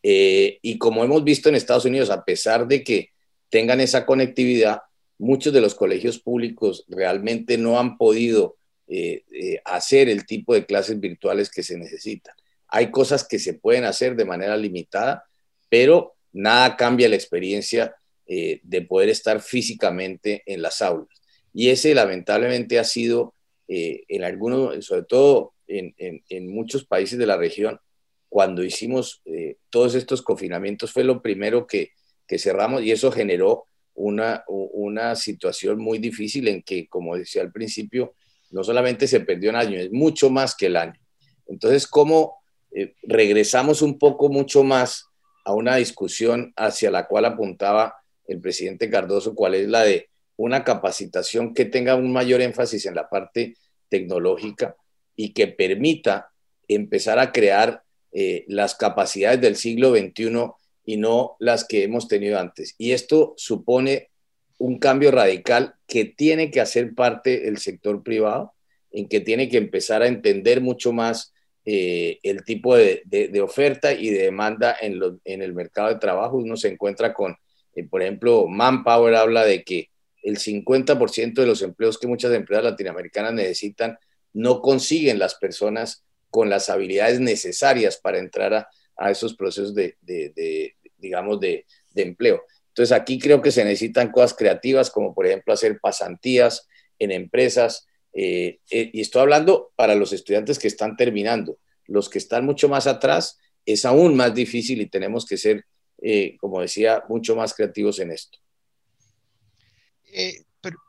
Eh, 0.03 0.59
y 0.61 0.77
como 0.77 1.03
hemos 1.03 1.23
visto 1.23 1.49
en 1.49 1.55
Estados 1.55 1.85
Unidos, 1.85 2.09
a 2.09 2.23
pesar 2.23 2.67
de 2.67 2.83
que 2.83 3.09
tengan 3.49 3.81
esa 3.81 4.05
conectividad, 4.05 4.81
muchos 5.17 5.51
de 5.51 5.61
los 5.61 5.75
colegios 5.75 6.19
públicos 6.19 6.85
realmente 6.87 7.57
no 7.57 7.79
han 7.79 7.97
podido 7.97 8.57
eh, 8.87 9.23
hacer 9.65 10.09
el 10.09 10.25
tipo 10.25 10.53
de 10.53 10.65
clases 10.65 10.99
virtuales 10.99 11.49
que 11.49 11.63
se 11.63 11.77
necesitan. 11.77 12.35
hay 12.67 12.91
cosas 12.91 13.27
que 13.27 13.39
se 13.39 13.53
pueden 13.53 13.85
hacer 13.85 14.15
de 14.15 14.25
manera 14.25 14.57
limitada, 14.57 15.25
pero 15.69 16.15
nada 16.33 16.75
cambia 16.75 17.09
la 17.09 17.15
experiencia 17.15 17.95
eh, 18.27 18.59
de 18.63 18.81
poder 18.81 19.09
estar 19.09 19.39
físicamente 19.39 20.41
en 20.47 20.63
las 20.63 20.81
aulas. 20.81 21.21
Y 21.53 21.69
ese 21.69 21.93
lamentablemente 21.93 22.79
ha 22.79 22.83
sido 22.83 23.35
eh, 23.67 24.03
en 24.07 24.23
algunos, 24.23 24.83
sobre 24.83 25.03
todo 25.03 25.53
en, 25.67 26.47
muchos 26.49 26.85
países 26.85 27.19
de 27.19 27.27
la 27.27 27.37
región, 27.37 27.79
cuando 28.27 28.63
hicimos 28.63 29.21
eh, 29.25 29.57
todos 29.69 29.93
estos 29.93 30.23
confinamientos 30.23 30.91
fue 30.91 31.03
lo 31.03 31.21
primero 31.21 31.67
que, 31.67 31.91
que 32.27 32.39
cerramos 32.39 32.81
y 32.81 32.91
eso 32.91 33.11
generó 33.11 33.67
una, 33.93 34.43
una 34.47 35.15
situación 35.15 35.79
muy 35.79 35.99
difícil 35.99 36.47
en 36.47 36.63
que, 36.63 36.87
como 36.87 37.15
decía 37.15 37.43
al 37.43 37.51
principio, 37.51 38.15
no 38.55 38.63
solamente 38.63 39.05
se 39.05 39.19
perdió 39.19 39.49
un 39.49 39.57
año, 39.57 39.77
es 39.77 39.91
mucho 39.91 40.29
más 40.29 40.55
que 40.55 40.67
el 40.67 40.77
año. 40.77 40.97
Entonces, 41.45 41.85
¿cómo 41.87 42.37
eh, 42.73 42.93
regresamos 43.03 43.81
un 43.81 43.99
poco 43.99 44.29
mucho 44.29 44.63
más 44.63 45.07
a 45.43 45.53
una 45.53 45.75
discusión 45.75 46.53
hacia 46.55 46.89
la 46.89 47.05
cual 47.05 47.25
apuntaba 47.25 47.95
el 48.25 48.39
presidente 48.39 48.89
Cardoso, 48.89 49.35
cuál 49.35 49.55
es 49.55 49.67
la 49.67 49.83
de 49.83 50.07
una 50.37 50.63
capacitación 50.63 51.53
que 51.53 51.65
tenga 51.65 51.95
un 51.95 52.13
mayor 52.13 52.39
énfasis 52.39 52.85
en 52.85 52.95
la 52.95 53.09
parte 53.09 53.55
tecnológica 53.89 54.77
y 55.17 55.33
que 55.33 55.47
permita 55.47 56.31
empezar 56.69 57.19
a 57.19 57.33
crear 57.33 57.83
eh, 58.13 58.45
las 58.47 58.75
capacidades 58.75 59.41
del 59.41 59.57
siglo 59.57 59.93
XXI 59.93 60.51
y 60.85 60.95
no 60.95 61.35
las 61.39 61.65
que 61.65 61.83
hemos 61.83 62.07
tenido 62.07 62.39
antes. 62.39 62.73
Y 62.77 62.93
esto 62.93 63.33
supone 63.35 64.11
un 64.57 64.79
cambio 64.79 65.11
radical 65.11 65.75
que 65.87 66.05
tiene 66.05 66.51
que 66.51 66.61
hacer 66.61 66.93
parte 66.93 67.47
el 67.47 67.57
sector 67.57 68.03
privado, 68.03 68.53
en 68.91 69.07
que 69.07 69.19
tiene 69.19 69.49
que 69.49 69.57
empezar 69.57 70.01
a 70.01 70.07
entender 70.07 70.61
mucho 70.61 70.93
más 70.93 71.33
eh, 71.65 72.19
el 72.23 72.43
tipo 72.43 72.75
de, 72.75 73.03
oferta 73.41 73.91
y 73.93 74.09
de 74.09 74.23
demanda 74.23 74.75
en, 74.79 74.99
en, 75.25 75.41
el 75.41 75.53
mercado 75.53 75.89
de 75.89 75.99
trabajo. 75.99 76.37
Uno 76.37 76.55
se 76.55 76.69
encuentra 76.69 77.13
con, 77.13 77.35
eh, 77.75 77.83
por 77.83 78.01
ejemplo, 78.01 78.47
Manpower 78.47 79.15
habla 79.15 79.43
de 79.43 79.63
que 79.63 79.89
el 80.23 80.37
50% 80.37 81.33
de 81.33 81.47
los 81.47 81.61
empleos 81.61 81.97
que 81.97 82.07
muchas 82.07 82.33
empresas 82.33 82.63
latinoamericanas 82.63 83.33
necesitan 83.33 83.97
no 84.33 84.61
consiguen 84.61 85.19
las 85.19 85.35
personas 85.35 86.03
con 86.29 86.49
las 86.49 86.69
habilidades 86.69 87.19
necesarias 87.19 87.97
para 87.97 88.19
entrar 88.19 88.53
a, 88.53 88.69
a 88.97 89.11
esos 89.11 89.35
procesos 89.35 89.73
de, 89.73 89.97
de, 90.01 90.75
digamos, 90.97 91.39
de, 91.39 91.65
empleo. 91.95 92.43
Entonces 92.75 92.91
aquí 92.91 93.17
creo 93.19 93.41
que 93.41 93.51
se 93.51 93.63
necesitan 93.63 94.11
cosas 94.11 94.33
creativas, 94.33 94.91
como 94.91 95.15
por 95.15 95.25
ejemplo 95.25 95.53
hacer 95.53 95.79
pasantías 95.79 96.67
en 96.99 97.11
empresas. 97.11 97.87
Eh, 98.11 98.59
eh, 98.69 98.89
y 98.91 98.99
estoy 98.99 99.21
hablando 99.21 99.71
para 99.77 99.95
los 99.95 100.11
estudiantes 100.11 100.59
que 100.59 100.67
están 100.67 100.97
terminando. 100.97 101.57
Los 101.85 102.09
que 102.09 102.17
están 102.17 102.45
mucho 102.45 102.67
más 102.67 102.85
atrás 102.85 103.39
es 103.65 103.85
aún 103.85 104.17
más 104.17 104.35
difícil 104.35 104.81
y 104.81 104.87
tenemos 104.87 105.25
que 105.25 105.37
ser, 105.37 105.63
eh, 106.01 106.35
como 106.37 106.59
decía, 106.59 107.01
mucho 107.07 107.33
más 107.37 107.53
creativos 107.53 107.99
en 107.99 108.11
esto. 108.11 108.39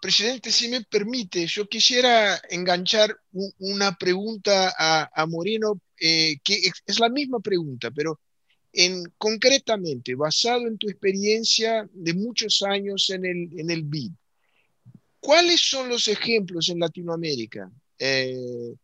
presidente, 0.02 0.50
si 0.50 0.66
me 0.66 0.82
permite, 0.82 1.46
yo 1.46 1.68
quisiera 1.68 2.36
enganchar 2.50 3.16
una 3.58 3.96
pregunta 3.96 4.74
a, 4.76 5.08
a 5.14 5.26
Moreno, 5.26 5.80
que 5.96 6.40
es 6.84 6.98
la 6.98 7.10
misma 7.10 7.38
pregunta, 7.38 7.92
pero 7.92 8.18
en, 8.76 9.10
concretamente, 9.16 10.14
basado 10.14 10.66
en 10.66 10.76
tu 10.76 10.88
experiencia 10.90 11.88
de 11.94 12.12
muchos 12.12 12.62
años 12.62 13.08
en 13.08 13.24
el, 13.24 13.58
en 13.58 13.70
el 13.70 13.82
BID, 13.82 14.12
¿cuáles 15.18 15.62
son 15.62 15.88
los 15.88 16.08
ejemplos 16.08 16.68
en 16.68 16.80
Latinoamérica 16.80 17.72
eh, 17.98 18.74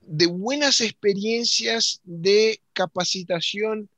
de 0.00 0.26
buenas 0.26 0.80
experiencias 0.80 2.00
de 2.02 2.60
capacitación 2.72 3.88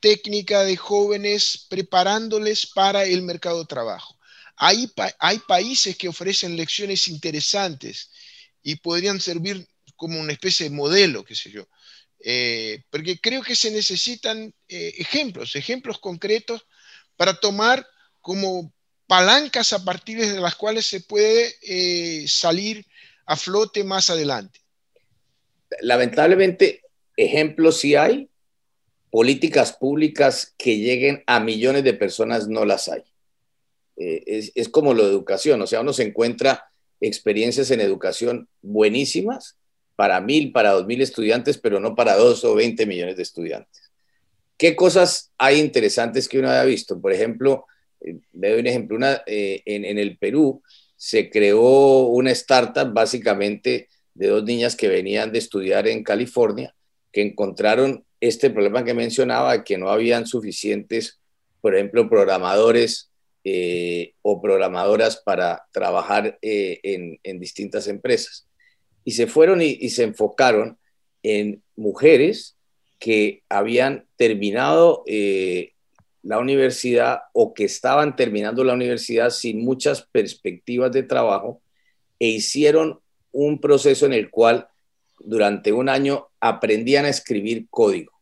técnica 0.00 0.64
de 0.64 0.78
jóvenes 0.78 1.66
preparándoles 1.68 2.64
para 2.64 3.04
el 3.04 3.20
mercado 3.20 3.60
de 3.60 3.66
trabajo? 3.66 4.16
Hay, 4.56 4.90
hay 5.18 5.38
países 5.40 5.94
que 5.94 6.08
ofrecen 6.08 6.56
lecciones 6.56 7.06
interesantes 7.08 8.10
y 8.62 8.76
podrían 8.76 9.20
servir 9.20 9.66
como 9.94 10.18
una 10.18 10.32
especie 10.32 10.70
de 10.70 10.74
modelo, 10.74 11.22
qué 11.22 11.34
sé 11.34 11.50
yo. 11.50 11.68
Eh, 12.22 12.82
porque 12.90 13.18
creo 13.18 13.42
que 13.42 13.56
se 13.56 13.70
necesitan 13.70 14.52
eh, 14.68 14.94
ejemplos, 14.98 15.56
ejemplos 15.56 15.98
concretos 15.98 16.66
para 17.16 17.34
tomar 17.34 17.86
como 18.20 18.72
palancas 19.06 19.72
a 19.72 19.84
partir 19.84 20.20
de 20.20 20.38
las 20.38 20.54
cuales 20.54 20.86
se 20.86 21.00
puede 21.00 21.54
eh, 21.62 22.26
salir 22.28 22.84
a 23.24 23.36
flote 23.36 23.84
más 23.84 24.10
adelante. 24.10 24.60
Lamentablemente, 25.80 26.82
ejemplos 27.16 27.80
sí 27.80 27.94
hay, 27.94 28.28
políticas 29.10 29.72
públicas 29.72 30.54
que 30.58 30.78
lleguen 30.78 31.24
a 31.26 31.40
millones 31.40 31.84
de 31.84 31.94
personas 31.94 32.48
no 32.48 32.64
las 32.64 32.88
hay. 32.88 33.02
es, 33.96 34.52
es 34.54 34.68
como 34.68 34.94
de 34.94 35.02
educación, 35.02 35.60
o 35.62 35.66
sea, 35.66 35.80
uno 35.80 35.92
se 35.92 36.04
encuentra 36.04 36.70
experiencias 37.00 37.70
en 37.70 37.80
educación 37.80 38.48
buenísimas, 38.62 39.56
para 40.00 40.18
mil, 40.22 40.50
para 40.50 40.70
dos 40.70 40.86
mil 40.86 41.02
estudiantes, 41.02 41.58
pero 41.58 41.78
no 41.78 41.94
para 41.94 42.16
dos 42.16 42.42
o 42.44 42.54
veinte 42.54 42.86
millones 42.86 43.18
de 43.18 43.22
estudiantes. 43.22 43.82
¿Qué 44.56 44.74
cosas 44.74 45.30
hay 45.36 45.60
interesantes 45.60 46.26
que 46.26 46.38
uno 46.38 46.48
haya 46.48 46.64
visto? 46.64 46.98
Por 46.98 47.12
ejemplo, 47.12 47.66
eh, 48.00 48.16
me 48.32 48.48
doy 48.48 48.60
un 48.60 48.66
ejemplo, 48.66 48.96
una, 48.96 49.22
eh, 49.26 49.60
en, 49.66 49.98
el 49.98 50.16
Perú 50.16 50.62
se 50.96 51.28
creó 51.28 52.06
una 52.06 52.30
startup 52.30 52.90
básicamente 52.94 53.88
de 54.14 54.28
dos 54.28 54.42
niñas 54.42 54.74
que 54.74 54.88
venían 54.88 55.32
de 55.32 55.38
estudiar 55.38 55.86
en 55.86 56.02
California, 56.02 56.74
que 57.12 57.20
encontraron 57.20 58.02
este 58.20 58.48
problema 58.48 58.82
que 58.82 58.94
mencionaba, 58.94 59.64
que 59.64 59.76
no 59.76 59.90
habían 59.90 60.26
suficientes, 60.26 61.20
por 61.60 61.74
ejemplo, 61.74 62.08
programadores 62.08 63.10
eh, 63.44 64.14
o 64.22 64.40
programadoras 64.40 65.18
para 65.18 65.66
trabajar 65.72 66.38
en, 66.40 67.20
en 67.22 67.38
distintas 67.38 67.86
empresas 67.86 68.46
y 69.04 69.12
se 69.12 69.26
fueron 69.26 69.62
y, 69.62 69.88
se 69.90 70.04
enfocaron 70.04 70.78
en 71.22 71.62
mujeres 71.76 72.56
que 72.98 73.42
habían 73.48 74.06
terminado 74.16 75.02
eh, 75.06 75.72
la 76.22 76.38
universidad 76.38 77.20
o 77.32 77.54
que 77.54 77.64
estaban 77.64 78.14
terminando 78.16 78.62
la 78.62 78.74
universidad 78.74 79.30
sin 79.30 79.64
muchas 79.64 80.02
perspectivas 80.02 80.92
de 80.92 81.02
trabajo 81.02 81.62
e 82.18 82.28
hicieron 82.28 83.00
un 83.32 83.60
proceso 83.60 84.06
en 84.06 84.12
el 84.12 84.30
cual 84.30 84.68
durante 85.18 85.72
un 85.72 85.88
año 85.88 86.28
aprendían 86.40 87.04
a 87.04 87.10
escribir 87.10 87.66
código 87.70 88.12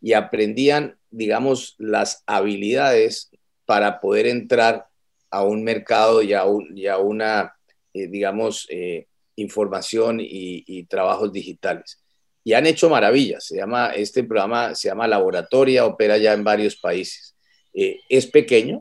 y 0.00 0.12
aprendían, 0.12 0.96
digamos, 1.10 1.74
las 1.78 2.22
habilidades 2.26 3.30
para 3.66 4.00
poder 4.00 4.26
entrar 4.26 4.86
a 5.30 5.42
un 5.42 5.62
mercado 5.62 6.22
y 6.22 6.32
a, 6.32 6.44
una, 6.44 7.54
eh, 7.92 8.06
digamos, 8.06 8.66
eh, 8.70 9.06
información 9.38 10.18
y, 10.20 10.82
trabajos 10.84 11.32
digitales. 11.32 12.00
Y 12.44 12.52
han 12.54 12.66
hecho 12.66 12.90
maravillas. 12.90 13.46
Se 13.46 13.56
llama, 13.56 13.90
este 13.90 14.24
programa 14.24 14.74
se 14.74 14.88
llama 14.88 15.06
Laboratoria, 15.06 15.86
opera 15.86 16.18
ya 16.18 16.32
en 16.32 16.44
varios 16.44 16.76
países. 16.76 17.36
Eh, 17.72 18.00
es 18.08 18.26
pequeño. 18.26 18.80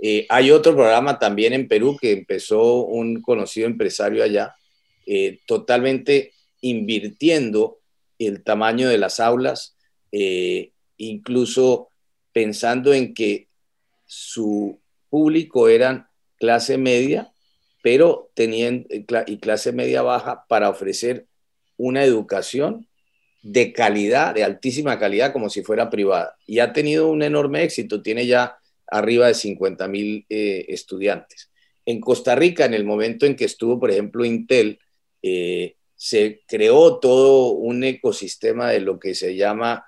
Eh, 0.00 0.26
hay 0.28 0.50
otro 0.50 0.74
programa 0.74 1.18
también 1.18 1.52
en 1.52 1.68
Perú 1.68 1.96
que 2.00 2.12
empezó 2.12 2.84
un 2.84 3.20
conocido 3.20 3.66
empresario 3.66 4.22
allá, 4.22 4.54
eh, 5.06 5.40
totalmente 5.46 6.32
invirtiendo 6.60 7.78
el 8.18 8.42
tamaño 8.42 8.88
de 8.88 8.98
las 8.98 9.20
aulas, 9.20 9.76
incluso 10.96 11.90
pensando 12.32 12.94
en 12.94 13.14
que 13.14 13.46
su 14.06 14.80
público 15.10 15.68
eran 15.68 16.08
clase 16.38 16.78
media 16.78 17.30
pero 17.88 18.30
tenían 18.34 18.84
eh, 18.90 19.06
y 19.28 19.38
clase 19.38 19.72
media 19.72 20.02
baja 20.02 20.44
para 20.46 20.68
ofrecer 20.68 21.24
una 21.78 22.04
educación 22.04 22.86
de 23.40 23.72
calidad, 23.72 24.34
de 24.34 24.44
altísima 24.44 24.98
calidad, 24.98 25.32
como 25.32 25.48
si 25.48 25.62
fuera 25.62 25.88
privada. 25.88 26.36
Y 26.46 26.58
ha 26.58 26.74
tenido 26.74 27.08
un 27.08 27.22
enorme 27.22 27.62
éxito, 27.62 28.02
tiene 28.02 28.26
ya 28.26 28.58
arriba 28.88 29.28
de 29.28 29.32
50 29.32 29.88
mil 29.88 30.26
eh, 30.28 30.66
estudiantes. 30.68 31.50
En 31.86 31.98
Costa 31.98 32.34
Rica, 32.34 32.66
en 32.66 32.74
el 32.74 32.84
momento 32.84 33.24
en 33.24 33.34
que 33.34 33.46
estuvo, 33.46 33.80
por 33.80 33.90
ejemplo, 33.90 34.22
Intel, 34.22 34.78
eh, 35.22 35.76
se 35.96 36.42
creó 36.46 36.98
todo 36.98 37.52
un 37.52 37.84
ecosistema 37.84 38.68
de 38.68 38.80
lo 38.80 38.98
que 38.98 39.14
se 39.14 39.34
llama, 39.34 39.86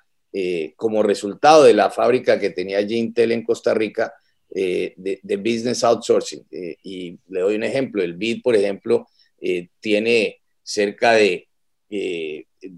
como 0.76 1.02
resultado 1.02 1.64
de 1.64 1.74
la 1.74 1.90
fábrica 1.90 2.40
que 2.40 2.48
tenía 2.48 2.78
allí 2.78 2.96
Intel 2.96 3.32
en 3.32 3.42
Costa 3.44 3.74
Rica, 3.74 4.14
eh, 4.52 4.94
de, 4.96 5.36
business 5.36 5.84
outsourcing. 5.84 6.44
Eh, 6.50 6.76
y 6.82 7.18
le 7.28 7.40
doy 7.40 7.54
un 7.54 7.62
ejemplo, 7.62 8.02
el 8.02 8.14
BID, 8.14 8.42
por 8.42 8.56
ejemplo, 8.56 9.06
eh, 9.40 9.68
tiene 9.80 10.40
cerca 10.62 11.12
de 11.12 11.46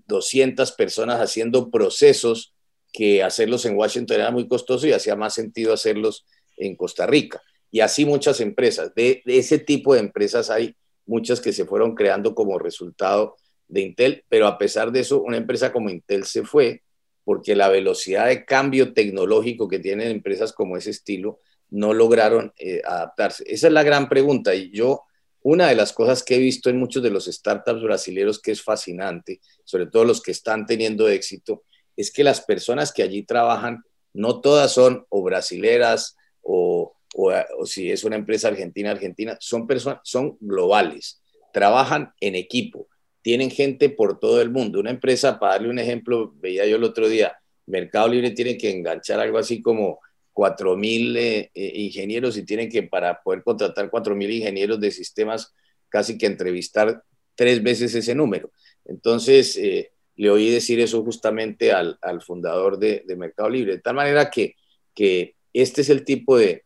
200 0.06 0.72
personas 0.72 1.20
haciendo 1.20 1.70
procesos 1.70 2.54
que 2.92 3.22
hacerlos 3.22 3.66
en 3.66 3.76
Washington 3.76 4.20
era 4.20 4.30
muy 4.30 4.48
costoso 4.48 4.86
y 4.86 4.92
hacía 4.92 5.16
más 5.16 5.34
sentido 5.34 5.72
hacerlos 5.72 6.24
en 6.56 6.76
Costa 6.76 7.06
Rica. 7.06 7.42
Y 7.70 7.80
así 7.80 8.04
muchas 8.04 8.40
empresas. 8.40 8.94
De, 8.94 9.22
de 9.24 9.38
ese 9.38 9.58
tipo 9.58 9.92
de 9.94 10.00
empresas 10.00 10.48
hay 10.50 10.76
muchas 11.04 11.40
que 11.40 11.52
se 11.52 11.66
fueron 11.66 11.94
creando 11.94 12.34
como 12.34 12.58
resultado 12.58 13.36
de 13.68 13.80
Intel, 13.82 14.24
pero 14.28 14.46
a 14.46 14.58
pesar 14.58 14.92
de 14.92 15.00
eso, 15.00 15.22
una 15.22 15.36
empresa 15.36 15.72
como 15.72 15.90
Intel 15.90 16.24
se 16.24 16.44
fue 16.44 16.82
porque 17.24 17.54
la 17.54 17.68
velocidad 17.68 18.26
de 18.26 18.44
cambio 18.44 18.92
tecnológico 18.92 19.68
que 19.68 19.78
tienen 19.78 20.10
empresas 20.10 20.52
como 20.52 20.76
ese 20.76 20.90
estilo 20.90 21.40
no 21.72 21.94
lograron 21.94 22.52
eh, 22.58 22.82
adaptarse. 22.84 23.44
Esa 23.46 23.66
es 23.66 23.72
la 23.72 23.82
gran 23.82 24.08
pregunta 24.08 24.54
y 24.54 24.70
yo, 24.70 25.04
una 25.42 25.68
de 25.68 25.74
las 25.74 25.92
cosas 25.92 26.22
que 26.22 26.36
he 26.36 26.38
visto 26.38 26.68
en 26.70 26.78
muchos 26.78 27.02
de 27.02 27.10
los 27.10 27.24
startups 27.24 27.82
brasileños 27.82 28.40
que 28.40 28.52
es 28.52 28.62
fascinante, 28.62 29.40
sobre 29.64 29.86
todo 29.86 30.04
los 30.04 30.20
que 30.20 30.30
están 30.30 30.66
teniendo 30.66 31.08
éxito, 31.08 31.64
es 31.96 32.12
que 32.12 32.24
las 32.24 32.42
personas 32.42 32.92
que 32.92 33.02
allí 33.02 33.22
trabajan, 33.22 33.82
no 34.12 34.40
todas 34.40 34.72
son 34.72 35.06
o 35.08 35.22
brasileras 35.22 36.14
o, 36.42 36.94
o, 37.14 37.32
si 37.64 37.90
es 37.90 38.04
una 38.04 38.16
empresa 38.16 38.48
argentina, 38.48 38.90
argentina, 38.90 39.38
son 39.40 39.66
personas, 39.66 40.00
son 40.04 40.36
globales, 40.40 41.22
trabajan 41.54 42.12
en 42.20 42.34
equipo, 42.34 42.86
tienen 43.22 43.50
gente 43.50 43.88
por 43.88 44.20
todo 44.20 44.42
el 44.42 44.50
mundo. 44.50 44.78
Una 44.78 44.90
empresa, 44.90 45.38
para 45.38 45.54
darle 45.54 45.70
un 45.70 45.78
ejemplo, 45.78 46.34
veía 46.36 46.66
yo 46.66 46.76
el 46.76 46.84
otro 46.84 47.08
día, 47.08 47.34
Mercado 47.64 48.08
Libre 48.08 48.32
tiene 48.32 48.58
que 48.58 48.70
enganchar 48.70 49.20
algo 49.20 49.38
así 49.38 49.62
como 49.62 50.00
4.000 50.32 50.76
mil 50.76 51.16
eh, 51.16 51.50
eh, 51.54 51.72
ingenieros 51.74 52.36
y 52.36 52.44
tienen 52.44 52.68
que, 52.68 52.82
para 52.82 53.22
poder 53.22 53.42
contratar 53.42 53.90
4.000 53.90 54.14
mil 54.14 54.30
ingenieros 54.30 54.80
de 54.80 54.90
sistemas, 54.90 55.52
casi 55.88 56.16
que 56.16 56.26
entrevistar 56.26 57.02
tres 57.34 57.62
veces 57.62 57.94
ese 57.94 58.14
número. 58.14 58.50
Entonces, 58.84 59.56
eh, 59.56 59.92
le 60.16 60.30
oí 60.30 60.50
decir 60.50 60.80
eso 60.80 61.04
justamente 61.04 61.72
al, 61.72 61.98
fundador 62.24 62.78
de, 62.78 63.04
Mercado 63.16 63.50
Libre, 63.50 63.72
de 63.72 63.80
tal 63.80 63.96
manera 63.96 64.30
que, 64.30 64.56
que 64.94 65.34
este 65.52 65.80
es 65.82 65.90
el 65.90 66.04
tipo 66.04 66.36
de, 66.38 66.64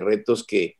retos 0.00 0.44
que, 0.44 0.76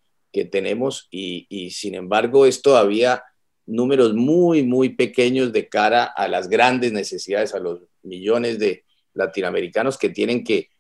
tenemos 0.51 1.09
y, 1.11 1.47
y, 1.51 1.73
sin 1.73 1.95
embargo 1.95 2.47
es 2.47 2.63
todavía 2.63 3.23
números 3.67 4.15
muy, 4.15 4.63
muy 4.63 4.91
pequeños 4.91 5.53
de 5.53 5.69
cara 5.69 6.05
a 6.05 6.27
las 6.27 6.49
grandes 6.49 6.93
necesidades, 6.93 7.55
a 7.55 7.59
los 7.59 7.81
millones 8.03 8.59
de 8.59 8.85
latinoamericanos 9.13 9.99
que 9.99 10.09
tienen 10.09 10.43
que, 10.43 10.71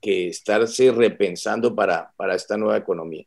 que, 0.00 0.28
estarse 0.28 0.90
repensando 0.90 1.74
para, 1.74 2.10
para 2.16 2.34
esta 2.34 2.56
nueva 2.56 2.78
economía. 2.78 3.24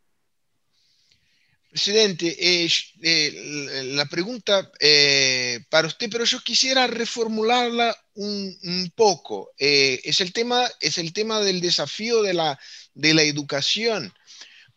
Presidente, 1.69 2.35
eh, 2.37 2.67
eh, 3.01 3.83
la 3.93 4.05
pregunta 4.05 4.69
eh, 4.79 5.59
para 5.69 5.87
usted, 5.87 6.09
pero 6.11 6.25
yo 6.25 6.39
quisiera 6.41 6.85
reformularla 6.87 7.95
un, 8.15 8.91
poco. 8.95 9.51
es, 9.57 10.19
el 10.19 10.33
tema, 10.33 10.69
es 10.81 10.97
el 10.97 11.13
tema 11.13 11.39
del 11.39 11.61
desafío 11.61 12.23
de 12.23 12.33
la, 12.33 12.59
de 12.93 13.13
la 13.13 13.23
educación, 13.23 14.13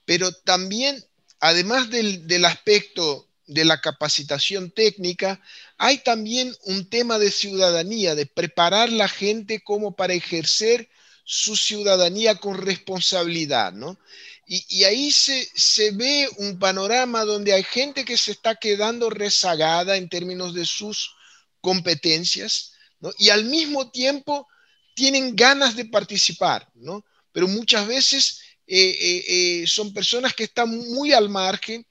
pero 0.04 0.30
también, 0.32 1.02
además 1.40 1.90
del, 1.90 2.28
del 2.28 2.44
aspecto 2.44 3.28
de 3.46 3.64
la 3.64 3.80
capacitación 3.80 4.70
técnica, 4.70 5.40
hay 5.78 5.98
también 5.98 6.54
un 6.64 6.88
tema 6.88 7.18
de 7.18 7.32
ciudadanía, 7.32 8.14
de 8.14 8.26
preparar 8.26 8.92
la 8.92 9.08
gente 9.08 9.60
como 9.64 9.96
para 9.96 10.14
ejercer 10.14 10.88
su 11.24 11.56
ciudadanía 11.56 12.36
con 12.36 12.58
responsabilidad, 12.58 13.72
¿no? 13.72 13.98
Y, 14.46 14.84
ahí 14.84 15.10
se, 15.10 15.90
ve 15.92 16.28
un 16.36 16.58
panorama 16.58 17.24
donde 17.24 17.54
hay 17.54 17.62
gente 17.62 18.04
que 18.04 18.18
se 18.18 18.32
está 18.32 18.56
quedando 18.56 19.08
rezagada 19.08 19.96
en 19.96 20.10
términos 20.10 20.52
de 20.52 20.66
sus 20.66 21.14
competencias, 21.62 22.72
¿no? 23.00 23.10
Y 23.16 23.30
al 23.30 23.46
mismo 23.46 23.90
tiempo 23.90 24.46
tienen 24.94 25.34
ganas 25.34 25.76
de 25.76 25.86
participar, 25.86 26.70
¿no? 26.74 27.06
Pero 27.32 27.48
muchas 27.48 27.86
veces 27.86 28.40
eh, 28.66 28.96
eh, 29.00 29.24
eh, 29.28 29.66
son 29.66 29.94
personas 29.94 30.34
que 30.34 30.44
están 30.44 30.68
muy 30.68 31.14
al 31.14 31.30
margen 31.30 31.86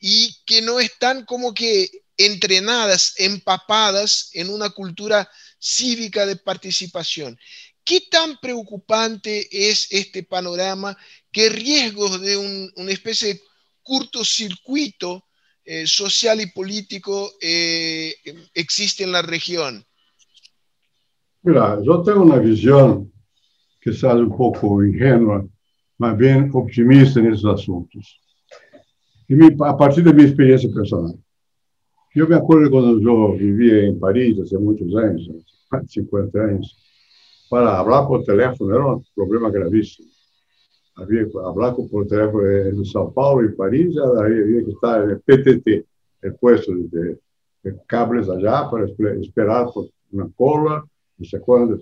y 0.00 0.36
que 0.46 0.62
no 0.62 0.78
están 0.78 1.24
como 1.24 1.52
que 1.52 1.90
entrenadas, 2.16 3.14
empapadas 3.18 4.30
en 4.32 4.50
una 4.50 4.70
cultura 4.70 5.28
cívica 5.58 6.24
de 6.26 6.36
participación. 6.36 7.38
¿Qué 7.86 8.00
tan 8.10 8.36
preocupante 8.42 9.46
es 9.52 9.86
este 9.92 10.24
panorama? 10.24 10.96
¿Qué 11.30 11.48
riesgos 11.48 12.20
de 12.20 12.36
una 12.76 12.90
especie 12.90 13.34
de 13.34 13.40
cortocircuito 13.80 15.22
eh, 15.64 15.86
social 15.86 16.40
y 16.40 16.50
político 16.50 17.30
eh, 17.40 18.12
existe 18.52 19.04
en 19.04 19.12
la 19.12 19.22
región? 19.22 19.84
Mira, 21.42 21.78
yo 21.80 22.02
tengo 22.02 22.22
una 22.22 22.38
visión 22.38 23.12
que 23.80 23.92
sale 23.92 24.22
un 24.22 24.36
poco 24.36 24.84
ingenua, 24.84 25.46
más 25.98 26.18
bien 26.18 26.50
optimista 26.52 27.20
en 27.20 27.32
esos 27.32 27.54
asuntos. 27.54 28.20
Y 29.28 29.34
a 29.44 29.76
partir 29.76 30.02
de 30.02 30.12
mi 30.12 30.24
experiencia 30.24 30.68
personal. 30.74 31.14
Yo 32.12 32.26
me 32.26 32.34
acuerdo 32.34 32.68
cuando 32.68 33.00
yo 33.00 33.36
vivía 33.36 33.84
en 33.84 34.00
París 34.00 34.36
hace 34.42 34.58
muchos 34.58 34.88
años, 34.96 35.30
50 35.86 36.38
años, 36.40 36.76
para 37.48 37.78
hablar 37.78 38.06
por 38.06 38.24
teléfono 38.24 38.74
era 38.74 38.86
un 38.86 39.04
problema 39.14 39.50
gravísimo. 39.50 40.08
Que 40.96 41.28
hablar 41.44 41.76
por 41.76 42.06
teléfono 42.06 42.50
en 42.50 42.84
São 42.84 43.12
Paulo 43.12 43.46
y 43.46 43.54
París, 43.54 43.94
había 43.98 44.64
que 44.64 44.70
estar 44.70 45.04
en 45.04 45.10
el 45.10 45.20
PTT, 45.20 45.86
el 46.22 46.34
puesto 46.36 46.72
de, 46.74 47.18
cables 47.86 48.30
allá 48.30 48.70
para 48.70 48.86
esperar 48.86 49.66
por 49.74 49.88
una 50.12 50.28
cola, 50.34 50.84
no 51.18 51.24
sé 51.24 51.38
cuándo. 51.40 51.78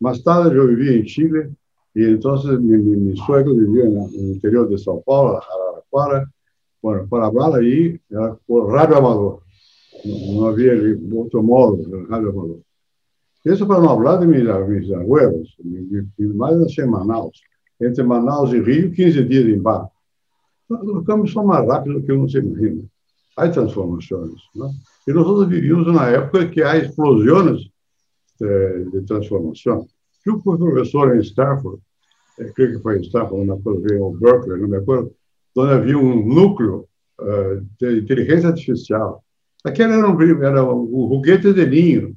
Más 0.00 0.22
tarde 0.24 0.56
yo 0.56 0.66
vivía 0.66 0.92
en 0.92 1.04
Chile 1.04 1.50
y 1.94 2.04
entonces 2.04 2.58
mi, 2.58 2.76
mi, 2.76 3.16
suegro 3.16 3.54
vivía 3.54 3.84
en, 3.84 3.98
el 3.98 4.32
interior 4.34 4.68
de 4.68 4.76
São 4.76 5.02
Paulo, 5.04 5.38
Araraquara. 5.38 6.28
Bueno, 6.80 7.06
para 7.08 7.26
hablar 7.26 7.60
ahí 7.60 7.96
era 8.10 8.36
por 8.44 8.72
radio 8.72 8.96
amador. 8.96 9.40
No 10.04 10.46
había 10.46 10.72
otro 11.16 11.42
modo, 11.44 11.78
radio 12.08 12.30
amador. 12.30 12.71
Isso 13.44 13.66
para 13.66 13.80
não 13.80 13.88
falar 13.88 14.18
de 14.18 14.26
mis, 14.26 14.44
mis 14.68 14.92
abuelos. 14.92 15.56
Mi, 15.64 16.06
mi 16.18 16.26
madre 16.34 16.60
nació 16.60 16.84
en 16.84 16.90
Manaus. 16.90 17.40
Entre 17.80 18.04
Manaus 18.04 18.52
e 18.52 18.60
Rio, 18.60 18.92
15 18.92 19.24
dias 19.24 19.46
em 19.46 19.60
barco. 19.60 19.92
Os 20.68 21.04
caminhos 21.04 21.32
são 21.32 21.44
mais 21.44 21.66
rápidos 21.66 22.00
do 22.00 22.06
que 22.06 22.12
uno 22.12 22.28
se 22.28 22.38
imagina. 22.38 22.84
Há 23.36 23.48
transformações. 23.48 24.40
Né? 24.54 24.70
E 25.08 25.12
nós 25.12 25.48
vivíamos 25.48 25.86
numa 25.86 26.08
época 26.08 26.48
que 26.48 26.62
há 26.62 26.76
explosões 26.76 27.62
de, 28.40 28.90
de 28.90 29.02
transformação. 29.02 29.86
Eu 30.24 30.38
fui 30.40 30.56
professor 30.56 31.16
em 31.16 31.20
Stanford, 31.20 31.80
eh, 32.38 32.52
creio 32.54 32.76
que 32.76 32.82
foi 32.82 32.98
em 32.98 33.02
Stanford, 33.02 33.44
na 33.44 33.54
ou 33.54 34.16
Berkeley, 34.16 34.60
não 34.60 34.68
me 34.68 34.76
acordo, 34.76 35.12
onde 35.56 35.72
havia 35.72 35.98
um 35.98 36.24
núcleo 36.24 36.86
uh, 37.20 37.66
de 37.80 37.98
inteligência 37.98 38.50
artificial. 38.50 39.22
Aquele 39.64 39.94
era 39.94 40.08
um, 40.08 40.42
era 40.44 40.64
um 40.64 41.08
foguete 41.08 41.52
de 41.52 41.66
ninho, 41.66 42.08
é, 42.10 42.12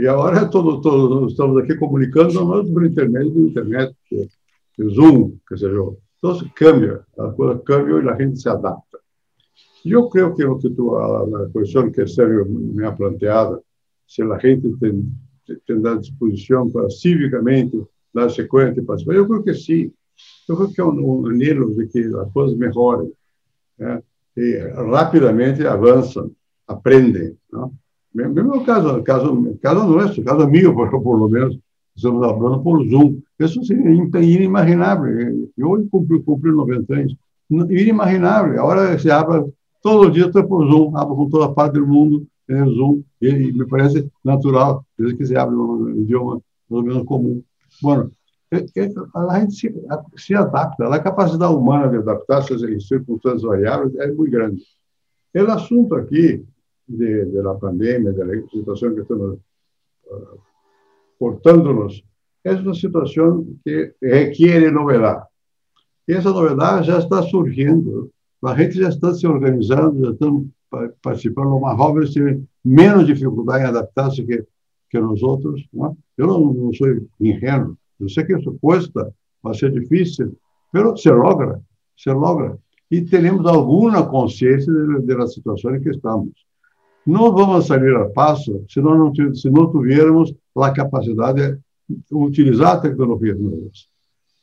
e 0.00 0.06
agora 0.06 0.46
todo, 0.48 0.80
todo, 0.80 1.26
estamos 1.26 1.56
aqui 1.58 1.74
comunicando 1.76 2.34
nós 2.34 2.68
por 2.70 2.84
intermédio 2.84 3.32
da 3.32 3.40
internet, 3.40 3.96
que, 4.08 4.28
que 4.74 4.88
Zoom, 4.88 5.36
quer 5.48 5.54
dizer, 5.54 5.72
então 6.18 6.50
cambia, 6.54 7.00
a 7.18 7.28
coisa 7.28 7.60
cambia 7.60 8.02
e 8.02 8.08
a 8.08 8.16
gente 8.16 8.40
se 8.40 8.48
adapta. 8.48 8.98
E 9.84 9.92
eu 9.92 10.08
creio 10.08 10.34
que 10.34 10.44
o 10.44 10.58
que 10.58 10.70
tu, 10.70 10.96
a, 10.96 11.22
a 11.22 11.50
questão 11.50 11.90
que 11.90 12.06
Sérgio 12.06 12.46
me 12.46 12.84
ha 12.84 12.92
planteado, 12.92 13.62
se 14.08 14.22
a 14.22 14.38
gente 14.38 14.74
tem, 14.78 15.06
tem 15.66 15.86
a 15.86 15.96
disposição 15.96 16.70
para 16.70 16.88
civicamente 16.88 17.84
dar 18.14 18.30
sequência 18.30 18.80
e 18.80 18.84
participar, 18.84 19.14
eu 19.14 19.26
creio 19.26 19.42
que 19.42 19.54
sim. 19.54 19.92
Eu 20.48 20.56
creio 20.56 20.72
que 20.72 20.80
é 20.80 20.84
um, 20.84 21.26
anelo 21.26 21.74
de 21.74 21.86
que 21.88 21.98
as 21.98 22.32
coisas 22.32 22.56
melhorem 22.56 23.12
né? 23.78 24.02
e 24.36 24.56
rapidamente 24.90 25.66
avançam, 25.66 26.30
aprendem. 26.66 27.36
Não? 27.52 27.72
Mesmo 28.14 28.64
caso, 28.64 29.02
caso, 29.02 29.58
caso 29.60 29.84
nosso, 29.86 30.22
caso 30.22 30.46
mío, 30.46 30.72
por, 30.74 30.88
por 31.02 31.18
lo 31.18 31.28
menos, 31.28 31.58
estamos 31.96 32.24
falando 32.24 32.62
por 32.62 32.86
Zoom. 32.88 33.20
Isso 33.40 33.64
seria 33.64 33.90
inimaginável. 33.90 35.48
Eu 35.56 35.70
hoje 35.70 35.88
cumpri, 35.90 36.22
cumpri 36.22 36.52
90 36.52 36.94
anos. 36.94 37.16
Inimaginável. 37.50 38.60
Agora 38.60 38.96
se 38.98 39.10
abre, 39.10 39.52
todos 39.82 40.08
os 40.08 40.14
dias 40.14 40.28
estou 40.28 40.44
por 40.46 40.64
Zoom, 40.70 40.96
abro 40.96 41.16
com 41.16 41.28
toda 41.28 41.52
parte 41.52 41.74
do 41.74 41.86
mundo, 41.86 42.24
é 42.48 42.64
Zoom, 42.64 43.02
e, 43.20 43.28
e, 43.28 43.52
me 43.52 43.66
parece 43.66 44.08
natural, 44.24 44.84
desde 44.96 45.16
que 45.16 45.26
se 45.26 45.36
abre 45.36 45.56
um 45.56 45.90
idioma 45.90 46.40
pelo 46.68 46.82
menos 46.82 47.04
comum. 47.04 47.42
Bueno, 47.82 48.10
é, 48.50 48.58
é, 48.58 48.92
a 49.14 49.40
gente 49.40 49.54
se, 49.54 49.74
se 50.16 50.34
adapta, 50.34 50.86
a 50.86 51.00
capacidade 51.00 51.52
humana 51.52 51.88
de 51.88 51.96
adaptar-se 51.96 52.54
em 52.54 52.78
circunstâncias 52.78 53.42
variáveis 53.42 53.94
é 53.96 54.06
muito 54.12 54.30
grande. 54.30 54.62
O 55.34 55.50
assunto 55.50 55.96
aqui 55.96 56.44
de, 56.86 57.24
de, 57.26 57.42
la 57.42 57.58
pandemia, 57.58 58.12
de 58.12 58.24
la 58.24 58.48
situación 58.48 58.94
que 58.94 59.02
estamos 59.02 59.38
uh, 60.10 60.38
portándonos, 61.18 62.04
es 62.42 62.60
una 62.60 62.74
situación 62.74 63.60
que 63.64 63.94
requiere 64.00 64.70
novedad. 64.70 65.24
Y 66.06 66.12
esa 66.12 66.30
novedad 66.30 66.82
ya 66.82 66.98
está 66.98 67.22
surgiendo. 67.22 68.10
La 68.42 68.54
gente 68.54 68.78
ya 68.78 68.88
está 68.88 69.14
se 69.14 69.26
organizando, 69.26 70.04
ya 70.04 70.12
están 70.12 70.52
participando. 71.00 71.52
Los 71.52 71.60
más 71.62 71.76
jóvenes 71.78 72.12
tienen 72.12 72.48
menos 72.62 73.06
dificultad 73.06 73.60
en 73.60 73.66
adaptarse 73.66 74.26
que, 74.26 74.44
que 74.90 75.00
nosotros. 75.00 75.66
¿no? 75.72 75.96
Yo 76.18 76.26
no, 76.26 76.38
no 76.38 76.70
soy 76.72 77.08
ingenuo. 77.18 77.76
Yo 77.98 78.08
sé 78.08 78.26
que 78.26 78.34
eso 78.34 78.54
cuesta, 78.60 79.08
va 79.44 79.50
a 79.52 79.54
ser 79.54 79.72
difícil, 79.72 80.36
pero 80.70 80.96
se 80.96 81.10
logra, 81.10 81.58
se 81.94 82.10
logra. 82.10 82.56
Y 82.90 83.02
tenemos 83.02 83.46
alguna 83.46 84.06
conciencia 84.06 84.72
de, 84.72 85.00
de 85.00 85.16
la 85.16 85.26
situación 85.26 85.76
en 85.76 85.82
que 85.82 85.90
estamos. 85.90 86.28
No 87.04 87.32
vamos 87.32 87.64
a 87.64 87.74
salir 87.74 87.94
al 87.94 88.10
paso 88.12 88.62
si 88.68 88.80
no, 88.80 89.12
si 89.34 89.50
no 89.50 89.70
tuviéramos 89.70 90.34
la 90.54 90.72
capacidad 90.72 91.34
de 91.34 91.58
utilizar 92.10 92.80
tecnologías 92.80 93.38
nuevas. 93.38 93.88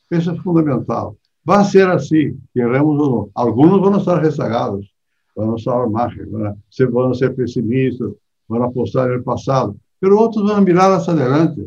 Eso 0.08 0.32
es 0.32 0.40
fundamental. 0.40 1.10
Va 1.48 1.60
a 1.60 1.64
ser 1.64 1.88
así, 1.88 2.36
queremos 2.54 3.00
o 3.00 3.10
no. 3.10 3.30
Algunos 3.34 3.80
van 3.80 3.94
a 3.94 3.98
estar 3.98 4.22
rezagados, 4.22 4.94
van 5.34 5.50
a 5.50 5.56
estar 5.56 5.80
al 5.80 5.90
margen, 5.90 6.30
van 6.30 6.46
a 6.46 6.56
ser, 6.68 6.88
van 6.88 7.10
a 7.10 7.14
ser 7.14 7.34
pesimistas, 7.34 8.10
van 8.46 8.62
a 8.62 8.66
apostar 8.66 9.08
en 9.08 9.14
el 9.14 9.24
pasado, 9.24 9.74
pero 9.98 10.20
otros 10.20 10.44
van 10.46 10.58
a 10.58 10.60
mirar 10.60 10.92
hacia 10.92 11.14
adelante 11.14 11.62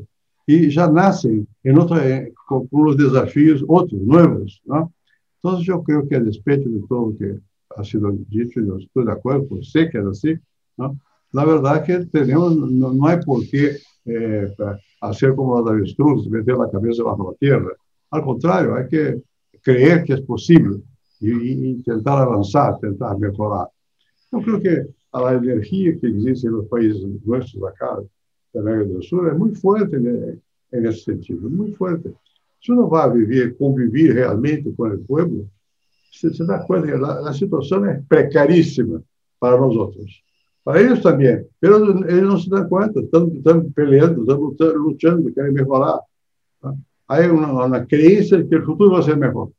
y 0.48 0.70
ya 0.70 0.88
nacen 0.88 1.48
en 1.64 1.80
otra, 1.80 2.08
eh, 2.08 2.34
con, 2.48 2.68
con, 2.68 2.86
los 2.86 2.98
desafíos 2.98 3.66
otros, 3.68 4.00
nuevos. 4.02 4.62
¿no? 4.66 4.94
Entonces 5.42 5.66
yo 5.66 5.84
creo 5.84 6.08
que 6.08 6.16
a 6.16 6.20
despecho 6.20 6.70
de 6.70 6.82
todo 6.88 7.10
lo 7.10 7.18
que 7.18 7.40
ha 7.76 7.84
sido 7.84 8.12
dicho, 8.30 8.62
yo 8.62 8.78
estoy 8.78 9.06
de 9.06 9.12
acuerdo, 9.12 9.48
pues 9.50 9.72
sé 9.72 9.90
que 9.90 9.98
es 9.98 10.06
así, 10.06 10.36
¿no? 10.78 11.00
la 11.36 11.46
verdad 11.46 11.84
que 11.84 12.06
tenemos, 12.06 12.56
no, 12.56 12.94
no 12.94 13.08
hay 13.08 13.20
por 13.26 13.46
qué 13.48 13.78
eh, 14.06 14.54
hacer 15.02 15.36
como 15.36 15.60
los 15.60 15.70
avestruces, 15.70 16.32
meter 16.32 16.56
la 16.56 16.70
cabeza 16.70 17.04
bajo 17.04 17.32
la 17.32 17.38
tierra. 17.38 17.72
Al 18.12 18.24
contrario, 18.24 18.76
hay 18.76 18.88
que 18.88 19.22
creer 19.62 20.04
que 20.06 20.14
es 20.14 20.22
posible 20.22 20.78
y, 21.20 21.30
y 21.32 21.70
intentar 21.72 22.20
avanzar, 22.20 22.76
intentar 22.76 23.18
mejorar. 23.18 23.68
Yo 24.32 24.40
creo 24.42 24.62
que 24.62 24.86
a 25.12 25.22
la 25.22 25.34
energía 25.34 25.98
que 26.00 26.08
existe 26.08 26.48
en 26.48 26.54
los 26.54 26.68
países 26.68 27.04
nuestros 27.26 27.64
acá, 27.64 27.98
de 28.54 28.60
América 28.60 28.94
del 28.94 29.04
Sur, 29.04 29.28
es 29.28 29.38
muy 29.38 29.54
fuerte 29.56 29.98
en, 29.98 30.42
en 30.72 30.86
ese 30.86 31.00
sentido, 31.02 31.50
muy 31.50 31.74
fuerte. 31.74 32.14
Si 32.62 32.72
uno 32.72 32.90
va 32.90 33.04
a 33.04 33.10
vivir, 33.10 33.58
convivir 33.58 34.14
realmente 34.14 34.74
con 34.74 34.92
el 34.92 35.00
pueblo, 35.00 35.46
se, 36.12 36.34
se 36.34 36.46
da 36.46 36.66
cuenta 36.66 36.88
que 36.88 36.98
la, 36.98 37.20
la 37.20 37.34
situación 37.34 37.90
es 37.90 38.08
precarísima 38.08 39.02
para 39.38 39.58
nosotros. 39.58 40.25
Para 40.66 40.82
ellos 40.82 41.00
también, 41.04 41.48
pero 41.60 41.78
ellos 41.78 42.24
no 42.24 42.40
se 42.40 42.50
dan 42.50 42.68
cuenta, 42.68 43.00
están, 43.00 43.32
están 43.36 43.72
peleando, 43.72 44.24
están 44.24 44.40
luchando, 44.40 44.74
luchando, 44.74 45.32
quieren 45.32 45.54
mejorar. 45.54 46.00
¿no? 46.64 46.76
Hay 47.08 47.28
una, 47.28 47.54
una 47.54 47.86
creencia 47.86 48.40
de 48.40 48.50
que 48.50 48.56
el 48.56 48.64
futuro 48.64 48.94
va 48.94 49.00
a 49.00 49.04
ser 49.04 49.16
mejor. 49.16 49.52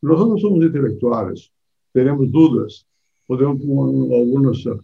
Nosotros 0.00 0.40
somos 0.40 0.64
intelectuales, 0.64 1.50
tenemos 1.92 2.30
dudas, 2.30 2.86
podemos 3.26 3.60
tener 3.60 3.76
algunos 3.80 4.64
uh, 4.66 4.80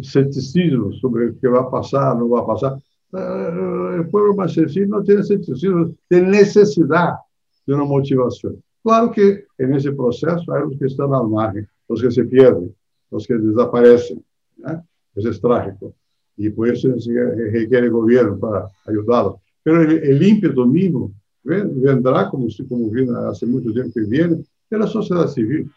escepticismos 0.00 1.00
sobre 1.00 1.30
o 1.30 1.34
que 1.34 1.48
vai 1.48 1.68
passar, 1.68 2.16
não 2.16 2.28
vai 2.28 2.46
passar. 2.46 2.78
Uh, 3.12 4.02
o 4.02 4.08
povo 4.08 4.36
mais 4.36 4.54
sencillo 4.54 4.88
não 4.88 5.02
tem 5.02 5.18
escepticismo, 5.18 5.96
tem 6.08 6.22
necessidade 6.22 7.18
de 7.66 7.74
uma 7.74 7.84
motivação. 7.84 8.56
Claro 8.84 9.10
que 9.10 9.44
nesse 9.58 9.90
processo 9.90 10.48
há 10.52 10.64
os 10.64 10.78
que 10.78 10.84
estão 10.84 11.12
à 11.12 11.28
margem, 11.28 11.66
os 11.88 12.00
que 12.00 12.08
se 12.12 12.22
perdem, 12.22 12.72
os 13.10 13.26
que 13.26 13.36
desaparecem. 13.36 14.22
Né? 14.64 14.82
É 15.16 15.30
trágico. 15.40 15.94
E 16.36 16.50
por 16.50 16.68
isso 16.68 17.00
se 17.00 17.12
requer 17.50 17.88
governo 17.90 18.38
para 18.38 18.68
ajudá-los. 18.88 19.36
Mas 19.64 19.92
o 19.92 20.22
ímpeto 20.22 20.66
mínimo 20.66 21.14
vendrá, 21.44 22.26
como, 22.26 22.48
como 22.68 22.90
vi 22.90 23.08
há 23.08 23.32
muito 23.46 23.72
tempo 23.72 23.92
que 23.92 24.02
vem, 24.02 24.44
pela 24.68 24.86
sociedade 24.86 25.32
civil, 25.32 25.68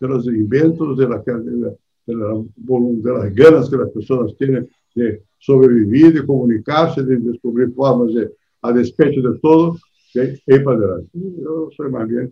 pelos 0.00 0.26
inventos, 0.26 0.96
de, 0.96 1.06
la, 1.06 1.18
de, 1.18 1.32
la, 1.32 1.74
de, 2.06 3.10
las 3.10 3.34
ganas 3.34 3.68
que 3.68 3.76
as 3.76 3.90
pessoas 3.90 4.32
têm 4.34 4.66
de 4.94 5.20
sobreviver, 5.38 6.12
de 6.12 6.22
comunicar-se, 6.22 7.02
de 7.02 7.16
descobrir 7.18 7.72
formas 7.72 8.12
de, 8.12 8.30
a 8.62 8.72
despecho 8.72 9.20
de 9.20 9.38
todo, 9.40 9.76
de 10.14 10.40
ir 10.48 10.64
para 10.64 10.74
adelante. 10.74 11.10
Eu 11.14 11.70
sou 11.76 11.90
mais 11.90 12.08
bem 12.08 12.30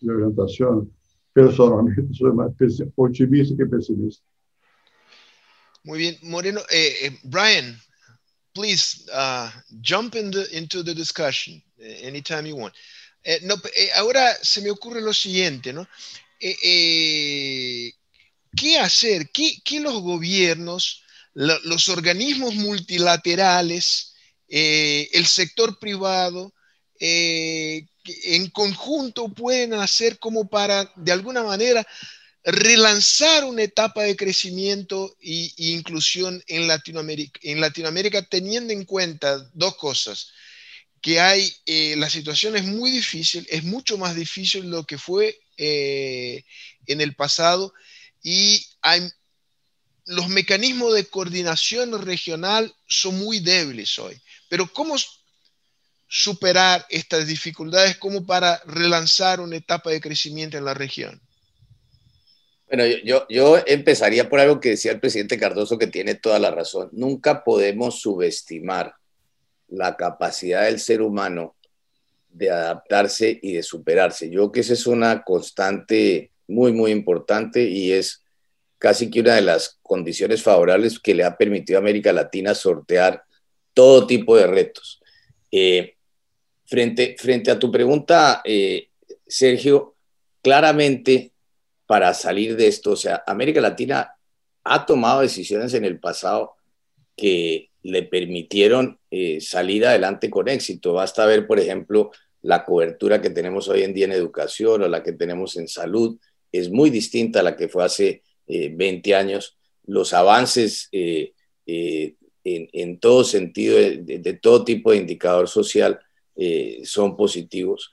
de 0.00 0.10
orientação, 0.10 0.86
personalmente, 1.32 2.16
sou 2.16 2.34
mais 2.34 2.52
otimista 2.96 3.56
que 3.56 3.66
pessimista. 3.66 4.22
Muy 5.84 5.98
bien, 5.98 6.18
Moreno. 6.22 6.62
Eh, 6.70 6.96
eh, 7.02 7.18
Brian, 7.24 7.78
please 8.54 9.04
uh, 9.12 9.50
jump 9.82 10.16
in 10.16 10.30
the, 10.30 10.48
into 10.56 10.82
the 10.82 10.94
discussion 10.94 11.62
eh, 11.78 12.00
anytime 12.06 12.46
you 12.46 12.56
want. 12.56 12.74
Eh, 13.22 13.40
no, 13.42 13.56
ahora 13.96 14.34
se 14.42 14.62
me 14.62 14.70
ocurre 14.70 15.02
lo 15.02 15.12
siguiente, 15.12 15.74
¿no? 15.74 15.86
¿Qué 16.40 17.92
hacer? 18.80 19.30
¿Qué, 19.30 19.60
qué 19.62 19.80
los 19.80 20.00
gobiernos, 20.00 21.02
lo, 21.34 21.58
los 21.64 21.88
organismos 21.90 22.54
multilaterales, 22.54 24.14
el 24.48 25.26
sector 25.26 25.78
privado, 25.78 26.54
en 26.98 28.50
conjunto 28.52 29.28
pueden 29.28 29.74
hacer 29.74 30.18
como 30.18 30.48
para, 30.48 30.90
de 30.96 31.12
alguna 31.12 31.42
manera, 31.42 31.86
relanzar 32.44 33.44
una 33.44 33.62
etapa 33.62 34.02
de 34.02 34.16
crecimiento 34.16 35.16
e, 35.20 35.50
inclusión 35.56 36.42
en 36.46 36.68
Latinoamérica, 36.68 37.40
en 37.42 37.60
Latinoamérica, 37.60 38.22
teniendo 38.22 38.72
en 38.72 38.84
cuenta 38.84 39.38
dos 39.54 39.76
cosas, 39.76 40.32
que 41.00 41.20
hay, 41.20 41.54
eh, 41.66 41.96
la 41.96 42.08
situación 42.08 42.56
es 42.56 42.64
muy 42.64 42.90
difícil, 42.90 43.46
es 43.50 43.64
mucho 43.64 43.98
más 43.98 44.14
difícil 44.14 44.62
de 44.62 44.68
lo 44.68 44.84
que 44.84 44.98
fue 44.98 45.38
eh, 45.56 46.44
en 46.86 47.00
el 47.00 47.14
pasado 47.14 47.74
y 48.22 48.66
los 50.06 50.28
mecanismos 50.28 50.94
de 50.94 51.06
coordinación 51.06 52.00
regional 52.04 52.74
son 52.88 53.18
muy 53.18 53.40
débiles 53.40 53.98
hoy. 53.98 54.20
Pero 54.48 54.70
¿cómo 54.72 54.96
superar 56.08 56.86
estas 56.90 57.26
dificultades 57.26 57.96
como 57.96 58.24
para 58.26 58.62
relanzar 58.66 59.40
una 59.40 59.56
etapa 59.56 59.90
de 59.90 60.00
crecimiento 60.00 60.56
en 60.58 60.64
la 60.64 60.74
región? 60.74 61.20
Bueno, 62.76 62.92
yo, 63.04 63.24
yo 63.28 63.56
empezaría 63.64 64.28
por 64.28 64.40
algo 64.40 64.58
que 64.58 64.70
decía 64.70 64.90
el 64.90 64.98
presidente 64.98 65.38
Cardoso, 65.38 65.78
que 65.78 65.86
tiene 65.86 66.16
toda 66.16 66.40
la 66.40 66.50
razón. 66.50 66.88
Nunca 66.90 67.44
podemos 67.44 68.00
subestimar 68.00 68.94
la 69.68 69.96
capacidad 69.96 70.64
del 70.64 70.80
ser 70.80 71.00
humano 71.00 71.54
de 72.30 72.50
adaptarse 72.50 73.38
y 73.40 73.52
de 73.52 73.62
superarse. 73.62 74.28
Yo 74.28 74.40
creo 74.40 74.52
que 74.52 74.60
esa 74.60 74.72
es 74.72 74.88
una 74.88 75.22
constante 75.22 76.32
muy, 76.48 76.72
muy 76.72 76.90
importante 76.90 77.62
y 77.62 77.92
es 77.92 78.24
casi 78.78 79.08
que 79.08 79.20
una 79.20 79.36
de 79.36 79.42
las 79.42 79.78
condiciones 79.80 80.42
favorables 80.42 80.98
que 80.98 81.14
le 81.14 81.22
ha 81.22 81.36
permitido 81.36 81.78
a 81.78 81.80
América 81.80 82.12
Latina 82.12 82.56
sortear 82.56 83.22
todo 83.72 84.04
tipo 84.04 84.36
de 84.36 84.48
retos. 84.48 85.00
Eh, 85.52 85.94
frente, 86.66 87.14
frente 87.20 87.52
a 87.52 87.58
tu 87.60 87.70
pregunta, 87.70 88.42
eh, 88.44 88.88
Sergio, 89.28 89.94
claramente 90.42 91.33
para 91.86 92.14
salir 92.14 92.56
de 92.56 92.66
esto. 92.66 92.92
O 92.92 92.96
sea, 92.96 93.22
América 93.26 93.60
Latina 93.60 94.12
ha 94.64 94.86
tomado 94.86 95.20
decisiones 95.20 95.74
en 95.74 95.84
el 95.84 96.00
pasado 96.00 96.54
que 97.16 97.70
le 97.82 98.02
permitieron 98.02 98.98
eh, 99.10 99.40
salir 99.40 99.86
adelante 99.86 100.30
con 100.30 100.48
éxito. 100.48 100.94
Basta 100.94 101.26
ver, 101.26 101.46
por 101.46 101.60
ejemplo, 101.60 102.10
la 102.42 102.64
cobertura 102.64 103.20
que 103.20 103.30
tenemos 103.30 103.68
hoy 103.68 103.82
en 103.82 103.94
día 103.94 104.06
en 104.06 104.12
educación 104.12 104.82
o 104.82 104.88
la 104.88 105.02
que 105.02 105.12
tenemos 105.12 105.56
en 105.56 105.68
salud. 105.68 106.18
Es 106.50 106.70
muy 106.70 106.90
distinta 106.90 107.40
a 107.40 107.42
la 107.42 107.56
que 107.56 107.68
fue 107.68 107.84
hace 107.84 108.22
20 108.46 109.10
eh, 109.10 109.14
años. 109.14 109.56
Los 109.86 110.14
avances 110.14 110.88
eh, 110.92 111.32
en, 111.66 112.16
en, 112.44 112.98
todo 112.98 113.24
sentido, 113.24 113.76
de, 113.76 114.38
todo 114.40 114.64
tipo 114.64 114.90
de 114.90 114.98
indicador 114.98 115.48
social, 115.48 116.00
son 116.84 117.16
positivos. 117.16 117.92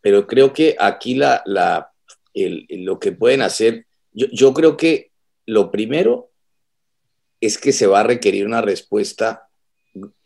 pero 0.00 0.26
creo 0.26 0.52
que 0.52 0.76
aquí 0.78 1.14
la 1.14 1.90
lo 2.46 2.98
que 2.98 3.12
pueden 3.12 3.42
hacer. 3.42 3.86
Yo, 4.12 4.54
creo 4.54 4.76
que 4.76 5.10
lo 5.46 5.70
primero 5.70 6.30
es 7.40 7.58
que 7.58 7.72
se 7.72 7.86
va 7.86 8.00
a 8.00 8.04
requerir 8.04 8.46
una 8.46 8.60
respuesta 8.60 9.48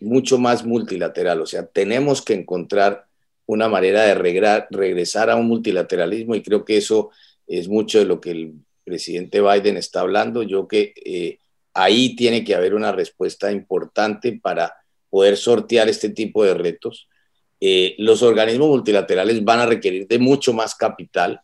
mucho 0.00 0.38
más 0.38 0.64
multilateral. 0.64 1.40
O 1.40 1.46
sea, 1.46 1.66
tenemos 1.66 2.22
que 2.22 2.34
encontrar 2.34 3.06
una 3.46 3.68
manera 3.68 4.02
de 4.02 4.14
regresar 4.14 5.30
a 5.30 5.36
un 5.36 5.46
multilateralismo 5.46 6.34
y 6.34 6.42
creo 6.42 6.64
que 6.64 6.76
eso 6.76 7.10
es 7.46 7.68
mucho 7.68 7.98
de 7.98 8.04
lo 8.04 8.20
que 8.20 8.30
el 8.30 8.54
presidente 8.84 9.40
Biden 9.40 9.76
está 9.76 10.00
hablando. 10.00 10.42
Yo 10.42 10.68
que 10.68 10.94
eh, 11.04 11.38
ahí 11.74 12.16
tiene 12.16 12.44
que 12.44 12.54
haber 12.54 12.74
una 12.74 12.92
respuesta 12.92 13.52
importante 13.52 14.38
para 14.42 14.74
poder 15.10 15.36
sortear 15.36 15.88
este 15.88 16.08
tipo 16.08 16.44
de 16.44 16.54
retos. 16.54 17.08
Eh, 17.60 17.94
los 17.98 18.22
organismos 18.22 18.68
multilaterales 18.68 19.44
van 19.44 19.60
a 19.60 19.66
requerir 19.66 20.08
de 20.08 20.18
mucho 20.18 20.52
más 20.52 20.74
capital 20.74 21.40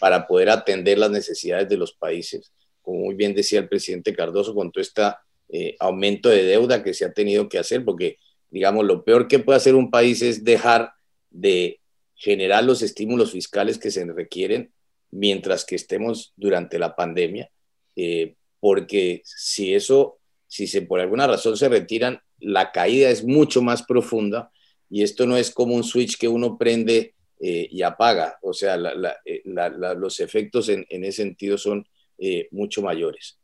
para 0.00 0.26
poder 0.26 0.50
atender 0.50 0.98
las 0.98 1.10
necesidades 1.10 1.68
de 1.68 1.76
los 1.76 1.92
países. 1.92 2.52
Como 2.82 3.00
muy 3.00 3.14
bien 3.14 3.34
decía 3.34 3.60
el 3.60 3.68
presidente 3.68 4.14
Cardoso, 4.14 4.54
con 4.54 4.70
todo 4.70 4.82
este 4.82 5.02
eh, 5.48 5.76
aumento 5.78 6.28
de 6.28 6.44
deuda 6.44 6.82
que 6.82 6.94
se 6.94 7.04
ha 7.04 7.12
tenido 7.12 7.48
que 7.48 7.58
hacer, 7.58 7.84
porque, 7.84 8.18
digamos, 8.50 8.84
lo 8.84 9.04
peor 9.04 9.28
que 9.28 9.38
puede 9.38 9.56
hacer 9.56 9.74
un 9.74 9.90
país 9.90 10.22
es 10.22 10.44
dejar 10.44 10.92
de 11.30 11.80
generar 12.14 12.64
los 12.64 12.82
estímulos 12.82 13.32
fiscales 13.32 13.78
que 13.78 13.90
se 13.90 14.04
requieren 14.06 14.72
mientras 15.10 15.64
que 15.64 15.76
estemos 15.76 16.32
durante 16.36 16.78
la 16.78 16.96
pandemia, 16.96 17.50
eh, 17.94 18.34
porque 18.60 19.22
si 19.24 19.74
eso, 19.74 20.18
si 20.46 20.66
se 20.66 20.82
por 20.82 21.00
alguna 21.00 21.26
razón 21.26 21.56
se 21.56 21.68
retiran, 21.68 22.20
la 22.38 22.72
caída 22.72 23.10
es 23.10 23.24
mucho 23.24 23.62
más 23.62 23.82
profunda 23.82 24.50
y 24.90 25.02
esto 25.02 25.26
no 25.26 25.36
es 25.36 25.50
como 25.50 25.74
un 25.74 25.84
switch 25.84 26.18
que 26.18 26.28
uno 26.28 26.58
prende 26.58 27.14
eh, 27.38 27.68
y 27.70 27.82
apaga. 27.82 28.38
O 28.42 28.52
sea, 28.52 28.78
eh, 29.24 29.42
los 29.44 30.20
efectos 30.20 30.68
en, 30.68 30.86
ese 30.88 31.22
sentido 31.22 31.58
son 31.58 31.86
eh, 32.18 32.48
mucho 32.50 32.82
mayores. 32.82 33.38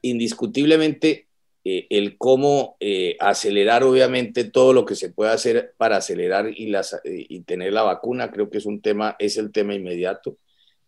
indiscutiblemente 0.00 1.26
el 1.64 2.16
cómo 2.16 2.78
acelerar 3.18 3.82
obviamente 3.82 4.44
todo 4.44 4.72
lo 4.72 4.86
que 4.86 4.94
se 4.94 5.10
puede 5.10 5.32
hacer 5.32 5.74
para 5.76 5.96
acelerar 5.96 6.50
y 6.54 7.40
tener 7.42 7.72
la 7.74 7.82
vacuna, 7.82 8.30
creo 8.30 8.48
que 8.48 8.56
es 8.58 8.64
un 8.64 8.80
tema, 8.80 9.16
es 9.18 9.36
el 9.36 9.52
tema 9.52 9.74
inmediato, 9.74 10.38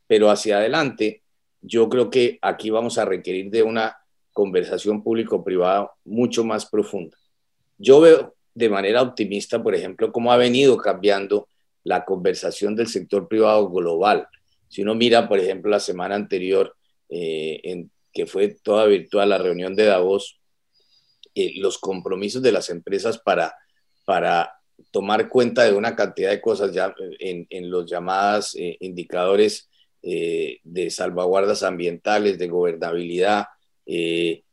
pero 0.06 0.30
hacia 0.30 0.56
adelante 0.56 1.22
yo 1.60 1.90
creo 1.90 2.08
que 2.08 2.38
aquí 2.40 2.70
vamos 2.70 2.96
a 2.96 3.04
requerir 3.04 3.50
de 3.50 3.62
una 3.62 3.98
conversación 4.32 5.02
público-privada 5.02 5.90
mucho 6.04 6.44
más 6.44 6.64
profunda. 6.64 7.18
Yo 7.76 8.00
veo 8.00 8.34
de 8.54 8.68
manera 8.68 9.02
optimista, 9.02 9.62
por 9.62 9.74
ejemplo, 9.74 10.12
cómo 10.12 10.32
ha 10.32 10.36
venido 10.36 10.76
cambiando 10.76 11.48
la 11.84 12.04
conversación 12.04 12.76
del 12.76 12.88
sector 12.88 13.28
privado 13.28 13.68
global. 13.70 14.28
Si 14.68 14.82
uno 14.82 14.94
mira, 14.94 15.28
por 15.28 15.38
ejemplo, 15.38 15.70
la 15.70 15.80
semana 15.80 16.14
anterior, 16.14 16.76
eh, 17.08 17.60
en, 17.64 17.90
que 18.12 18.26
fue 18.26 18.56
toda 18.62 18.86
virtual 18.86 19.28
la 19.28 19.38
reunión 19.38 19.74
de 19.74 19.84
Davos, 19.84 20.40
eh, 21.34 21.54
los 21.56 21.78
compromisos 21.78 22.42
de 22.42 22.52
las 22.52 22.70
empresas 22.70 23.18
para, 23.18 23.54
para 24.04 24.52
tomar 24.90 25.28
cuenta 25.28 25.64
de 25.64 25.72
una 25.72 25.94
cantidad 25.94 26.30
de 26.30 26.40
cosas 26.40 26.72
ya 26.72 26.94
en, 27.18 27.70
los 27.70 27.88
llamados 27.88 28.54
eh, 28.56 28.76
indicadores 28.80 29.68
de 30.02 30.88
salvaguardas 30.90 31.62
ambientales, 31.62 32.38
de 32.38 32.48
gobernabilidad, 32.48 33.48
de, 33.84 34.44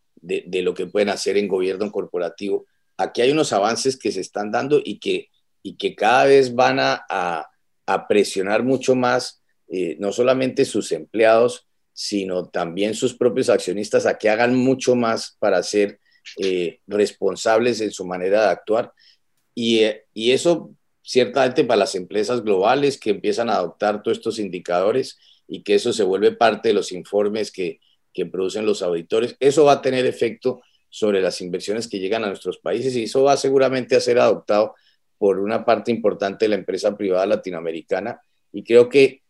lo 0.61 0.73
que 0.73 0.87
pueden 0.87 1.07
hacer 1.07 1.37
en 1.37 1.47
gobierno 1.47 1.89
corporativo 1.89 2.65
aquí 2.97 3.21
hay 3.21 3.31
unos 3.31 3.53
avances 3.53 3.97
que 3.97 4.11
se 4.11 4.21
están 4.21 4.51
dando 4.51 4.81
y 4.83 4.99
que, 4.99 5.29
y 5.63 5.77
que 5.77 5.95
cada 5.95 6.25
vez 6.25 6.53
van 6.53 6.79
a, 6.79 7.05
a, 7.09 8.07
presionar 8.07 8.63
mucho 8.63 8.95
más, 8.95 9.41
eh, 9.69 9.95
no 9.99 10.11
solamente 10.11 10.65
sus 10.65 10.91
empleados, 10.91 11.67
sino 11.93 12.47
también 12.47 12.93
sus 12.93 13.15
propios 13.15 13.49
accionistas 13.49 14.05
a 14.05 14.17
que 14.17 14.29
hagan 14.29 14.55
mucho 14.55 14.95
más 14.95 15.35
para 15.39 15.63
ser 15.63 15.99
eh, 16.37 16.81
responsables 16.85 17.81
en 17.81 17.91
su 17.91 18.05
manera 18.05 18.41
de 18.41 18.49
actuar. 18.49 18.93
Y, 19.55 19.79
eh, 19.79 20.05
y 20.13 20.31
eso 20.31 20.71
ciertamente 21.01 21.63
para 21.63 21.79
las 21.79 21.95
empresas 21.95 22.43
globales 22.43 22.99
que 22.99 23.11
empiezan 23.11 23.49
a 23.49 23.55
adoptar 23.55 24.03
todos 24.03 24.17
estos 24.17 24.39
indicadores 24.39 25.17
y 25.47 25.63
que 25.63 25.75
eso 25.75 25.93
se 25.93 26.03
vuelve 26.03 26.33
parte 26.33 26.69
de 26.69 26.73
los 26.73 26.91
informes 26.91 27.51
que, 27.51 27.79
que 28.13 28.25
producen 28.25 28.65
los 28.65 28.81
auditores, 28.81 29.37
eso 29.39 29.63
va 29.63 29.73
a 29.73 29.81
tener 29.81 30.05
efecto 30.05 30.61
sobre 30.89 31.21
las 31.21 31.41
inversiones 31.41 31.87
que 31.87 31.99
llegan 31.99 32.23
a 32.23 32.27
nuestros 32.27 32.57
países 32.57 32.95
y 32.95 33.03
eso 33.03 33.23
va 33.23 33.37
seguramente 33.37 33.95
a 33.95 34.01
ser 34.01 34.19
adoptado 34.19 34.75
por 35.17 35.39
una 35.39 35.65
parte 35.65 35.91
importante 35.91 36.45
de 36.45 36.49
la 36.49 36.55
empresa 36.55 36.95
privada 36.95 37.25
latinoamericana 37.25 38.21
y 38.51 38.63
creo 38.63 38.87
que 38.89 39.21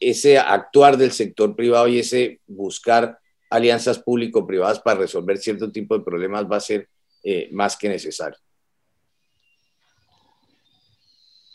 ese 0.00 0.38
actuar 0.38 0.96
del 0.96 1.12
sector 1.12 1.56
privado 1.56 1.88
y 1.88 1.98
ese 1.98 2.40
buscar 2.46 3.18
alianzas 3.50 3.98
público-privadas 3.98 4.80
para 4.80 5.00
resolver 5.00 5.38
cierto 5.38 5.70
tipo 5.70 5.96
de 5.96 6.04
problemas 6.04 6.44
va 6.50 6.56
a 6.56 6.60
ser 6.60 6.88
eh, 7.22 7.48
más 7.52 7.76
que 7.76 7.88
necesario. 7.88 8.38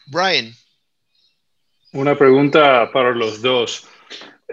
Brian. 0.08 0.54
Una 1.94 2.18
pregunta 2.18 2.90
para 2.92 3.12
los 3.12 3.42
dos. 3.42 3.88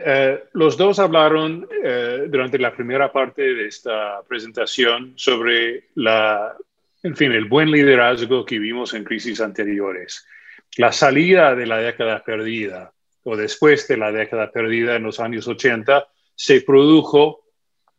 Eh, 0.04 0.44
los 0.52 0.76
dos 0.76 0.98
hablaron 0.98 1.68
eh, 1.82 2.26
durante 2.28 2.58
la 2.58 2.74
primera 2.74 3.12
parte 3.12 3.54
de 3.54 3.66
esta 3.66 4.22
presentación 4.26 5.12
sobre 5.16 5.88
la, 5.94 6.56
en 7.02 7.16
fin, 7.16 7.32
el 7.32 7.46
buen 7.46 7.70
liderazgo 7.70 8.44
que 8.44 8.58
vimos 8.58 8.94
en 8.94 9.04
crisis 9.04 9.40
anteriores. 9.40 10.26
La 10.76 10.92
salida 10.92 11.54
de 11.54 11.66
la 11.66 11.78
década 11.78 12.22
perdida 12.24 12.92
o 13.24 13.36
después 13.36 13.86
de 13.88 13.96
la 13.96 14.12
década 14.12 14.50
perdida 14.50 14.96
en 14.96 15.02
los 15.02 15.20
años 15.20 15.46
80 15.48 16.08
se 16.34 16.60
produjo 16.62 17.44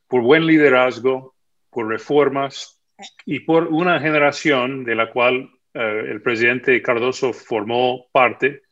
por 0.07 0.21
buen 0.21 0.45
liderazgo, 0.45 1.35
por 1.69 1.87
reformas 1.87 2.81
y 3.25 3.41
por 3.41 3.67
una 3.67 3.99
generación 3.99 4.83
de 4.83 4.95
la 4.95 5.09
cual 5.11 5.49
eh, 5.73 6.03
el 6.09 6.21
presidente 6.21 6.81
Cardoso 6.81 7.31
formó 7.33 8.07
parte 8.11 8.63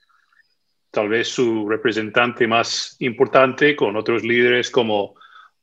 tal 0.92 1.10
vez 1.10 1.28
su 1.28 1.68
representante 1.68 2.48
más 2.48 2.96
importante, 3.00 3.76
con 3.76 3.96
otros 3.96 4.24
líderes 4.24 4.72
como 4.72 5.16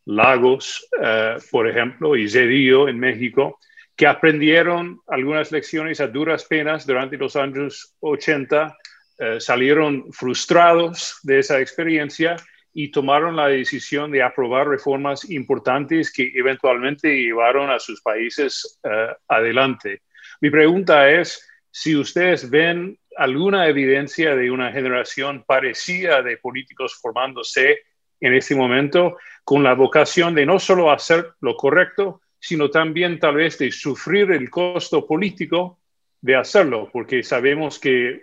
Lagos, 0.07 0.87
eh, 1.03 1.37
por 1.51 1.68
ejemplo, 1.68 2.16
y 2.16 2.29
Zedillo 2.29 2.89
en 2.89 2.99
México, 2.99 3.59
que 3.97 4.07
aprendieron 4.07 5.01
algunas 5.07 5.53
lecciones 5.53 6.01
a 6.01 6.09
duras 6.09 6.45
penas 6.45 6.87
durante 6.87 7.16
los 7.16 7.37
años 7.37 7.95
80, 8.01 8.77
eh, 9.18 9.41
salieron 9.41 10.12
frustrados 10.12 11.20
de 11.22 11.39
esa 11.39 11.61
experiencia 11.61 12.37
y 12.72 12.91
tomaron 12.91 13.37
la 13.37 13.47
decisión 13.47 14.11
de 14.11 14.22
aprobar 14.22 14.66
reformas 14.66 15.31
importantes 15.31 16.12
que 16.12 16.33
eventualmente 16.35 17.09
llevaron 17.09 17.70
a 17.70 17.79
sus 17.79 18.03
países 18.03 18.81
eh, 18.83 19.14
adelante. 19.29 20.03
Mi 20.41 20.51
pregunta 20.51 21.09
es 21.09 21.49
si 21.77 21.97
ustedes 21.97 22.49
ven 22.51 22.97
alguna 23.16 23.66
evidencia 23.66 24.37
de 24.37 24.49
una 24.49 24.70
generación 24.70 25.43
parecida 25.45 26.22
de 26.22 26.37
políticos 26.37 26.95
formándose 27.03 27.81
en 28.20 28.33
este 28.33 28.55
momento 28.55 29.16
con 29.43 29.64
la 29.64 29.75
vocación 29.75 30.37
de 30.37 30.47
no 30.47 30.61
solo 30.61 30.93
hacer 30.93 31.33
lo 31.41 31.57
correcto, 31.57 32.20
sino 32.39 32.70
también 32.70 33.18
tal 33.18 33.35
vez 33.35 33.59
de 33.59 33.72
sufrir 33.72 34.31
el 34.31 34.51
costo 34.51 35.05
político 35.05 35.81
de 36.20 36.37
hacerlo, 36.37 36.89
porque 36.93 37.25
sabemos 37.25 37.81
que 37.81 38.22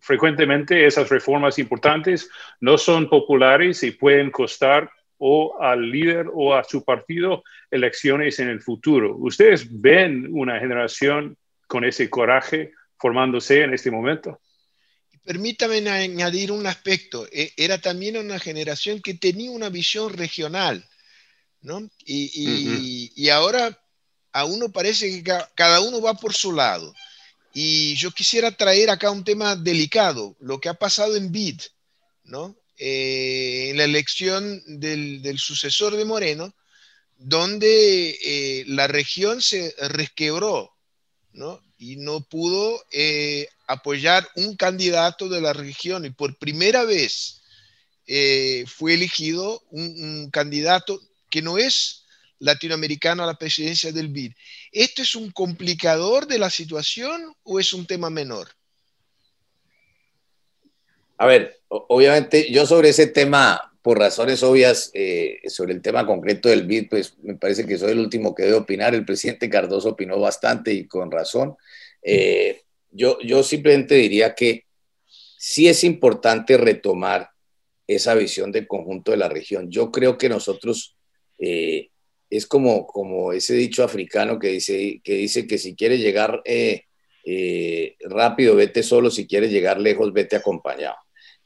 frecuentemente 0.00 0.86
esas 0.86 1.10
reformas 1.10 1.58
importantes 1.58 2.30
no 2.60 2.78
son 2.78 3.10
populares 3.10 3.82
y 3.82 3.90
pueden 3.90 4.30
costar 4.30 4.90
o 5.18 5.60
al 5.60 5.90
líder 5.90 6.26
o 6.32 6.54
a 6.54 6.64
su 6.64 6.82
partido 6.82 7.44
elecciones 7.70 8.40
en 8.40 8.48
el 8.48 8.62
futuro. 8.62 9.14
¿Ustedes 9.18 9.68
ven 9.70 10.28
una 10.30 10.58
generación 10.58 11.36
con 11.72 11.86
ese 11.86 12.10
coraje 12.10 12.74
formándose 12.98 13.62
en 13.62 13.72
este 13.72 13.90
momento. 13.90 14.38
Permítame 15.24 15.78
añadir 15.88 16.52
un 16.52 16.66
aspecto. 16.66 17.26
E, 17.32 17.50
era 17.56 17.78
también 17.78 18.18
una 18.18 18.38
generación 18.38 19.00
que 19.00 19.14
tenía 19.14 19.50
una 19.50 19.70
visión 19.70 20.12
regional, 20.12 20.86
¿no? 21.62 21.88
Y, 22.04 23.26
ahora 23.30 23.80
a 24.32 24.44
uno 24.44 24.70
parece 24.70 25.22
que 25.22 25.32
cada 25.54 25.80
uno 25.80 26.02
va 26.02 26.12
por 26.12 26.34
su 26.34 26.52
lado. 26.52 26.92
Y 27.54 27.94
yo 27.94 28.10
quisiera 28.10 28.50
traer 28.50 28.90
acá 28.90 29.10
un 29.10 29.24
tema 29.24 29.56
delicado, 29.56 30.36
lo 30.40 30.60
que 30.60 30.68
ha 30.68 30.74
pasado 30.74 31.16
en 31.16 31.32
BID, 31.32 31.58
¿no? 32.24 32.54
Eh, 32.76 33.68
en 33.70 33.78
la 33.78 33.84
elección 33.84 34.62
del, 34.66 35.38
sucesor 35.38 35.96
de 35.96 36.04
Moreno, 36.04 36.54
donde 37.16 38.10
eh, 38.22 38.64
la 38.66 38.88
región 38.88 39.40
se 39.40 39.74
resquebró, 39.88 40.72
¿no? 41.32 41.60
y 41.82 41.96
no 41.96 42.20
pudo 42.20 42.80
eh, 42.92 43.48
apoyar 43.66 44.28
un 44.36 44.54
candidato 44.54 45.28
de 45.28 45.40
la 45.40 45.52
región 45.52 46.04
y 46.04 46.10
por 46.10 46.38
primera 46.38 46.84
vez 46.84 47.42
eh, 48.06 48.64
fue 48.68 48.94
elegido 48.94 49.62
un, 49.70 50.30
candidato 50.30 51.00
que 51.28 51.42
no 51.42 51.58
es 51.58 52.04
latinoamericano 52.38 53.24
a 53.24 53.26
la 53.26 53.38
presidencia 53.38 53.90
del 53.90 54.08
BID. 54.08 54.32
¿Esto 54.70 55.02
es 55.02 55.16
un 55.16 55.32
complicador 55.32 56.26
de 56.26 56.38
la 56.38 56.50
situación 56.50 57.34
o 57.42 57.58
es 57.58 57.72
un 57.72 57.86
tema 57.86 58.10
menor? 58.10 58.48
A 61.18 61.26
ver, 61.26 61.60
obviamente 61.68 62.50
yo 62.52 62.66
sobre 62.66 62.90
ese 62.90 63.08
tema 63.08 63.71
por 63.82 63.98
razones 63.98 64.42
obvias, 64.44 64.92
eh, 64.94 65.40
sobre 65.48 65.74
el 65.74 65.82
tema 65.82 66.06
concreto 66.06 66.48
del 66.48 66.66
BID, 66.66 66.88
pues 66.88 67.18
me 67.22 67.34
parece 67.34 67.66
que 67.66 67.76
soy 67.76 67.92
el 67.92 67.98
último 67.98 68.32
que 68.32 68.44
debe 68.44 68.56
opinar. 68.56 68.94
El 68.94 69.04
presidente 69.04 69.50
Cardoso 69.50 69.90
opinó 69.90 70.20
bastante 70.20 70.72
y 70.72 70.86
con 70.86 71.10
razón. 71.10 71.56
Eh, 72.00 72.62
yo, 72.92 73.18
yo 73.20 73.42
simplemente 73.42 73.96
diría 73.96 74.36
que 74.36 74.66
sí 75.36 75.68
es 75.68 75.82
importante 75.82 76.56
retomar 76.56 77.30
esa 77.88 78.14
visión 78.14 78.52
del 78.52 78.68
conjunto 78.68 79.10
de 79.10 79.16
la 79.16 79.28
región. 79.28 79.68
Yo 79.68 79.90
creo 79.90 80.16
que 80.16 80.28
nosotros, 80.28 80.96
eh, 81.40 81.88
es 82.30 82.46
como, 82.46 82.86
como 82.86 83.32
ese 83.32 83.54
dicho 83.54 83.82
africano 83.82 84.38
que 84.38 84.48
dice 84.48 85.00
que, 85.02 85.14
dice 85.14 85.48
que 85.48 85.58
si 85.58 85.74
quieres 85.74 85.98
llegar 85.98 86.42
rápido, 88.04 88.54
vete 88.54 88.84
solo, 88.84 89.10
si 89.10 89.26
quieres 89.26 89.50
llegar 89.50 89.80
lejos, 89.80 90.12
vete 90.12 90.36
acompañado 90.36 90.96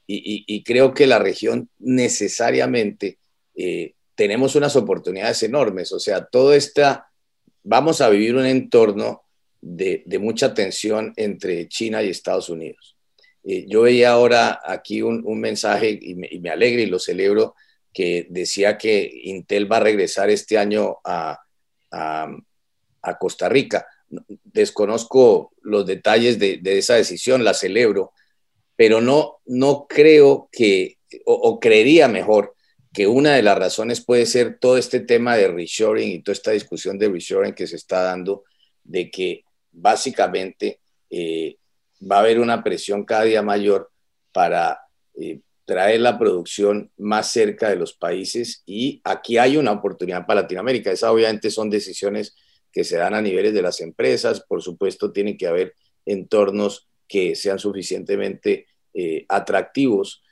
y, 0.07 0.63
creo 0.63 0.93
que 0.93 1.05
la 1.05 1.19
región 1.19 1.69
necesariamente 1.79 3.17
eh, 3.55 3.93
tenemos 4.15 4.55
unas 4.55 4.75
oportunidades 4.77 5.43
enormes. 5.43 5.91
O 5.91 5.99
sea, 5.99 6.25
todo 6.25 6.53
esta, 6.53 7.09
vamos 7.63 7.99
a 7.99 8.09
vivir 8.09 8.35
un 8.35 8.45
entorno 8.45 9.23
de, 9.61 10.03
mucha 10.19 10.53
tensión 10.53 11.13
entre 11.17 11.67
China 11.67 12.01
y 12.01 12.09
Estados 12.09 12.49
Unidos. 12.49 12.95
Eh, 13.43 13.65
yo 13.67 13.81
veía 13.81 14.11
ahora 14.11 14.61
aquí 14.63 15.01
un, 15.01 15.23
mensaje 15.39 15.99
y 16.01 16.15
me, 16.15 16.29
y 16.31 16.47
alegra 16.47 16.81
y 16.81 16.87
lo 16.87 16.99
celebro 16.99 17.55
que 17.93 18.27
decía 18.29 18.77
que 18.77 19.11
Intel 19.23 19.69
va 19.71 19.77
a 19.77 19.81
regresar 19.81 20.29
este 20.29 20.57
año 20.57 20.97
a, 21.03 21.39
Costa 23.19 23.49
Rica. 23.49 23.87
Desconozco 24.43 25.53
los 25.61 25.85
detalles 25.85 26.37
de, 26.39 26.57
de, 26.57 26.77
esa 26.77 26.95
decisión, 26.95 27.43
la 27.43 27.53
celebro, 27.53 28.11
pero 28.77 29.01
no, 29.01 29.39
no 29.45 29.87
creo 29.89 30.47
que, 30.51 30.99
o, 31.25 31.59
creería 31.59 32.07
mejor, 32.07 32.53
que 32.93 33.07
una 33.07 33.35
de 33.35 33.41
las 33.41 33.57
razones 33.57 34.01
puede 34.01 34.25
ser 34.25 34.59
todo 34.59 34.77
este 34.77 35.01
tema 35.01 35.35
de 35.35 35.49
reshoring 35.49 36.09
y 36.09 36.21
toda 36.21 36.33
esta 36.33 36.51
discusión 36.51 36.97
de 36.97 37.09
reshoring 37.09 37.53
que 37.53 37.67
se 37.67 37.75
está 37.75 38.03
dando, 38.03 38.43
de 38.83 39.11
que 39.11 39.43
básicamente 39.71 40.79
eh, 41.09 41.57
va 42.09 42.17
a 42.17 42.19
haber 42.19 42.39
una 42.39 42.63
presión 42.63 43.03
cada 43.03 43.23
día 43.23 43.41
mayor 43.41 43.91
para 44.31 44.79
eh, 45.19 45.41
traer 45.65 45.99
la 46.01 46.17
producción 46.17 46.91
más 46.97 47.31
cerca 47.31 47.69
de 47.69 47.75
los 47.75 47.93
países 47.93 48.63
y 48.65 49.01
aquí 49.03 49.37
hay 49.37 49.57
una 49.57 49.71
oportunidad 49.71 50.25
para 50.25 50.41
Latinoamérica. 50.41 50.91
Esas 50.91 51.09
obviamente 51.09 51.49
son 51.49 51.69
decisiones 51.69 52.35
que 52.71 52.83
se 52.83 52.97
dan 52.97 53.15
a 53.15 53.21
niveles 53.21 53.53
de 53.53 53.61
las 53.63 53.81
empresas, 53.81 54.41
por 54.47 54.61
supuesto 54.61 55.11
tienen 55.11 55.35
que 55.37 55.47
haber 55.47 55.73
entornos 56.05 56.87
que 57.07 57.35
sean 57.35 57.59
suficientemente 57.59 58.65
eh, 58.93 59.25
atractivos, 59.29 60.23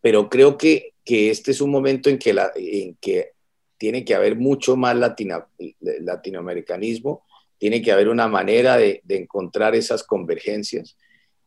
pero 0.00 0.28
creo 0.28 0.58
que, 0.58 0.94
que, 1.04 1.30
este 1.30 1.52
es 1.52 1.60
un 1.60 1.70
momento 1.70 2.10
en 2.10 2.18
que, 2.18 2.34
la, 2.34 2.50
en 2.56 2.96
que 3.00 3.34
tiene 3.78 4.04
que 4.04 4.14
haber 4.14 4.36
mucho 4.36 4.76
más 4.76 4.96
latinoamericanismo 4.96 7.24
tiene 7.58 7.82
que 7.82 7.92
haber 7.92 8.08
una 8.08 8.28
manera 8.28 8.76
de, 8.76 9.02
encontrar 9.08 9.74
esas 9.74 10.02
convergencias. 10.02 10.96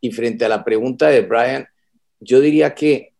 Y 0.02 0.12
frente 0.12 0.46
a 0.46 0.50
la 0.50 0.64
pregunta 0.64 1.10
de 1.10 1.22
Brian, 1.22 1.68
yo 2.20 2.40
diría 2.40 2.74
que 2.74 3.14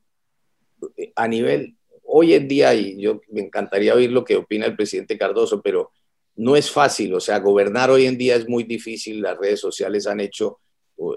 eh, 0.96 1.12
a 1.16 1.28
nivel, 1.28 1.76
hoy 2.04 2.34
en 2.34 2.48
día, 2.48 2.74
y 2.74 3.00
yo 3.00 3.22
me 3.30 3.42
encantaría 3.42 3.94
oír 3.94 4.12
lo 4.12 4.24
que 4.24 4.36
opina 4.36 4.66
el 4.66 4.76
presidente 4.76 5.18
Cardoso, 5.18 5.62
pero 5.62 5.92
no 6.36 6.56
es 6.56 6.72
fácil, 6.72 7.14
o 7.14 7.20
sea, 7.20 7.40
gobernar 7.40 7.90
hoy 7.90 8.06
en 8.06 8.18
día 8.18 8.36
es 8.36 8.48
muy 8.48 8.64
difícil, 8.64 9.22
las 9.22 9.38
redes 9.38 9.60
sociales 9.60 10.06
han 10.06 10.20
hecho 10.20 10.60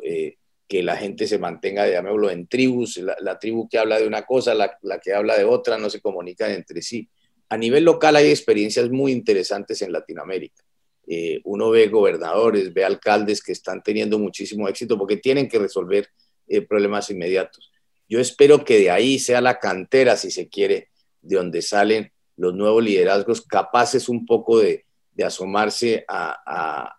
eh, 0.02 0.36
que 0.68 0.82
la 0.82 0.96
gente 0.96 1.26
se 1.26 1.38
mantenga, 1.38 1.88
llamémoslo, 1.88 2.30
en 2.30 2.46
tribus, 2.46 2.98
la, 2.98 3.38
tribu 3.38 3.68
que 3.68 3.78
habla 3.78 3.98
de 3.98 4.06
una 4.06 4.22
cosa, 4.22 4.54
la, 4.54 5.00
que 5.02 5.12
habla 5.12 5.36
de 5.36 5.44
otra, 5.44 5.76
no 5.78 5.90
se 5.90 6.00
comunican 6.00 6.52
entre 6.52 6.80
sí. 6.80 7.08
A 7.48 7.56
nivel 7.56 7.84
local 7.84 8.14
hay 8.14 8.30
experiencias 8.30 8.88
muy 8.88 9.10
interesantes 9.10 9.82
en 9.82 9.92
Latinoamérica. 9.92 10.62
Eh, 11.08 11.40
uno 11.42 11.70
ve 11.70 11.88
gobernadores, 11.88 12.72
ve 12.72 12.84
alcaldes 12.84 13.42
que 13.42 13.50
están 13.50 13.82
teniendo 13.82 14.16
muchísimo 14.18 14.68
éxito 14.68 14.96
porque 14.96 15.16
tienen 15.16 15.48
que 15.48 15.58
resolver 15.58 16.08
eh, 16.46 16.62
problemas 16.62 17.10
inmediatos. 17.10 17.72
Yo 18.08 18.20
espero 18.20 18.64
que 18.64 18.78
de 18.78 18.90
ahí 18.90 19.18
sea 19.18 19.40
la 19.40 19.58
cantera, 19.58 20.16
si 20.16 20.30
se 20.30 20.48
quiere, 20.48 20.90
de 21.20 21.36
donde 21.36 21.62
salen 21.62 22.12
los 22.36 22.54
nuevos 22.54 22.82
liderazgos 22.82 23.42
capaces 23.42 24.08
un 24.08 24.24
poco 24.24 24.58
de, 24.58 24.84
asomarse 25.24 26.04
a, 26.08 26.96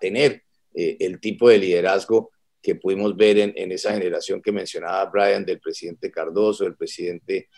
tener 0.00 0.44
eh, 0.80 0.96
el 1.00 1.18
tipo 1.18 1.48
de 1.48 1.58
liderazgo 1.58 2.30
que 2.62 2.76
pudimos 2.76 3.16
ver 3.16 3.38
en, 3.38 3.72
esa 3.72 3.92
generación 3.92 4.40
que 4.40 4.52
mencionaba 4.52 5.04
Brian, 5.06 5.44
del 5.44 5.58
presidente 5.58 6.08
Cardoso, 6.08 6.64
del 6.64 6.76
presidente 6.76 7.48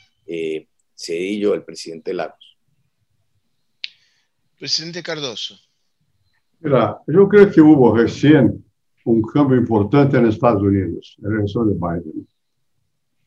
Cedillo, 0.94 1.52
del 1.52 1.64
presidente 1.64 2.14
Lagos. 2.14 2.56
Presidente 4.58 5.02
Cardoso. 5.02 5.54
Mira, 6.60 6.98
yo 7.06 7.28
creo 7.28 7.50
que 7.50 7.60
hubo 7.60 7.94
recién 7.94 8.64
un 9.04 9.22
cambio 9.22 9.58
importante 9.58 10.16
en 10.16 10.26
Estados 10.26 10.62
Unidos, 10.62 11.16
en 11.18 11.30
la 11.30 11.38
elección 11.40 11.68
de 11.68 11.74
Biden. 11.74 12.28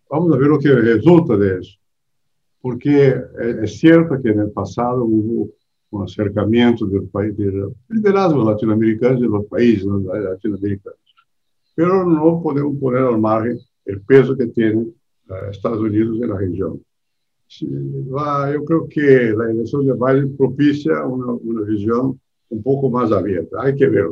Vamos 0.09 0.33
a 0.33 0.37
ver 0.37 0.47
lo 0.47 0.59
que 0.59 0.69
resulta 0.69 1.37
de 1.37 1.59
eso. 1.59 1.77
Porque 2.61 3.15
es 3.61 3.79
cierto 3.79 4.19
que 4.21 4.29
en 4.29 4.39
el 4.39 4.51
pasado 4.51 5.03
hubo 5.03 5.49
un 5.93 6.03
acercamiento 6.03 6.85
del 6.85 7.07
país, 7.07 7.35
del 7.37 7.71
liderazgo 7.89 8.43
latinoamericano 8.43 9.19
de 9.19 9.27
los 9.27 9.45
países 9.45 9.85
latinoamericanos. 9.85 10.99
Pero 11.75 12.05
no 12.05 12.41
podemos 12.41 12.77
poner 12.79 13.03
al 13.03 13.19
margen 13.19 13.59
el 13.85 14.01
peso 14.01 14.35
que 14.35 14.47
tiene 14.47 14.87
eh, 15.29 15.49
Estados 15.51 15.79
Unidos 15.79 16.19
en 16.21 16.29
la 16.29 16.37
región. 16.37 16.81
eu 17.61 18.65
creio 18.65 18.87
que 18.87 18.99
a 18.99 19.51
eleição 19.51 19.83
de 19.83 19.93
Biden 19.93 20.35
propicia 20.35 21.05
uma, 21.05 21.33
uma 21.33 21.63
visão 21.63 22.17
um 22.49 22.61
pouco 22.61 22.89
mais 22.89 23.11
aberta. 23.11 23.61
Há 23.61 23.71
que 23.71 23.87
ver. 23.87 24.09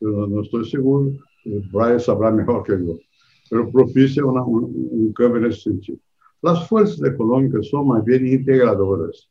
Eu 0.00 0.26
não 0.28 0.40
estou 0.42 0.64
seguro, 0.64 1.16
o 1.46 1.60
Brian 1.72 1.98
saberá 1.98 2.30
melhor 2.30 2.62
que 2.62 2.72
eu. 2.72 2.98
Mas 3.50 3.70
propicia 3.72 4.24
uma, 4.24 4.46
um, 4.46 5.08
um 5.08 5.12
câmbio 5.12 5.40
nesse 5.40 5.62
sentido. 5.62 5.98
As 6.42 6.66
forças 6.68 7.00
econômicas 7.02 7.68
são 7.68 7.84
mais 7.84 8.04
bem 8.04 8.32
integradoras. 8.32 9.28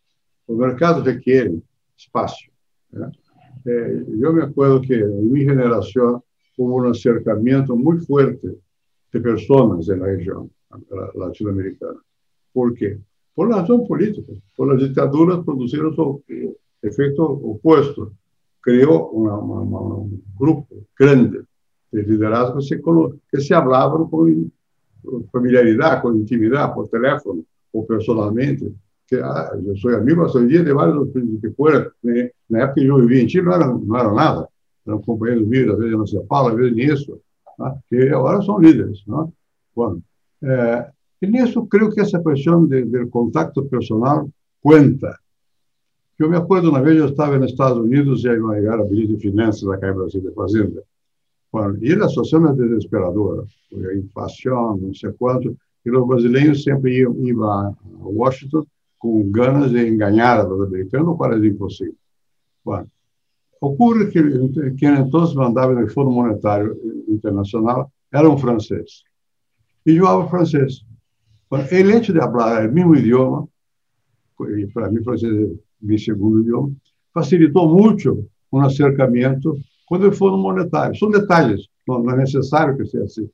O 0.47 0.55
mercado 0.55 1.01
requer 1.01 1.53
Né? 2.91 3.11
É, 3.65 4.03
eu 4.19 4.33
me 4.33 4.41
acordo 4.41 4.81
que 4.81 4.95
em 4.95 5.25
minha 5.25 5.53
geração 5.53 6.23
houve 6.57 6.87
um 6.87 6.91
acercamento 6.91 7.75
muito 7.75 8.05
forte 8.05 8.47
de 9.13 9.19
pessoas 9.19 9.87
na 9.87 10.05
região 10.05 10.49
latino-americana. 11.15 11.99
Por 12.53 12.73
quê? 12.73 12.99
por 13.39 13.49
razón 13.49 13.87
política. 13.87 14.33
Por 14.53 14.67
las 14.67 14.81
dictaduras 14.81 15.39
produjeron 15.45 15.95
su 15.95 16.21
efecto 16.81 17.23
opuesto. 17.23 18.11
Creó 18.59 19.11
un 19.11 20.21
grupo 20.37 20.75
grande 20.97 21.43
de 21.89 22.03
liderazgos 22.03 22.69
que 23.31 23.39
se 23.39 23.55
hablaban 23.55 24.09
con 24.09 24.51
familiaridad, 25.31 26.01
con 26.01 26.17
intimidad, 26.17 26.73
por 26.73 26.89
teléfono 26.89 27.41
o 27.71 27.87
personalmente. 27.87 28.73
Que, 29.09 29.19
ah, 29.23 29.51
yo 29.63 29.75
soy 29.75 29.95
amigo 29.95 30.25
hasta 30.25 30.39
el 30.39 30.47
día 30.47 30.61
de 30.61 30.71
varios 30.71 31.07
que 31.41 31.49
fueron. 31.51 31.87
En 32.03 32.31
la 32.49 32.59
época 32.59 32.75
que 32.75 32.85
yo 32.85 32.97
vivía 32.97 33.21
en 33.21 33.27
Chile 33.27 33.43
no 33.43 33.55
eran, 33.55 33.87
no 33.87 33.99
eran 33.99 34.15
nada. 34.15 34.49
Eran 34.85 35.01
compañeros 35.01 35.47
míos, 35.47 35.73
a 35.73 35.77
veces 35.77 35.97
no 35.97 36.05
se 36.05 36.19
Paulo, 36.21 36.53
a 36.53 36.57
veces 36.57 36.75
ni 36.75 36.83
eso. 36.83 37.19
¿no? 37.57 37.83
Que 37.89 38.11
ahora 38.11 38.41
son 38.41 38.61
líderes. 38.61 39.03
¿no? 39.07 39.33
Bueno, 39.73 40.01
eh, 40.41 40.83
en 41.21 41.35
eso 41.35 41.67
creo 41.67 41.89
que 41.89 42.01
esa 42.01 42.21
cuestión 42.21 42.69
del 42.69 43.09
contacto 43.09 43.67
personal 43.67 44.31
cuenta. 44.61 45.19
Yo 46.17 46.29
me 46.29 46.37
acuerdo 46.37 46.69
una 46.69 46.81
vez 46.81 46.97
yo 46.97 47.05
estaba 47.05 47.35
en 47.35 47.45
Estados 47.45 47.79
Unidos 47.79 48.23
y 48.23 48.27
iba 48.27 48.53
a 48.53 48.59
llegar 48.59 48.79
a 48.79 48.83
de 48.83 49.17
Finanzas 49.17 49.69
acá 49.73 49.87
en 49.87 49.97
Brasil 49.97 50.23
de 50.23 50.31
Fazenda. 50.31 50.81
Bueno, 51.51 51.77
y 51.81 51.95
la 51.95 52.07
situación 52.07 52.47
es 52.47 52.57
desesperadora, 52.57 53.43
porque 53.71 53.95
inflación, 53.95 54.81
no 54.81 54.93
sé 54.93 55.11
cuánto, 55.17 55.49
y 55.83 55.89
los 55.89 56.07
brasileños 56.07 56.61
siempre 56.61 56.93
iban 56.93 57.67
a 57.67 57.77
Washington 58.01 58.67
con 58.99 59.31
ganas 59.31 59.71
de 59.71 59.87
engañar 59.87 60.41
a 60.41 60.43
los 60.43 60.67
americanos, 60.67 61.07
lo 61.07 61.17
cual 61.17 61.39
es 61.39 61.51
imposible. 61.51 61.95
Bueno, 62.63 62.87
ocurre 63.61 64.09
que 64.11 64.21
quien 64.77 64.95
entonces 64.97 65.35
mandaba 65.35 65.71
en 65.71 65.79
el 65.79 65.89
Fondo 65.89 66.11
Monetario 66.11 66.75
Internacional 67.07 67.85
era 68.11 68.27
un 68.27 68.37
francés. 68.37 69.03
Y 69.85 69.95
yo 69.95 70.07
hablo 70.07 70.27
francés. 70.27 70.85
El 71.71 71.91
hecho 71.91 72.13
de 72.13 72.21
hablar 72.21 72.63
el 72.63 72.71
mismo 72.71 72.93
idioma, 72.93 73.47
y 74.57 74.65
para 74.67 74.89
mí 74.89 75.01
francés 75.03 75.31
es 75.31 75.49
mi 75.79 75.97
segundo 75.97 76.41
idioma, 76.41 76.69
facilitó 77.11 77.65
mucho 77.67 78.17
un 78.51 78.63
acercamiento 78.63 79.55
con 79.87 80.03
el 80.03 80.13
Fondo 80.13 80.37
Monetario. 80.37 80.93
Son 80.93 81.11
detalles, 81.11 81.67
no, 81.87 82.07
es 82.11 82.17
necesario 82.17 82.77
que 82.77 82.85
sea 82.85 83.03
así. 83.05 83.31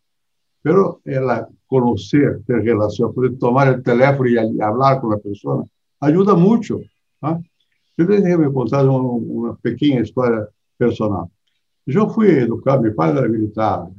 Pero 0.65 0.99
el 1.05 1.27
conocer, 1.67 2.41
tener 2.47 2.63
relación, 2.63 3.13
poder 3.13 3.37
tomar 3.37 3.67
el 3.67 3.83
teléfono 3.83 4.27
y 4.27 4.59
hablar 4.59 4.99
con 4.99 5.11
la 5.11 5.17
persona, 5.17 5.63
ayuda 5.99 6.33
mucho. 6.33 6.79
¿ah? 7.21 7.39
Yo 7.95 8.05
les 8.05 8.23
me 8.23 8.51
contar 8.51 8.89
una, 8.89 8.97
una, 8.97 9.53
pequeña 9.53 10.01
historia 10.01 10.49
personal. 10.75 11.25
Yo 11.85 12.09
fui 12.09 12.29
educado, 12.29 12.81
mi 12.81 12.89
padre 12.89 13.19
era 13.19 13.27
militar, 13.27 13.89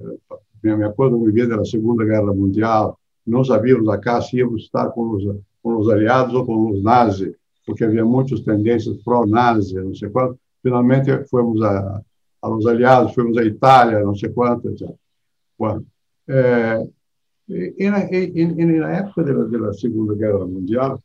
me 0.60 0.84
acuerdo 0.84 1.16
muy 1.18 1.30
bien 1.30 1.48
de 1.48 1.56
la 1.56 1.64
Segunda 1.64 2.04
Guerra 2.04 2.32
Mundial, 2.32 2.96
não 3.24 3.44
sabíamos 3.44 3.88
acá 3.88 4.20
se 4.20 4.38
íamos 4.38 4.64
estar 4.64 4.90
com 4.90 5.10
os, 5.12 5.22
com 5.62 5.76
os 5.76 5.88
aliados 5.88 6.34
ou 6.34 6.44
com 6.44 6.70
os 6.72 6.82
nazis, 6.82 7.32
porque 7.64 7.84
havia 7.84 8.04
muitas 8.04 8.40
tendências 8.40 8.96
pró-nazi, 9.04 9.76
não 9.76 9.94
sei 9.94 10.10
quanto. 10.10 10.36
Finalmente 10.64 11.16
fomos 11.30 11.62
a, 11.62 12.02
aos 12.42 12.66
aliados, 12.66 13.14
fomos 13.14 13.38
à 13.38 13.44
Itália, 13.44 14.00
não 14.00 14.16
sei 14.16 14.30
quanto, 14.30 14.68
etc. 14.68 14.90
Bueno, 15.56 15.86
eh, 16.28 16.86
e, 17.48 17.90
na, 17.90 18.04
e, 18.12 18.32
e, 18.34 18.64
na 18.64 18.92
época 18.92 19.22
da, 19.22 19.32
da 19.44 19.72
Segunda 19.72 20.14
Guerra 20.14 20.44
Mundial, 20.46 21.00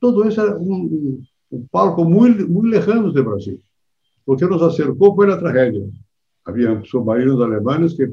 todo 0.00 0.26
isso 0.26 0.40
era 0.40 0.58
um, 0.58 1.22
um 1.52 1.66
palco 1.70 2.04
muito, 2.04 2.48
muito 2.48 2.68
lejano 2.68 3.12
do 3.12 3.24
Brasil, 3.24 3.60
porque 4.24 4.46
nos 4.46 4.62
acercou 4.62 5.14
foi 5.14 5.30
a 5.30 5.36
tragédia. 5.36 5.88
Havia 6.44 6.82
submarinos 6.84 7.40
alemães 7.40 7.92
que 7.92 8.10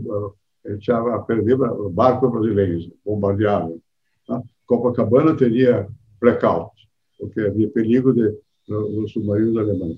echava 0.66 1.16
a 1.16 1.20
perder 1.20 1.58
barcos 1.92 2.32
brasileiros, 2.32 2.90
bombardeavam. 3.06 3.80
Tá? 4.28 4.42
Copacabana 4.66 5.36
teria 5.36 5.88
blackout, 6.20 6.72
porque 7.18 7.40
havia 7.40 7.70
perigo 7.70 8.14
de 8.14 8.36
os 8.70 9.12
submarinos 9.14 9.58
alemães. 9.58 9.98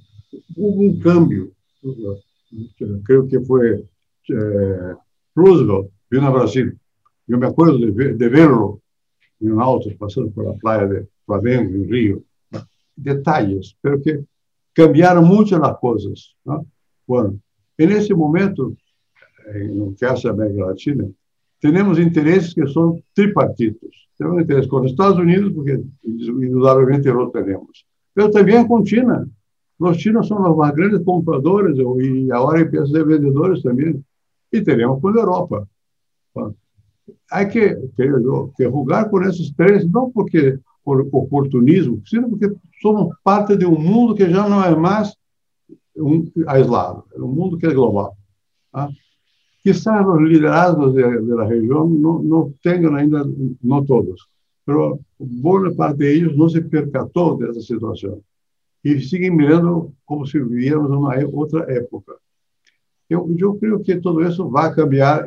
Houve 0.56 0.90
um 0.90 1.00
câmbio, 1.00 1.52
creio 3.04 3.28
que 3.28 3.44
foi 3.46 3.84
é, 4.32 4.96
Roosevelt, 5.36 5.90
vindo 6.10 6.26
ao 6.26 6.34
Brasil. 6.34 6.74
Eu 7.28 7.38
me 7.38 7.45
acordo 7.45 7.78
de, 7.78 7.91
ver, 7.91 8.16
de 8.16 8.30
vê-lo 8.30 8.82
em 9.41 9.51
um 9.51 9.62
auto, 9.62 9.89
passando 9.97 10.32
pela 10.32 10.57
praia 10.57 10.88
de 10.88 11.07
Flamengo, 11.26 11.76
em 11.76 11.86
Rio. 11.86 12.26
Detalhes, 12.97 13.76
porque 13.82 14.24
cambiaram 14.74 15.24
muito 15.24 15.55
as 15.55 15.80
coisas. 15.80 16.36
Né? 16.45 16.60
Bueno, 17.07 17.39
e 17.78 17.86
nesse 17.86 18.14
momento, 18.14 18.76
no 19.74 19.95
caso 19.97 20.24
da 20.24 20.32
América 20.32 20.66
Latina, 20.66 21.10
tenemos 21.62 21.99
intereses 21.99 22.53
que 22.53 22.68
son 22.68 23.01
tripartitos. 23.14 24.10
Tenemos 24.18 24.41
interés 24.41 24.68
con 24.68 24.86
Estados 24.86 25.18
Unidos, 25.18 25.53
porque 25.53 25.82
indudablemente 26.03 27.12
lo 27.12 27.30
tenemos, 27.32 27.86
pero 28.14 28.30
también 28.30 28.68
con 28.68 28.84
China. 28.84 29.26
Los 29.80 29.97
chinos 29.97 30.28
son 30.28 30.43
los 30.43 30.57
más 30.57 30.76
grandes 30.76 31.01
compradores 31.05 31.78
y 31.78 32.30
ahora 32.32 32.60
empiezan 32.60 32.88
a 32.88 32.91
ser 32.91 33.05
vendedores 33.05 33.64
también. 33.64 34.03
Y 34.51 34.62
tenemos 34.62 34.99
con 34.99 35.18
Europa. 35.18 35.66
Hay 37.30 37.47
que, 37.49 37.76
que 38.57 38.66
jugar 38.66 39.10
con 39.10 39.24
esos 39.24 39.53
tres, 39.55 39.88
no 39.89 40.12
porque 40.14 40.60
por 40.84 41.07
oportunismo, 41.12 41.99
sino 42.05 42.30
porque 42.30 42.51
somos 42.82 43.16
parte 43.22 43.55
de 43.55 43.66
un 43.66 43.84
mundo 43.84 44.16
que 44.16 44.30
ya 44.30 44.47
no 44.47 44.66
es 44.66 44.78
más 44.78 45.16
un 45.93 46.32
aislado, 46.47 47.05
es 47.14 47.20
un 47.20 47.36
mundo 47.36 47.57
que 47.57 47.68
es 47.68 47.74
global. 47.74 48.12
¿ah? 48.74 48.89
Quizás 49.62 50.05
los 50.05 50.22
liderazgos 50.22 50.95
de, 50.95 51.03
de, 51.03 51.36
la 51.36 51.45
región 51.45 52.01
no, 52.01 52.22
no 52.24 52.53
tengan 52.64 52.95
ainda, 52.95 53.24
no 53.62 53.84
todos, 53.84 54.30
pero 54.64 54.99
buena 55.18 55.76
parte 55.76 56.05
de 56.05 56.16
ellos 56.16 56.36
no 56.36 56.49
se 56.49 56.62
percató 56.62 57.38
de 57.38 57.51
esa 57.51 57.62
situación 57.62 58.24
y 58.82 58.99
siguen 59.01 59.36
mirando 59.36 59.91
como 60.05 60.26
si 60.26 60.39
viviéramos 60.39 60.89
en 60.89 60.97
una 60.97 61.16
otra 61.34 61.66
época. 61.74 62.14
Eu, 63.10 63.34
eu 63.38 63.55
creio 63.55 63.80
que 63.80 63.95
tudo 63.95 64.22
isso 64.22 64.47
vai 64.49 64.74
cambiar, 64.74 65.26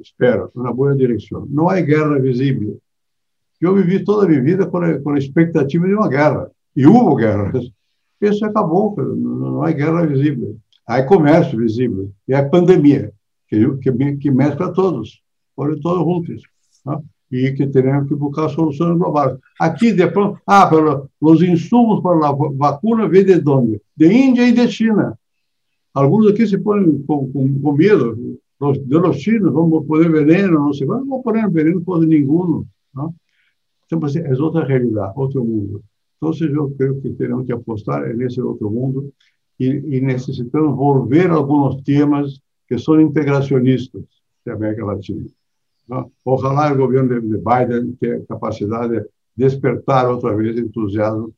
espero, 0.00 0.50
na 0.54 0.72
boa 0.72 0.94
direção. 0.94 1.46
Não 1.48 1.70
há 1.70 1.80
guerra 1.80 2.18
visível. 2.18 2.78
Eu 3.60 3.74
vivi 3.74 4.04
toda 4.04 4.26
a 4.26 4.28
minha 4.28 4.42
vida 4.42 4.66
com 4.66 4.76
a, 4.76 4.98
com 5.00 5.10
a 5.10 5.18
expectativa 5.18 5.86
de 5.86 5.94
uma 5.94 6.08
guerra. 6.08 6.50
E 6.76 6.86
houve 6.86 7.22
guerras. 7.22 7.70
Isso 8.20 8.44
acabou, 8.44 8.94
não 8.96 9.62
há 9.62 9.72
guerra 9.72 10.06
visível. 10.06 10.56
Há 10.86 11.02
comércio 11.02 11.58
visível. 11.58 12.10
E 12.28 12.34
há 12.34 12.46
pandemia, 12.46 13.10
que, 13.48 13.76
que, 13.78 14.16
que 14.16 14.30
mescla 14.30 14.72
todos, 14.72 15.22
foram 15.56 15.80
todos 15.80 16.04
juntos. 16.04 16.42
Né? 16.84 16.98
E 17.32 17.52
que 17.52 17.66
teremos 17.66 18.06
que 18.06 18.14
buscar 18.14 18.50
soluções 18.50 18.98
globais. 18.98 19.38
Aqui, 19.58 19.92
depois, 19.92 20.36
ah, 20.46 20.66
pero, 20.66 21.08
os 21.20 21.42
insumos 21.42 22.02
para 22.02 22.28
a 22.28 22.32
vacuna 22.32 23.08
vêm 23.08 23.24
de 23.24 23.42
onde? 23.48 23.80
De 23.96 24.12
Índia 24.12 24.46
e 24.46 24.52
de 24.52 24.68
China. 24.70 25.18
Alguns 25.94 26.26
aqui 26.26 26.46
se 26.46 26.58
põem 26.58 27.02
com, 27.04 27.30
com, 27.30 27.60
com 27.60 27.72
medo. 27.72 28.38
De 28.86 28.96
los 28.98 29.18
chinos, 29.18 29.52
vamos 29.52 29.86
poner 29.86 30.10
veneno, 30.10 30.58
não 30.58 30.72
sei, 30.72 30.86
não 30.86 31.04
vamos 31.06 31.22
poner 31.22 31.50
veneno 31.50 31.82
por 31.82 32.04
nenhum. 32.06 32.64
Não? 32.94 33.14
Então, 33.86 34.00
é 34.08 34.42
outra 34.42 34.64
realidade, 34.64 35.12
outro 35.16 35.44
mundo. 35.44 35.82
Então, 36.16 36.32
eu 36.48 36.70
creio 36.70 37.00
que 37.00 37.10
teremos 37.10 37.46
que 37.46 37.52
apostar 37.52 38.14
nesse 38.16 38.40
outro 38.40 38.70
mundo 38.70 39.12
e, 39.60 39.66
e 39.66 40.00
necessitamos 40.00 40.76
volver 40.76 41.30
alguns 41.30 41.82
temas 41.82 42.40
que 42.66 42.78
são 42.78 43.00
integracionistas 43.00 44.02
da 44.44 44.54
América 44.54 44.84
Latina. 44.84 45.26
Não? 45.88 46.10
Ojalá 46.24 46.72
o 46.72 46.76
governo 46.76 47.20
de 47.20 47.38
Biden 47.38 47.92
tenha 48.00 48.24
capacidade 48.26 49.00
de 49.00 49.06
despertar 49.36 50.08
outra 50.08 50.34
vez 50.34 50.56
entusiasmo 50.56 51.34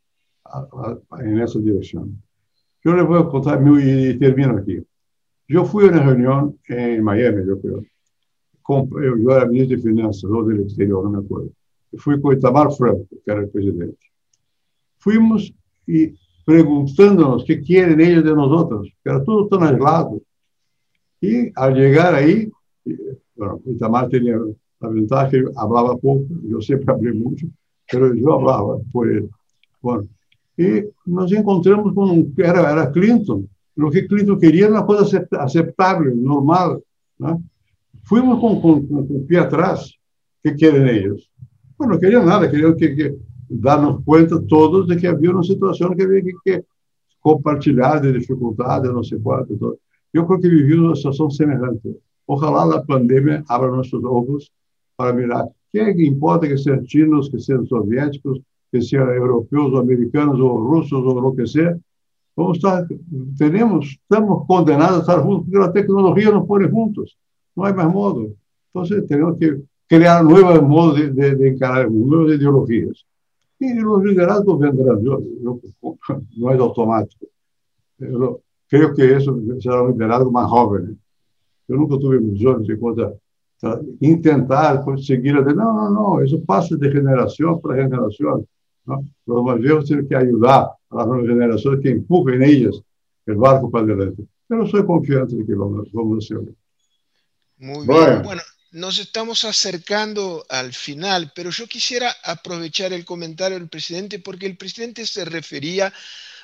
nessa 1.19 1.61
direção. 1.61 2.09
Yo 2.87 2.95
les 2.95 3.05
voy 3.05 3.20
a 3.20 3.24
contar, 3.24 3.61
y 3.82 4.16
termino 4.16 4.59
aquí. 4.59 4.78
Yo 5.49 5.64
fui 5.64 5.87
a 5.87 5.89
una 5.89 6.05
reunión 6.05 6.57
en 6.68 7.03
Miami, 7.03 7.43
yo 7.45 7.61
creo. 7.61 7.82
Con, 8.62 8.89
yo 8.89 9.37
era 9.37 9.45
ministro 9.45 9.76
de 9.76 9.82
Finanzas 9.82 10.30
o 10.30 10.45
del 10.45 10.61
Exterior, 10.61 11.03
no 11.03 11.11
me 11.11 11.18
acuerdo. 11.18 11.51
Fui 11.97 12.20
con 12.20 12.37
Itamar 12.37 12.70
Franco, 12.70 13.09
que 13.11 13.28
era 13.32 13.41
el 13.41 13.49
presidente. 13.49 13.99
Fuimos 14.99 15.53
y 15.84 16.16
preguntándonos 16.45 17.45
qué 17.45 17.61
quieren 17.61 18.01
ellos 18.01 18.22
de 18.22 18.37
nosotros, 18.37 18.89
que 19.03 19.11
era 19.11 19.24
todo 19.24 19.49
tan 19.49 19.64
aislado. 19.64 20.22
Y 21.20 21.51
al 21.57 21.74
llegar 21.74 22.14
ahí, 22.14 22.49
bueno, 23.34 23.62
Itamar 23.66 24.09
tenía 24.09 24.39
la 24.78 24.89
ventaja 24.89 25.28
que 25.28 25.43
hablaba 25.57 25.97
poco, 25.97 26.24
yo 26.45 26.61
siempre 26.61 26.95
hablé 26.95 27.12
mucho, 27.14 27.49
pero 27.91 28.14
yo 28.14 28.32
hablaba 28.32 28.78
por 28.93 29.11
él. 29.11 29.28
Bueno, 29.82 30.07
e 30.59 30.89
nos 31.07 31.31
encontramos 31.33 31.93
com 31.95 32.33
era, 32.39 32.61
era 32.71 32.91
Clinton, 32.91 33.45
o 33.77 33.91
que 33.91 34.09
Clinton 34.09 34.39
queria 34.39 34.67
era 34.67 34.75
uma 34.75 34.87
coisa 34.87 35.29
aceitável, 35.33 36.15
normal. 36.17 36.83
Né? 37.19 37.39
Fomos 38.05 38.41
com, 38.41 38.61
com, 38.61 38.87
com, 38.87 39.07
com 39.07 39.15
o 39.17 39.27
pé 39.27 39.39
atrás, 39.39 39.89
o 39.89 40.49
que 40.49 40.55
querem 40.55 40.89
eles? 40.89 41.29
Bueno, 41.79 41.95
no 41.95 42.01
querían 42.01 42.25
nada, 42.25 42.51
querían 42.51 42.75
que, 42.75 42.95
que, 42.95 43.19
darnos 43.49 44.03
cuenta 44.03 44.41
todos 44.41 44.87
de 44.87 44.97
que 44.97 45.07
había 45.07 45.31
una 45.31 45.43
situación 45.43 45.95
que 45.95 46.05
había 46.05 46.23
que, 46.23 46.33
que 46.43 46.65
compartilhar 47.21 48.01
de 48.01 48.13
dificuldades, 48.13 48.91
não 48.91 49.05
sei 49.05 49.19
quanto. 49.19 49.57
Todo. 49.59 49.79
Eu 50.13 50.27
creo 50.27 50.41
que 50.41 50.49
vivimos 50.49 50.87
uma 50.87 50.97
situação 50.97 51.31
semelhante. 51.31 51.95
Ojalá 52.27 52.77
a 52.77 52.83
pandemia 52.83 53.45
abra 53.49 53.71
nossos 53.71 54.03
olhos 54.05 54.51
para 54.97 55.13
mirar. 55.13 55.47
Que 55.71 56.07
importa 56.07 56.49
que 56.49 56.57
sejam 56.57 56.85
chinos, 56.87 57.29
que 57.29 57.39
sejam 57.39 57.67
soviéticos, 57.67 58.41
que 58.71 58.81
sejam 58.81 59.09
europeus, 59.11 59.73
ou 59.73 59.79
americanos, 59.79 60.39
ou 60.41 60.62
russos, 60.64 60.93
ou 60.93 61.19
o 61.19 61.35
que 61.35 61.47
seja. 61.47 61.79
Vamos 62.37 62.59
estar, 62.59 62.87
tenemos, 63.39 63.87
estamos 63.87 64.47
condenados 64.47 64.99
a 64.99 65.01
estar 65.01 65.23
juntos, 65.23 65.49
porque 65.49 65.57
a 65.57 65.73
tecnologia 65.73 66.31
não 66.31 66.47
põe 66.47 66.69
juntos. 66.69 67.17
Não 67.57 67.64
há 67.64 67.73
mais 67.73 67.91
modo. 67.91 68.37
Então, 68.71 69.07
temos 69.07 69.39
que 69.39 69.62
crear 69.89 70.23
nuevos 70.23 70.61
modos 70.61 70.97
de, 70.97 71.11
de, 71.11 71.35
de 71.35 71.49
encarar, 71.49 71.91
nuevas 71.91 72.35
ideologías. 72.35 73.05
Y 73.59 73.73
los 73.81 74.05
liderazgos 74.05 74.59
vendrán, 74.59 75.03
yo, 75.03 75.19
yo, 75.43 75.59
no 76.37 76.51
es 76.51 76.61
automático. 76.61 77.27
Yo 77.99 78.41
creo 78.69 78.93
que 78.93 79.17
eso 79.17 79.35
será 79.59 79.83
un 79.83 79.93
liderazgo 79.93 80.31
más 80.31 80.51
joven. 80.51 80.99
Yo 81.67 81.77
nunca 81.77 81.99
tuve 81.99 82.17
ilusiones 82.17 82.67
de 82.67 82.79
contra, 82.79 83.12
intentar 84.01 84.85
conseguir. 84.85 85.35
No, 85.35 85.73
no, 85.73 85.91
no, 85.91 86.21
eso 86.21 86.39
pasa 86.45 86.77
de 86.77 86.91
generación 86.91 87.61
para 87.61 87.83
generación. 87.83 88.47
¿No? 88.87 89.05
Los 89.26 89.45
más 89.45 89.59
viejos 89.59 89.84
tienen 89.84 90.09
que 90.09 90.16
ayudar 90.16 90.70
a 90.91 90.97
las 90.97 91.07
nuevas 91.07 91.26
generaciones 91.26 91.80
que 91.82 91.91
empujen 91.91 92.43
ellas 92.43 92.80
el 93.26 93.37
barco 93.37 93.70
para 93.70 93.84
adelante. 93.84 94.22
Pero 94.49 94.66
soy 94.66 94.87
confiante 94.87 95.37
de 95.37 95.45
que 95.45 95.55
vamos, 95.55 95.89
vamos 95.93 96.16
a 96.16 96.24
hacerlo. 96.24 96.55
Muy 97.59 97.87
bien. 97.87 98.22
Bueno, 98.22 98.43
nos 98.72 98.99
estamos 98.99 99.45
acercando 99.45 100.45
al 100.49 100.72
final, 100.72 101.32
pero 101.34 101.51
yo 101.51 101.66
quisiera 101.66 102.14
aprovechar 102.22 102.93
el 102.93 103.05
comentario 103.05 103.59
del 103.59 103.68
presidente 103.68 104.18
porque 104.18 104.47
el 104.47 104.57
presidente 104.57 105.07
se 105.07 105.24
refería 105.24 105.93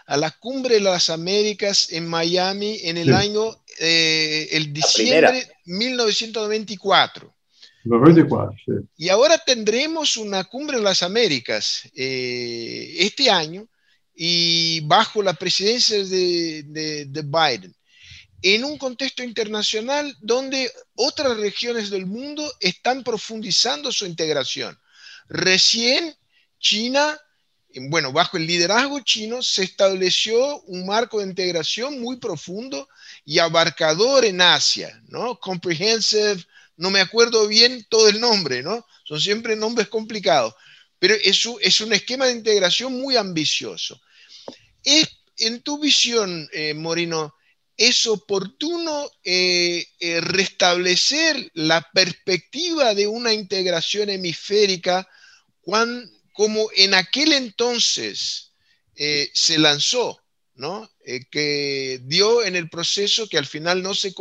a 0.06 0.16
la 0.16 0.30
cumbre 0.30 0.76
de 0.76 0.80
las 0.80 1.10
Américas 1.10 1.92
en 1.92 2.08
Miami 2.08 2.78
en 2.82 2.96
el 2.96 3.12
año, 3.14 3.62
eh, 3.78 4.48
el 4.52 4.72
diciembre 4.72 5.32
de 5.32 5.52
1994. 5.66 7.32
94, 7.84 8.56
sí. 8.64 8.72
Y 8.96 9.08
ahora 9.08 9.38
tendremos 9.38 10.16
una 10.16 10.44
cumbre 10.44 10.76
de 10.76 10.82
las 10.82 11.02
Américas 11.02 11.88
eh, 11.94 12.94
este 12.98 13.30
año 13.30 13.66
y 14.14 14.80
bajo 14.80 15.22
la 15.22 15.34
presidencia 15.34 15.98
de, 16.04 16.62
de, 16.64 17.04
de 17.06 17.22
Biden 17.22 17.74
en 18.42 18.64
un 18.64 18.76
contexto 18.76 19.22
internacional 19.22 20.16
donde 20.20 20.70
otras 20.96 21.36
regiones 21.36 21.90
del 21.90 22.06
mundo 22.06 22.52
están 22.60 23.04
profundizando 23.04 23.92
su 23.92 24.04
integración. 24.04 24.76
Recién 25.28 26.14
China, 26.58 27.18
bueno, 27.88 28.12
bajo 28.12 28.36
el 28.36 28.46
liderazgo 28.46 29.00
chino, 29.00 29.42
se 29.42 29.62
estableció 29.62 30.60
un 30.62 30.86
marco 30.86 31.20
de 31.20 31.26
integración 31.26 32.00
muy 32.00 32.16
profundo 32.16 32.88
y 33.24 33.38
abarcador 33.38 34.24
en 34.24 34.40
Asia, 34.40 35.00
¿no? 35.08 35.38
Comprehensive, 35.38 36.44
no 36.82 36.90
me 36.90 37.00
acuerdo 37.00 37.46
bien 37.46 37.86
todo 37.88 38.08
el 38.08 38.18
nombre, 38.18 38.60
¿no? 38.60 38.84
Son 39.04 39.20
siempre 39.20 39.54
nombres 39.54 39.86
complicados, 39.86 40.52
pero 40.98 41.14
es 41.14 41.46
un, 41.46 41.56
es 41.60 41.80
un 41.80 41.92
esquema 41.92 42.26
de 42.26 42.32
integración 42.32 42.92
muy 42.94 43.16
ambicioso. 43.16 44.00
Es, 44.82 45.08
en 45.36 45.62
tu 45.62 45.78
visión, 45.78 46.48
eh, 46.52 46.74
Morino, 46.74 47.36
es 47.76 48.04
oportuno 48.06 49.08
eh, 49.22 49.86
eh, 50.00 50.20
restablecer 50.20 51.52
la 51.54 51.88
perspectiva 51.94 52.96
de 52.96 53.06
una 53.06 53.32
integración 53.32 54.10
hemisférica 54.10 55.08
como 56.32 56.68
en 56.74 56.94
aquel 56.94 57.32
entonces 57.32 58.54
eh, 58.96 59.30
se 59.34 59.56
lanzó, 59.56 60.20
¿no? 60.56 60.90
que 61.30 62.00
dio 62.02 62.42
en 62.42 62.56
el 62.56 62.68
proceso 62.68 63.28
que 63.28 63.38
al 63.38 63.46
final 63.46 63.84
no 63.84 63.94
se 63.94 64.12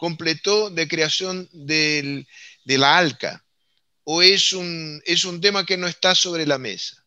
completó 0.00 0.70
de 0.70 0.88
creación 0.88 1.48
de 1.52 2.26
la 2.64 2.96
ALCA, 2.96 3.44
o 4.04 4.22
es 4.22 4.54
un, 4.54 5.00
es 5.04 5.24
un 5.24 5.40
tema 5.40 5.66
que 5.66 5.76
no 5.76 5.86
está 5.86 6.14
sobre 6.14 6.46
la 6.46 6.58
mesa? 6.58 7.04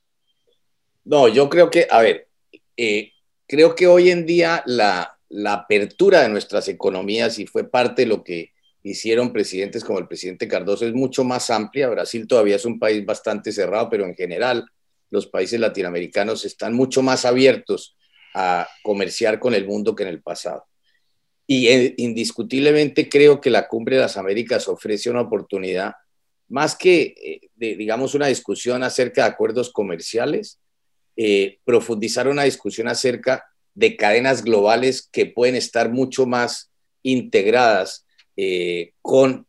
No, 1.03 1.27
yo 1.27 1.49
creo 1.49 1.69
que, 1.69 1.87
a 1.89 2.01
ver, 2.01 2.27
creo 3.47 3.75
que 3.75 3.87
hoy 3.87 4.11
en 4.11 4.25
día 4.25 4.63
la, 4.67 5.17
la 5.29 5.53
apertura 5.53 6.21
de 6.21 6.29
nuestras 6.29 6.67
economías 6.67 7.39
y 7.39 7.47
fue 7.47 7.69
parte 7.69 8.03
de 8.03 8.07
lo 8.07 8.23
que 8.23 8.51
hicieron 8.83 9.33
presidentes 9.33 9.83
como 9.83 9.97
el 9.97 10.07
presidente 10.07 10.47
Cardoso 10.47 10.85
es 10.85 10.93
mucho 10.93 11.23
más 11.23 11.49
amplia. 11.49 11.89
Brasil 11.89 12.27
todavía 12.27 12.57
es 12.57 12.65
un 12.65 12.77
país 12.77 13.03
bastante 13.03 13.51
cerrado, 13.51 13.89
pero 13.89 14.05
en 14.05 14.15
general 14.15 14.65
los 15.09 15.25
países 15.25 15.59
latinoamericanos 15.59 16.45
están 16.45 16.73
mucho 16.73 17.01
más 17.01 17.25
abiertos 17.25 17.97
a 18.35 18.67
comerciar 18.83 19.39
con 19.39 19.53
el 19.55 19.65
mundo 19.65 19.95
que 19.95 20.03
en 20.03 20.09
el 20.09 20.21
pasado. 20.21 20.65
Y 21.45 21.67
eh, 21.67 21.93
indiscutiblemente 21.97 23.09
creo 23.09 23.41
que 23.41 23.49
la 23.49 23.67
Cumbre 23.67 23.97
de 23.97 24.03
las 24.03 24.17
Américas 24.17 24.67
ofrece 24.67 25.09
una 25.09 25.21
oportunidad, 25.21 25.93
más 26.47 26.75
que, 26.75 27.15
eh, 27.59 27.75
digamos, 27.75 28.15
una 28.15 28.27
discusión 28.27 28.83
acerca 28.83 29.23
de 29.23 29.31
acuerdos 29.31 29.71
comerciales, 29.71 30.59
eh, 31.15 31.59
profundizar 31.65 32.27
una 32.27 32.43
discusión 32.43 32.87
acerca 32.87 33.45
de 33.75 33.97
cadenas 33.97 34.43
globales 34.43 35.07
que 35.11 35.25
pueden 35.25 35.55
estar 35.55 35.91
mucho 35.91 36.25
más 36.25 36.71
integradas 37.01 38.05
con 39.01 39.45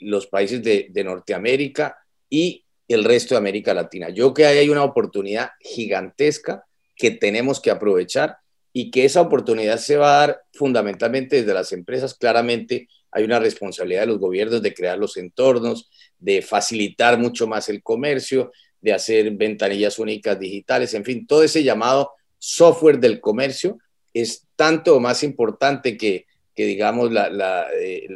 los 0.00 0.28
países 0.28 0.62
de, 0.62 0.86
de 0.90 1.02
Norteamérica 1.02 1.96
y 2.30 2.64
el 2.86 3.02
resto 3.02 3.34
de 3.34 3.38
América 3.38 3.74
Latina. 3.74 4.10
Yo 4.10 4.32
creo 4.32 4.34
que 4.34 4.46
ahí 4.46 4.58
hay 4.58 4.68
una 4.68 4.84
oportunidad 4.84 5.50
gigantesca 5.60 6.64
que 6.94 7.10
tenemos 7.10 7.60
que 7.60 7.72
aprovechar 7.72 8.36
y 8.72 8.90
que 8.90 9.04
esa 9.04 9.20
oportunidad 9.22 9.78
se 9.78 9.96
va 9.96 10.14
a 10.14 10.26
dar 10.26 10.42
fundamentalmente 10.58 11.36
desde 11.36 11.54
las 11.54 11.72
empresas. 11.72 12.14
Claramente 12.14 12.88
hay 13.10 13.24
una 13.24 13.38
responsabilidad 13.38 14.02
de 14.02 14.08
los 14.08 14.18
gobiernos 14.18 14.60
de 14.60 14.74
crear 14.74 14.98
los 14.98 15.16
entornos, 15.16 15.88
de 16.18 16.42
facilitar 16.42 17.18
mucho 17.18 17.46
más 17.46 17.68
el 17.68 17.82
comercio, 17.82 18.52
de 18.80 18.92
hacer 18.92 19.30
ventanillas 19.32 19.98
únicas 19.98 20.38
digitales, 20.38 20.94
en 20.94 21.04
fin, 21.04 21.26
todo 21.26 21.42
ese 21.42 21.64
llamado 21.64 22.12
software 22.38 22.98
del 22.98 23.20
comercio 23.20 23.78
es 24.14 24.46
tanto 24.56 25.00
más 25.00 25.22
importante 25.22 25.96
que, 25.96 26.26
que 26.54 26.66
digamos, 26.66 27.10
eh, 27.80 28.08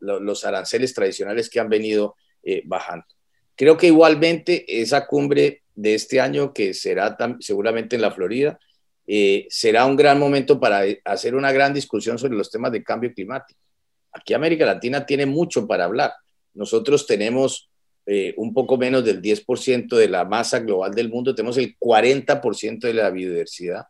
los 0.00 0.44
aranceles 0.44 0.94
tradicionales 0.94 1.48
que 1.48 1.60
han 1.60 1.68
venido 1.68 2.16
eh, 2.42 2.62
bajando. 2.64 3.06
Creo 3.56 3.76
que 3.76 3.88
igualmente 3.88 4.80
esa 4.80 5.06
cumbre 5.06 5.62
de 5.74 5.94
este 5.94 6.20
año, 6.20 6.52
que 6.52 6.74
será 6.74 7.16
seguramente 7.40 7.96
en 7.96 8.02
la 8.02 8.10
Florida, 8.10 8.58
eh, 9.12 9.48
será 9.50 9.86
un 9.86 9.96
gran 9.96 10.20
momento 10.20 10.60
para 10.60 10.84
hacer 11.04 11.34
una 11.34 11.50
gran 11.50 11.74
discusión 11.74 12.16
sobre 12.16 12.36
los 12.36 12.48
temas 12.48 12.70
de 12.70 12.84
cambio 12.84 13.12
climático. 13.12 13.58
Aquí 14.12 14.34
América 14.34 14.64
Latina 14.64 15.04
tiene 15.04 15.26
mucho 15.26 15.66
para 15.66 15.86
hablar. 15.86 16.12
Nosotros 16.54 17.08
tenemos 17.08 17.68
eh, 18.06 18.34
un 18.36 18.54
poco 18.54 18.76
menos 18.76 19.04
del 19.04 19.20
10% 19.20 19.96
de 19.96 20.08
la 20.08 20.24
masa 20.24 20.60
global 20.60 20.94
del 20.94 21.08
mundo, 21.08 21.34
tenemos 21.34 21.58
el 21.58 21.76
40% 21.76 22.78
de 22.78 22.94
la 22.94 23.10
biodiversidad. 23.10 23.86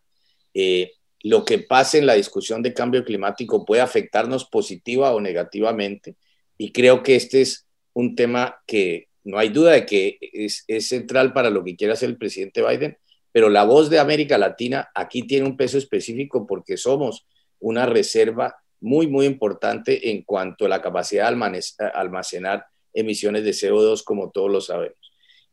Eh, 0.55 0.93
lo 1.21 1.45
que 1.45 1.59
pase 1.59 1.99
en 1.99 2.07
la 2.07 2.15
discusión 2.15 2.63
de 2.63 2.73
cambio 2.73 3.05
climático 3.05 3.63
puede 3.63 3.83
afectarnos 3.83 4.45
positiva 4.45 5.13
o 5.13 5.21
negativamente 5.21 6.15
y 6.57 6.71
creo 6.71 7.03
que 7.03 7.15
este 7.15 7.41
es 7.41 7.67
un 7.93 8.15
tema 8.15 8.59
que 8.65 9.07
no 9.23 9.37
hay 9.37 9.49
duda 9.49 9.73
de 9.73 9.85
que 9.85 10.17
es, 10.19 10.63
es 10.67 10.87
central 10.87 11.31
para 11.31 11.51
lo 11.51 11.63
que 11.63 11.75
quiere 11.75 11.93
hacer 11.93 12.09
el 12.09 12.17
presidente 12.17 12.67
Biden 12.67 12.97
pero 13.31 13.49
la 13.49 13.63
voz 13.63 13.89
de 13.89 13.99
América 13.99 14.37
Latina 14.37 14.89
aquí 14.93 15.23
tiene 15.23 15.45
un 15.45 15.57
peso 15.57 15.77
específico 15.77 16.45
porque 16.45 16.77
somos 16.77 17.25
una 17.59 17.85
reserva 17.85 18.57
muy, 18.79 19.07
muy 19.07 19.25
importante 19.25 20.09
en 20.09 20.23
cuanto 20.23 20.65
a 20.65 20.69
la 20.69 20.81
capacidad 20.81 21.31
de 21.31 21.85
almacenar 21.93 22.65
emisiones 22.93 23.43
de 23.43 23.51
CO2, 23.51 24.03
como 24.03 24.31
todos 24.31 24.51
lo 24.51 24.59
sabemos. 24.59 24.97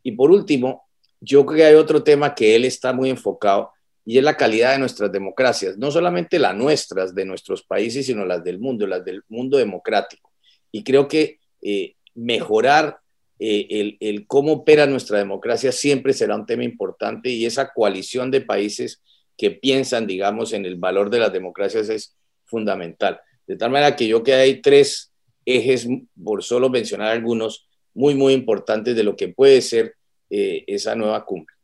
Y 0.02 0.12
por 0.12 0.30
último, 0.30 0.88
yo 1.20 1.44
creo 1.44 1.56
que 1.56 1.64
hay 1.64 1.74
otro 1.74 2.02
tema 2.02 2.34
que 2.34 2.56
él 2.56 2.64
está 2.64 2.92
muy 2.92 3.10
enfocado 3.10 3.72
y 4.04 4.16
es 4.16 4.24
la 4.24 4.36
calidad 4.36 4.72
de 4.72 4.78
nuestras 4.78 5.12
democracias, 5.12 5.76
no 5.76 5.90
solamente 5.90 6.38
las 6.38 6.54
nuestras, 6.56 7.14
de 7.14 7.26
nuestros 7.26 7.62
países, 7.62 8.06
sino 8.06 8.24
las 8.24 8.42
del 8.42 8.58
mundo, 8.58 8.86
las 8.86 9.04
del 9.04 9.22
mundo 9.28 9.58
democrático. 9.58 10.32
Y 10.72 10.82
creo 10.82 11.08
que 11.08 11.38
eh, 11.60 11.94
mejorar 12.14 13.00
eh, 13.38 13.96
el, 14.00 14.26
cómo 14.26 14.52
opera 14.52 14.86
nuestra 14.86 15.18
democracia 15.18 15.70
siempre 15.70 16.12
será 16.12 16.34
un 16.34 16.46
tema 16.46 16.64
importante 16.64 17.30
y 17.30 17.46
esa 17.46 17.72
coalición 17.72 18.30
de 18.30 18.40
países 18.40 19.02
que 19.36 19.52
piensan, 19.52 20.06
digamos, 20.06 20.52
en 20.52 20.66
el 20.66 20.76
valor 20.76 21.10
de 21.10 21.20
las 21.20 21.32
democracias 21.32 21.88
es 21.88 22.16
fundamental. 22.44 23.20
De 23.46 23.56
tal 23.56 23.70
manera 23.70 23.94
que 23.94 24.08
yo 24.08 24.22
que 24.22 24.34
hay 24.34 24.60
tres 24.60 25.12
ejes, 25.44 25.86
por 26.22 26.42
solo 26.42 26.68
mencionar 26.68 27.12
algunos, 27.12 27.68
muy, 27.94 28.14
muy 28.14 28.32
importantes 28.32 28.94
de 28.94 29.04
lo 29.04 29.16
que 29.16 29.28
puede 29.28 29.62
ser 29.62 29.94
eh, 30.30 30.64
esa 30.66 30.94
nueva 30.94 31.24
cumbre. 31.24 31.54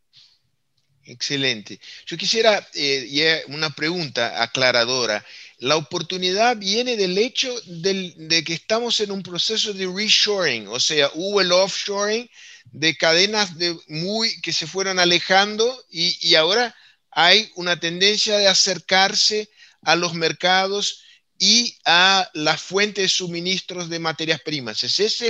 Excelente. 1.06 1.78
Yo 2.06 2.16
quisiera 2.16 2.66
eh, 2.74 3.42
una 3.48 3.70
pregunta 3.70 4.42
aclaradora 4.42 5.24
la 5.58 5.76
oportunidad 5.76 6.56
viene 6.56 6.96
del 6.96 7.16
hecho 7.16 7.54
de 7.66 8.42
que 8.44 8.54
estamos 8.54 9.00
en 9.00 9.10
un 9.10 9.22
proceso 9.22 9.72
de 9.72 9.86
reshoring, 9.86 10.68
o 10.68 10.80
sea, 10.80 11.10
hubo 11.14 11.40
el 11.40 11.52
offshoring 11.52 12.28
de 12.72 12.96
cadenas 12.96 13.56
de 13.56 13.76
muy, 13.88 14.40
que 14.40 14.52
se 14.52 14.66
fueron 14.66 14.98
alejando 14.98 15.84
y, 15.90 16.34
ahora 16.34 16.74
hay 17.10 17.50
una 17.54 17.78
tendencia 17.78 18.38
de 18.38 18.48
acercarse 18.48 19.48
a 19.82 19.94
los 19.94 20.14
mercados 20.14 21.02
y 21.38 21.76
a 21.84 22.28
las 22.34 22.60
fuentes 22.60 23.04
de 23.04 23.08
suministros 23.08 23.88
de 23.88 23.98
materias 23.98 24.40
primas. 24.40 24.82
¿Es 24.82 25.22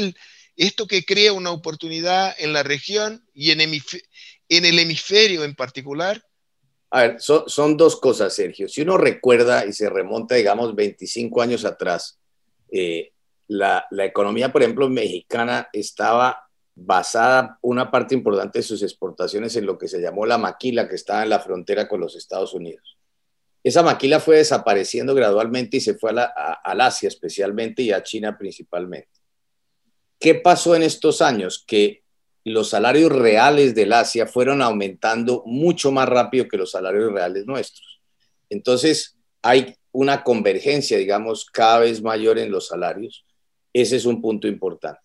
esto 0.57 0.87
que 0.87 1.05
crea 1.05 1.33
una 1.33 1.51
oportunidad 1.51 2.35
en 2.39 2.53
la 2.53 2.63
región 2.63 3.29
y 3.35 3.51
en 3.51 3.61
el 3.61 4.79
hemisferio 4.79 5.45
en 5.45 5.55
particular? 5.55 6.25
A 6.95 7.01
ver, 7.01 7.17
son, 7.19 7.77
dos 7.77 7.97
cosas, 7.97 8.33
Sergio. 8.33 8.69
Si 8.69 8.83
uno 8.83 8.97
recuerda 8.97 9.67
y 9.67 9.73
se 9.73 9.91
remonta, 9.91 10.37
digamos, 10.37 10.77
25 10.77 11.43
años 11.43 11.65
atrás, 11.65 12.21
eh, 12.71 13.11
la, 13.49 13.85
economía, 13.99 14.53
por 14.53 14.63
ejemplo, 14.63 14.89
mexicana 14.89 15.69
estaba 15.73 16.49
basada 16.77 17.59
una 17.63 17.91
parte 17.91 18.15
importante 18.15 18.61
de 18.61 18.63
sus 18.63 18.81
exportaciones 18.85 19.57
en 19.57 19.67
lo 19.67 19.77
que 19.77 19.89
se 19.89 20.01
llamó 20.01 20.25
la 20.25 20.39
maquila, 20.39 20.89
que 20.89 20.95
estaba 20.95 21.25
en 21.25 21.31
la 21.31 21.41
frontera 21.41 21.89
con 21.89 21.99
los 21.99 22.15
Estados 22.15 22.55
Unidos. 22.55 22.97
Esa 23.65 23.83
maquila 23.83 24.21
fue 24.21 24.37
desapareciendo 24.37 25.17
gradualmente 25.17 25.79
y 25.79 25.81
se 25.81 25.95
fue 25.95 26.13
al 26.13 26.81
Asia 26.81 27.09
especialmente 27.09 27.83
y 27.83 27.91
a 27.91 28.05
China 28.05 28.39
principalmente. 28.39 29.11
¿Qué 30.21 30.37
pasó 30.37 30.77
en 30.77 30.85
estos 30.85 31.23
años? 31.23 31.65
Que 31.67 32.04
los 32.45 32.69
salarios 32.69 33.11
reales 33.11 33.75
del 33.75 33.93
Asia 33.93 34.27
fueron 34.27 34.61
aumentando 34.61 35.43
mucho 35.47 35.91
más 35.91 36.09
rápido 36.09 36.47
que 36.47 36.59
los 36.59 36.71
salarios 36.71 37.13
reales 37.13 37.47
nuestros. 37.47 38.01
Entonces, 38.51 39.17
hay 39.43 39.75
una 39.93 40.23
convergencia, 40.23 40.99
digamos, 40.99 41.47
cada 41.47 41.81
vez 41.81 42.03
mayor 42.03 42.39
en 42.39 42.51
los 42.51 42.69
salarios. 42.69 43.25
Ese 43.73 43.97
es 43.97 44.05
un 44.05 44.21
punto 44.21 44.47
importante. 44.47 45.01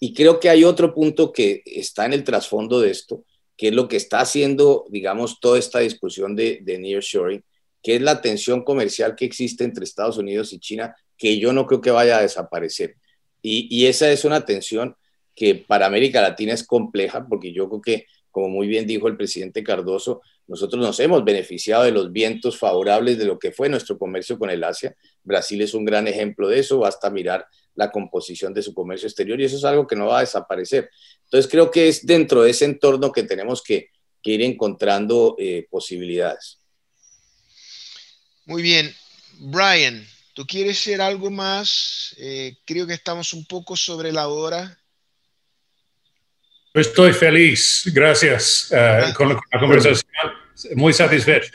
Y 0.00 0.12
creo 0.12 0.40
que 0.40 0.50
hay 0.50 0.64
otro 0.64 0.92
punto 0.92 1.32
que 1.32 1.62
está 1.64 2.04
en 2.04 2.12
el 2.12 2.24
trasfondo 2.24 2.80
de 2.80 2.90
esto, 2.90 3.24
que 3.56 3.68
es 3.68 3.74
lo 3.74 3.86
que 3.86 3.96
está 3.96 4.20
haciendo, 4.20 4.84
digamos, 4.90 5.38
toda 5.38 5.58
esta 5.58 5.78
discusión 5.78 6.34
de, 6.34 6.58
de 6.62 6.78
nearshoring, 6.78 7.44
que 7.80 7.96
es 7.96 8.02
la 8.02 8.20
tensión 8.20 8.64
comercial 8.64 9.14
que 9.14 9.24
existe 9.24 9.62
entre 9.62 9.84
Estados 9.84 10.18
Unidos 10.18 10.52
y 10.52 10.58
China, 10.58 10.96
que 11.16 11.38
yo 11.38 11.52
no 11.52 11.66
creo 11.66 11.80
que 11.80 11.92
vaya 11.92 12.18
a 12.18 12.22
desaparecer. 12.22 12.96
Y, 13.42 13.68
y 13.70 13.86
esa 13.86 14.10
es 14.10 14.24
una 14.24 14.44
tensión 14.44 14.96
que 15.34 15.54
para 15.54 15.86
América 15.86 16.20
Latina 16.20 16.52
es 16.52 16.64
compleja, 16.64 17.26
porque 17.28 17.52
yo 17.52 17.68
creo 17.68 17.82
que, 17.82 18.06
como 18.30 18.48
muy 18.48 18.66
bien 18.66 18.86
dijo 18.86 19.08
el 19.08 19.16
presidente 19.16 19.62
Cardoso, 19.62 20.22
nosotros 20.46 20.82
nos 20.82 20.98
hemos 21.00 21.24
beneficiado 21.24 21.84
de 21.84 21.92
los 21.92 22.12
vientos 22.12 22.58
favorables 22.58 23.18
de 23.18 23.24
lo 23.24 23.38
que 23.38 23.52
fue 23.52 23.68
nuestro 23.68 23.98
comercio 23.98 24.38
con 24.38 24.50
el 24.50 24.64
Asia. 24.64 24.94
Brasil 25.22 25.62
es 25.62 25.72
un 25.74 25.84
gran 25.84 26.08
ejemplo 26.08 26.48
de 26.48 26.58
eso, 26.58 26.78
basta 26.78 27.10
mirar 27.10 27.46
la 27.74 27.90
composición 27.90 28.52
de 28.52 28.62
su 28.62 28.74
comercio 28.74 29.06
exterior 29.06 29.40
y 29.40 29.44
eso 29.44 29.56
es 29.56 29.64
algo 29.64 29.86
que 29.86 29.96
no 29.96 30.06
va 30.06 30.18
a 30.18 30.22
desaparecer. 30.22 30.90
Entonces 31.24 31.50
creo 31.50 31.70
que 31.70 31.88
es 31.88 32.04
dentro 32.04 32.42
de 32.42 32.50
ese 32.50 32.66
entorno 32.66 33.12
que 33.12 33.22
tenemos 33.22 33.62
que, 33.62 33.88
ir 34.24 34.42
encontrando 34.42 35.34
eh, 35.36 35.66
posibilidades. 35.68 36.60
Muy 38.44 38.62
bien. 38.62 38.94
Brian, 39.40 40.06
¿tú 40.32 40.46
quieres 40.46 40.76
decir 40.76 41.00
algo 41.00 41.28
más? 41.28 42.14
Eh, 42.18 42.56
creo 42.64 42.86
que 42.86 42.94
estamos 42.94 43.32
un 43.32 43.44
poco 43.46 43.76
sobre 43.76 44.12
la 44.12 44.28
hora. 44.28 44.78
Estoy 46.74 47.12
feliz, 47.12 47.82
gracias 47.92 48.68
uh, 48.70 48.76
ah. 48.76 49.14
con, 49.14 49.28
la, 49.28 49.40
conversación, 49.60 50.08
muy 50.74 50.94
satisfecho. 50.94 51.52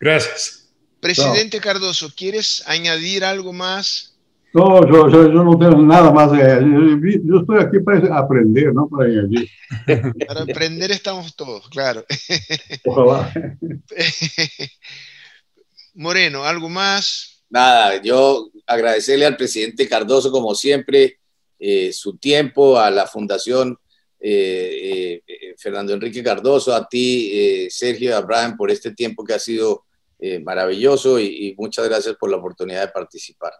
Gracias. 0.00 0.68
Presidente 0.98 1.60
Cardoso, 1.60 2.12
¿quieres 2.16 2.64
añadir 2.66 3.24
algo 3.24 3.52
más? 3.52 4.18
No, 4.52 4.84
yo, 4.88 5.08
yo, 5.08 5.32
yo 5.32 5.44
no 5.44 5.56
tengo 5.56 5.80
nada 5.82 6.10
más. 6.10 6.32
Eh, 6.32 6.60
yo 7.24 7.38
estoy 7.38 7.60
aquí 7.60 7.78
para 7.78 8.18
aprender, 8.18 8.74
no 8.74 8.88
para 8.88 9.08
añadir. 9.08 9.48
Para 10.26 10.42
aprender 10.42 10.90
estamos 10.90 11.36
todos, 11.36 11.68
claro. 11.68 12.04
Ojalá. 12.84 13.32
Moreno, 15.94 16.44
¿algo 16.44 16.68
más? 16.68 17.44
Nada, 17.48 18.02
yo 18.02 18.50
agradecerle 18.66 19.26
al 19.26 19.36
presidente 19.36 19.88
Cardoso, 19.88 20.32
como 20.32 20.56
siempre, 20.56 21.20
eh, 21.60 21.92
su 21.92 22.16
tiempo, 22.16 22.80
a 22.80 22.90
la 22.90 23.06
Fundación 23.06 23.78
eh, 24.22 25.22
eh, 25.26 25.54
Fernando 25.56 25.94
Enrique 25.94 26.22
Cardoso, 26.22 26.74
a 26.74 26.86
ti, 26.86 27.30
eh, 27.32 27.68
Sergio, 27.70 28.14
Abraham, 28.14 28.56
por 28.56 28.70
este 28.70 28.92
tiempo 28.92 29.24
que 29.24 29.34
ha 29.34 29.38
sido 29.38 29.86
maravilloso 30.42 31.18
y, 31.18 31.54
muchas 31.56 31.88
gracias 31.88 32.14
por 32.20 32.30
la 32.30 32.36
oportunidad 32.36 32.82
de 32.82 32.92
participar. 32.92 33.54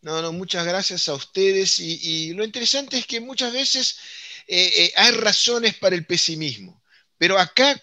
No, 0.00 0.22
no, 0.22 0.32
muchas 0.32 0.64
gracias 0.64 1.08
a 1.08 1.14
ustedes 1.14 1.80
y, 1.80 2.32
lo 2.34 2.44
interesante 2.44 2.98
es 2.98 3.04
que 3.04 3.20
muchas 3.20 3.52
veces 3.52 3.98
hay 4.46 5.10
razones 5.10 5.74
para 5.74 5.96
el 5.96 6.06
pesimismo, 6.06 6.80
pero 7.16 7.36
acá 7.36 7.82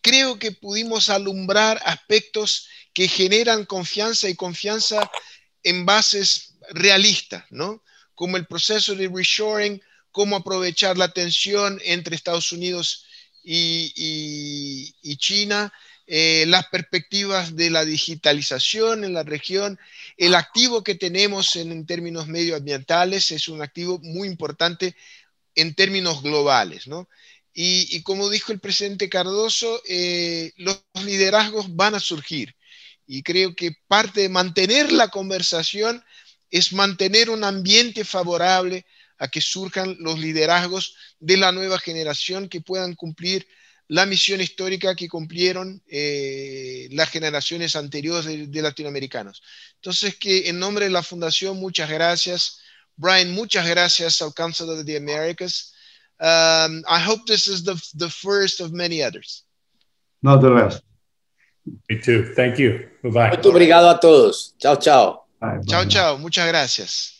creo 0.00 0.38
que 0.38 0.52
pudimos 0.52 1.10
alumbrar 1.10 1.78
aspectos 1.84 2.66
que 2.94 3.08
generan 3.08 3.66
confianza 3.66 4.30
y 4.30 4.34
confianza 4.34 5.10
en 5.62 5.84
bases 5.84 6.54
realistas, 6.70 7.44
¿no? 7.50 7.84
Como 8.14 8.38
el 8.38 8.46
proceso 8.46 8.94
de 8.94 9.10
reshoring, 9.14 9.82
cómo 10.12 10.36
aprovechar 10.36 10.98
la 10.98 11.12
tensión 11.12 11.80
entre 11.84 12.16
Estados 12.16 12.52
Unidos 12.52 13.06
y, 13.42 14.92
y, 15.02 15.16
China, 15.16 15.72
eh, 16.06 16.44
las 16.48 16.66
perspectivas 16.68 17.56
de 17.56 17.70
la 17.70 17.84
digitalización 17.84 19.04
en 19.04 19.14
la 19.14 19.22
región, 19.22 19.78
el 20.16 20.34
activo 20.34 20.82
que 20.82 20.94
tenemos 20.94 21.56
en, 21.56 21.72
en, 21.72 21.86
términos 21.86 22.28
medioambientales 22.28 23.30
es 23.30 23.48
un 23.48 23.62
activo 23.62 23.98
muy 24.02 24.28
importante 24.28 24.96
en 25.54 25.74
términos 25.74 26.22
globales, 26.22 26.86
¿no? 26.86 27.08
Y, 27.54 27.88
y 27.90 28.02
como 28.02 28.28
dijo 28.28 28.52
el 28.52 28.60
presidente 28.60 29.08
Cardoso, 29.08 29.82
eh, 29.88 30.52
los 30.56 30.80
liderazgos 31.04 31.74
van 31.74 31.94
a 31.94 32.00
surgir. 32.00 32.54
Y 33.06 33.22
creo 33.22 33.56
que 33.56 33.72
parte 33.88 34.20
de 34.20 34.28
mantener 34.28 34.92
la 34.92 35.08
conversación 35.08 36.04
es 36.50 36.72
mantener 36.72 37.30
un 37.30 37.44
ambiente 37.44 38.04
favorable 38.04 38.86
a 39.18 39.28
que 39.28 39.40
surjan 39.40 39.96
los 40.00 40.18
liderazgos 40.18 40.96
de 41.18 41.36
la 41.36 41.52
nueva 41.52 41.78
generación 41.78 42.48
que 42.48 42.60
puedan 42.60 42.94
cumplir 42.94 43.46
la 43.88 44.04
misión 44.04 44.40
histórica 44.40 44.94
que 44.94 45.08
cumplieron 45.08 45.82
eh, 45.88 46.88
las 46.92 47.08
generaciones 47.10 47.74
anteriores 47.74 48.26
de, 48.26 48.46
de, 48.46 48.62
latinoamericanos. 48.62 49.42
Entonces, 49.76 50.16
que 50.16 50.48
en 50.48 50.58
nombre 50.58 50.84
de 50.84 50.90
la 50.90 51.02
Fundación, 51.02 51.58
muchas 51.58 51.88
gracias. 51.88 52.60
Brian, 52.96 53.32
muchas 53.32 53.66
gracias 53.66 54.20
al 54.20 54.34
Council 54.34 54.68
of 54.68 54.84
the 54.84 54.96
Americas. 54.96 55.74
Um, 56.20 56.82
I 56.86 56.98
hope 56.98 57.24
this 57.26 57.46
is 57.46 57.64
the, 57.64 57.80
the 57.96 58.10
first 58.10 58.60
of 58.60 58.72
many 58.72 59.02
others. 59.02 59.44
Not 60.20 60.40
the 60.40 60.50
last. 60.50 60.82
Me 61.88 62.00
too. 62.00 62.34
Thank 62.34 62.58
you. 62.58 62.88
Bye-bye. 63.02 63.30
Muito 63.30 63.50
obrigado 63.50 63.88
a 63.88 64.00
todos. 64.00 64.54
Chao, 64.58 64.76
chao. 64.76 65.26
Bye, 65.40 65.58
bye, 65.58 65.64
Chao, 65.66 65.82
bye. 65.82 65.88
chao. 65.88 66.18
Muchas 66.18 66.48
gracias. 66.48 67.14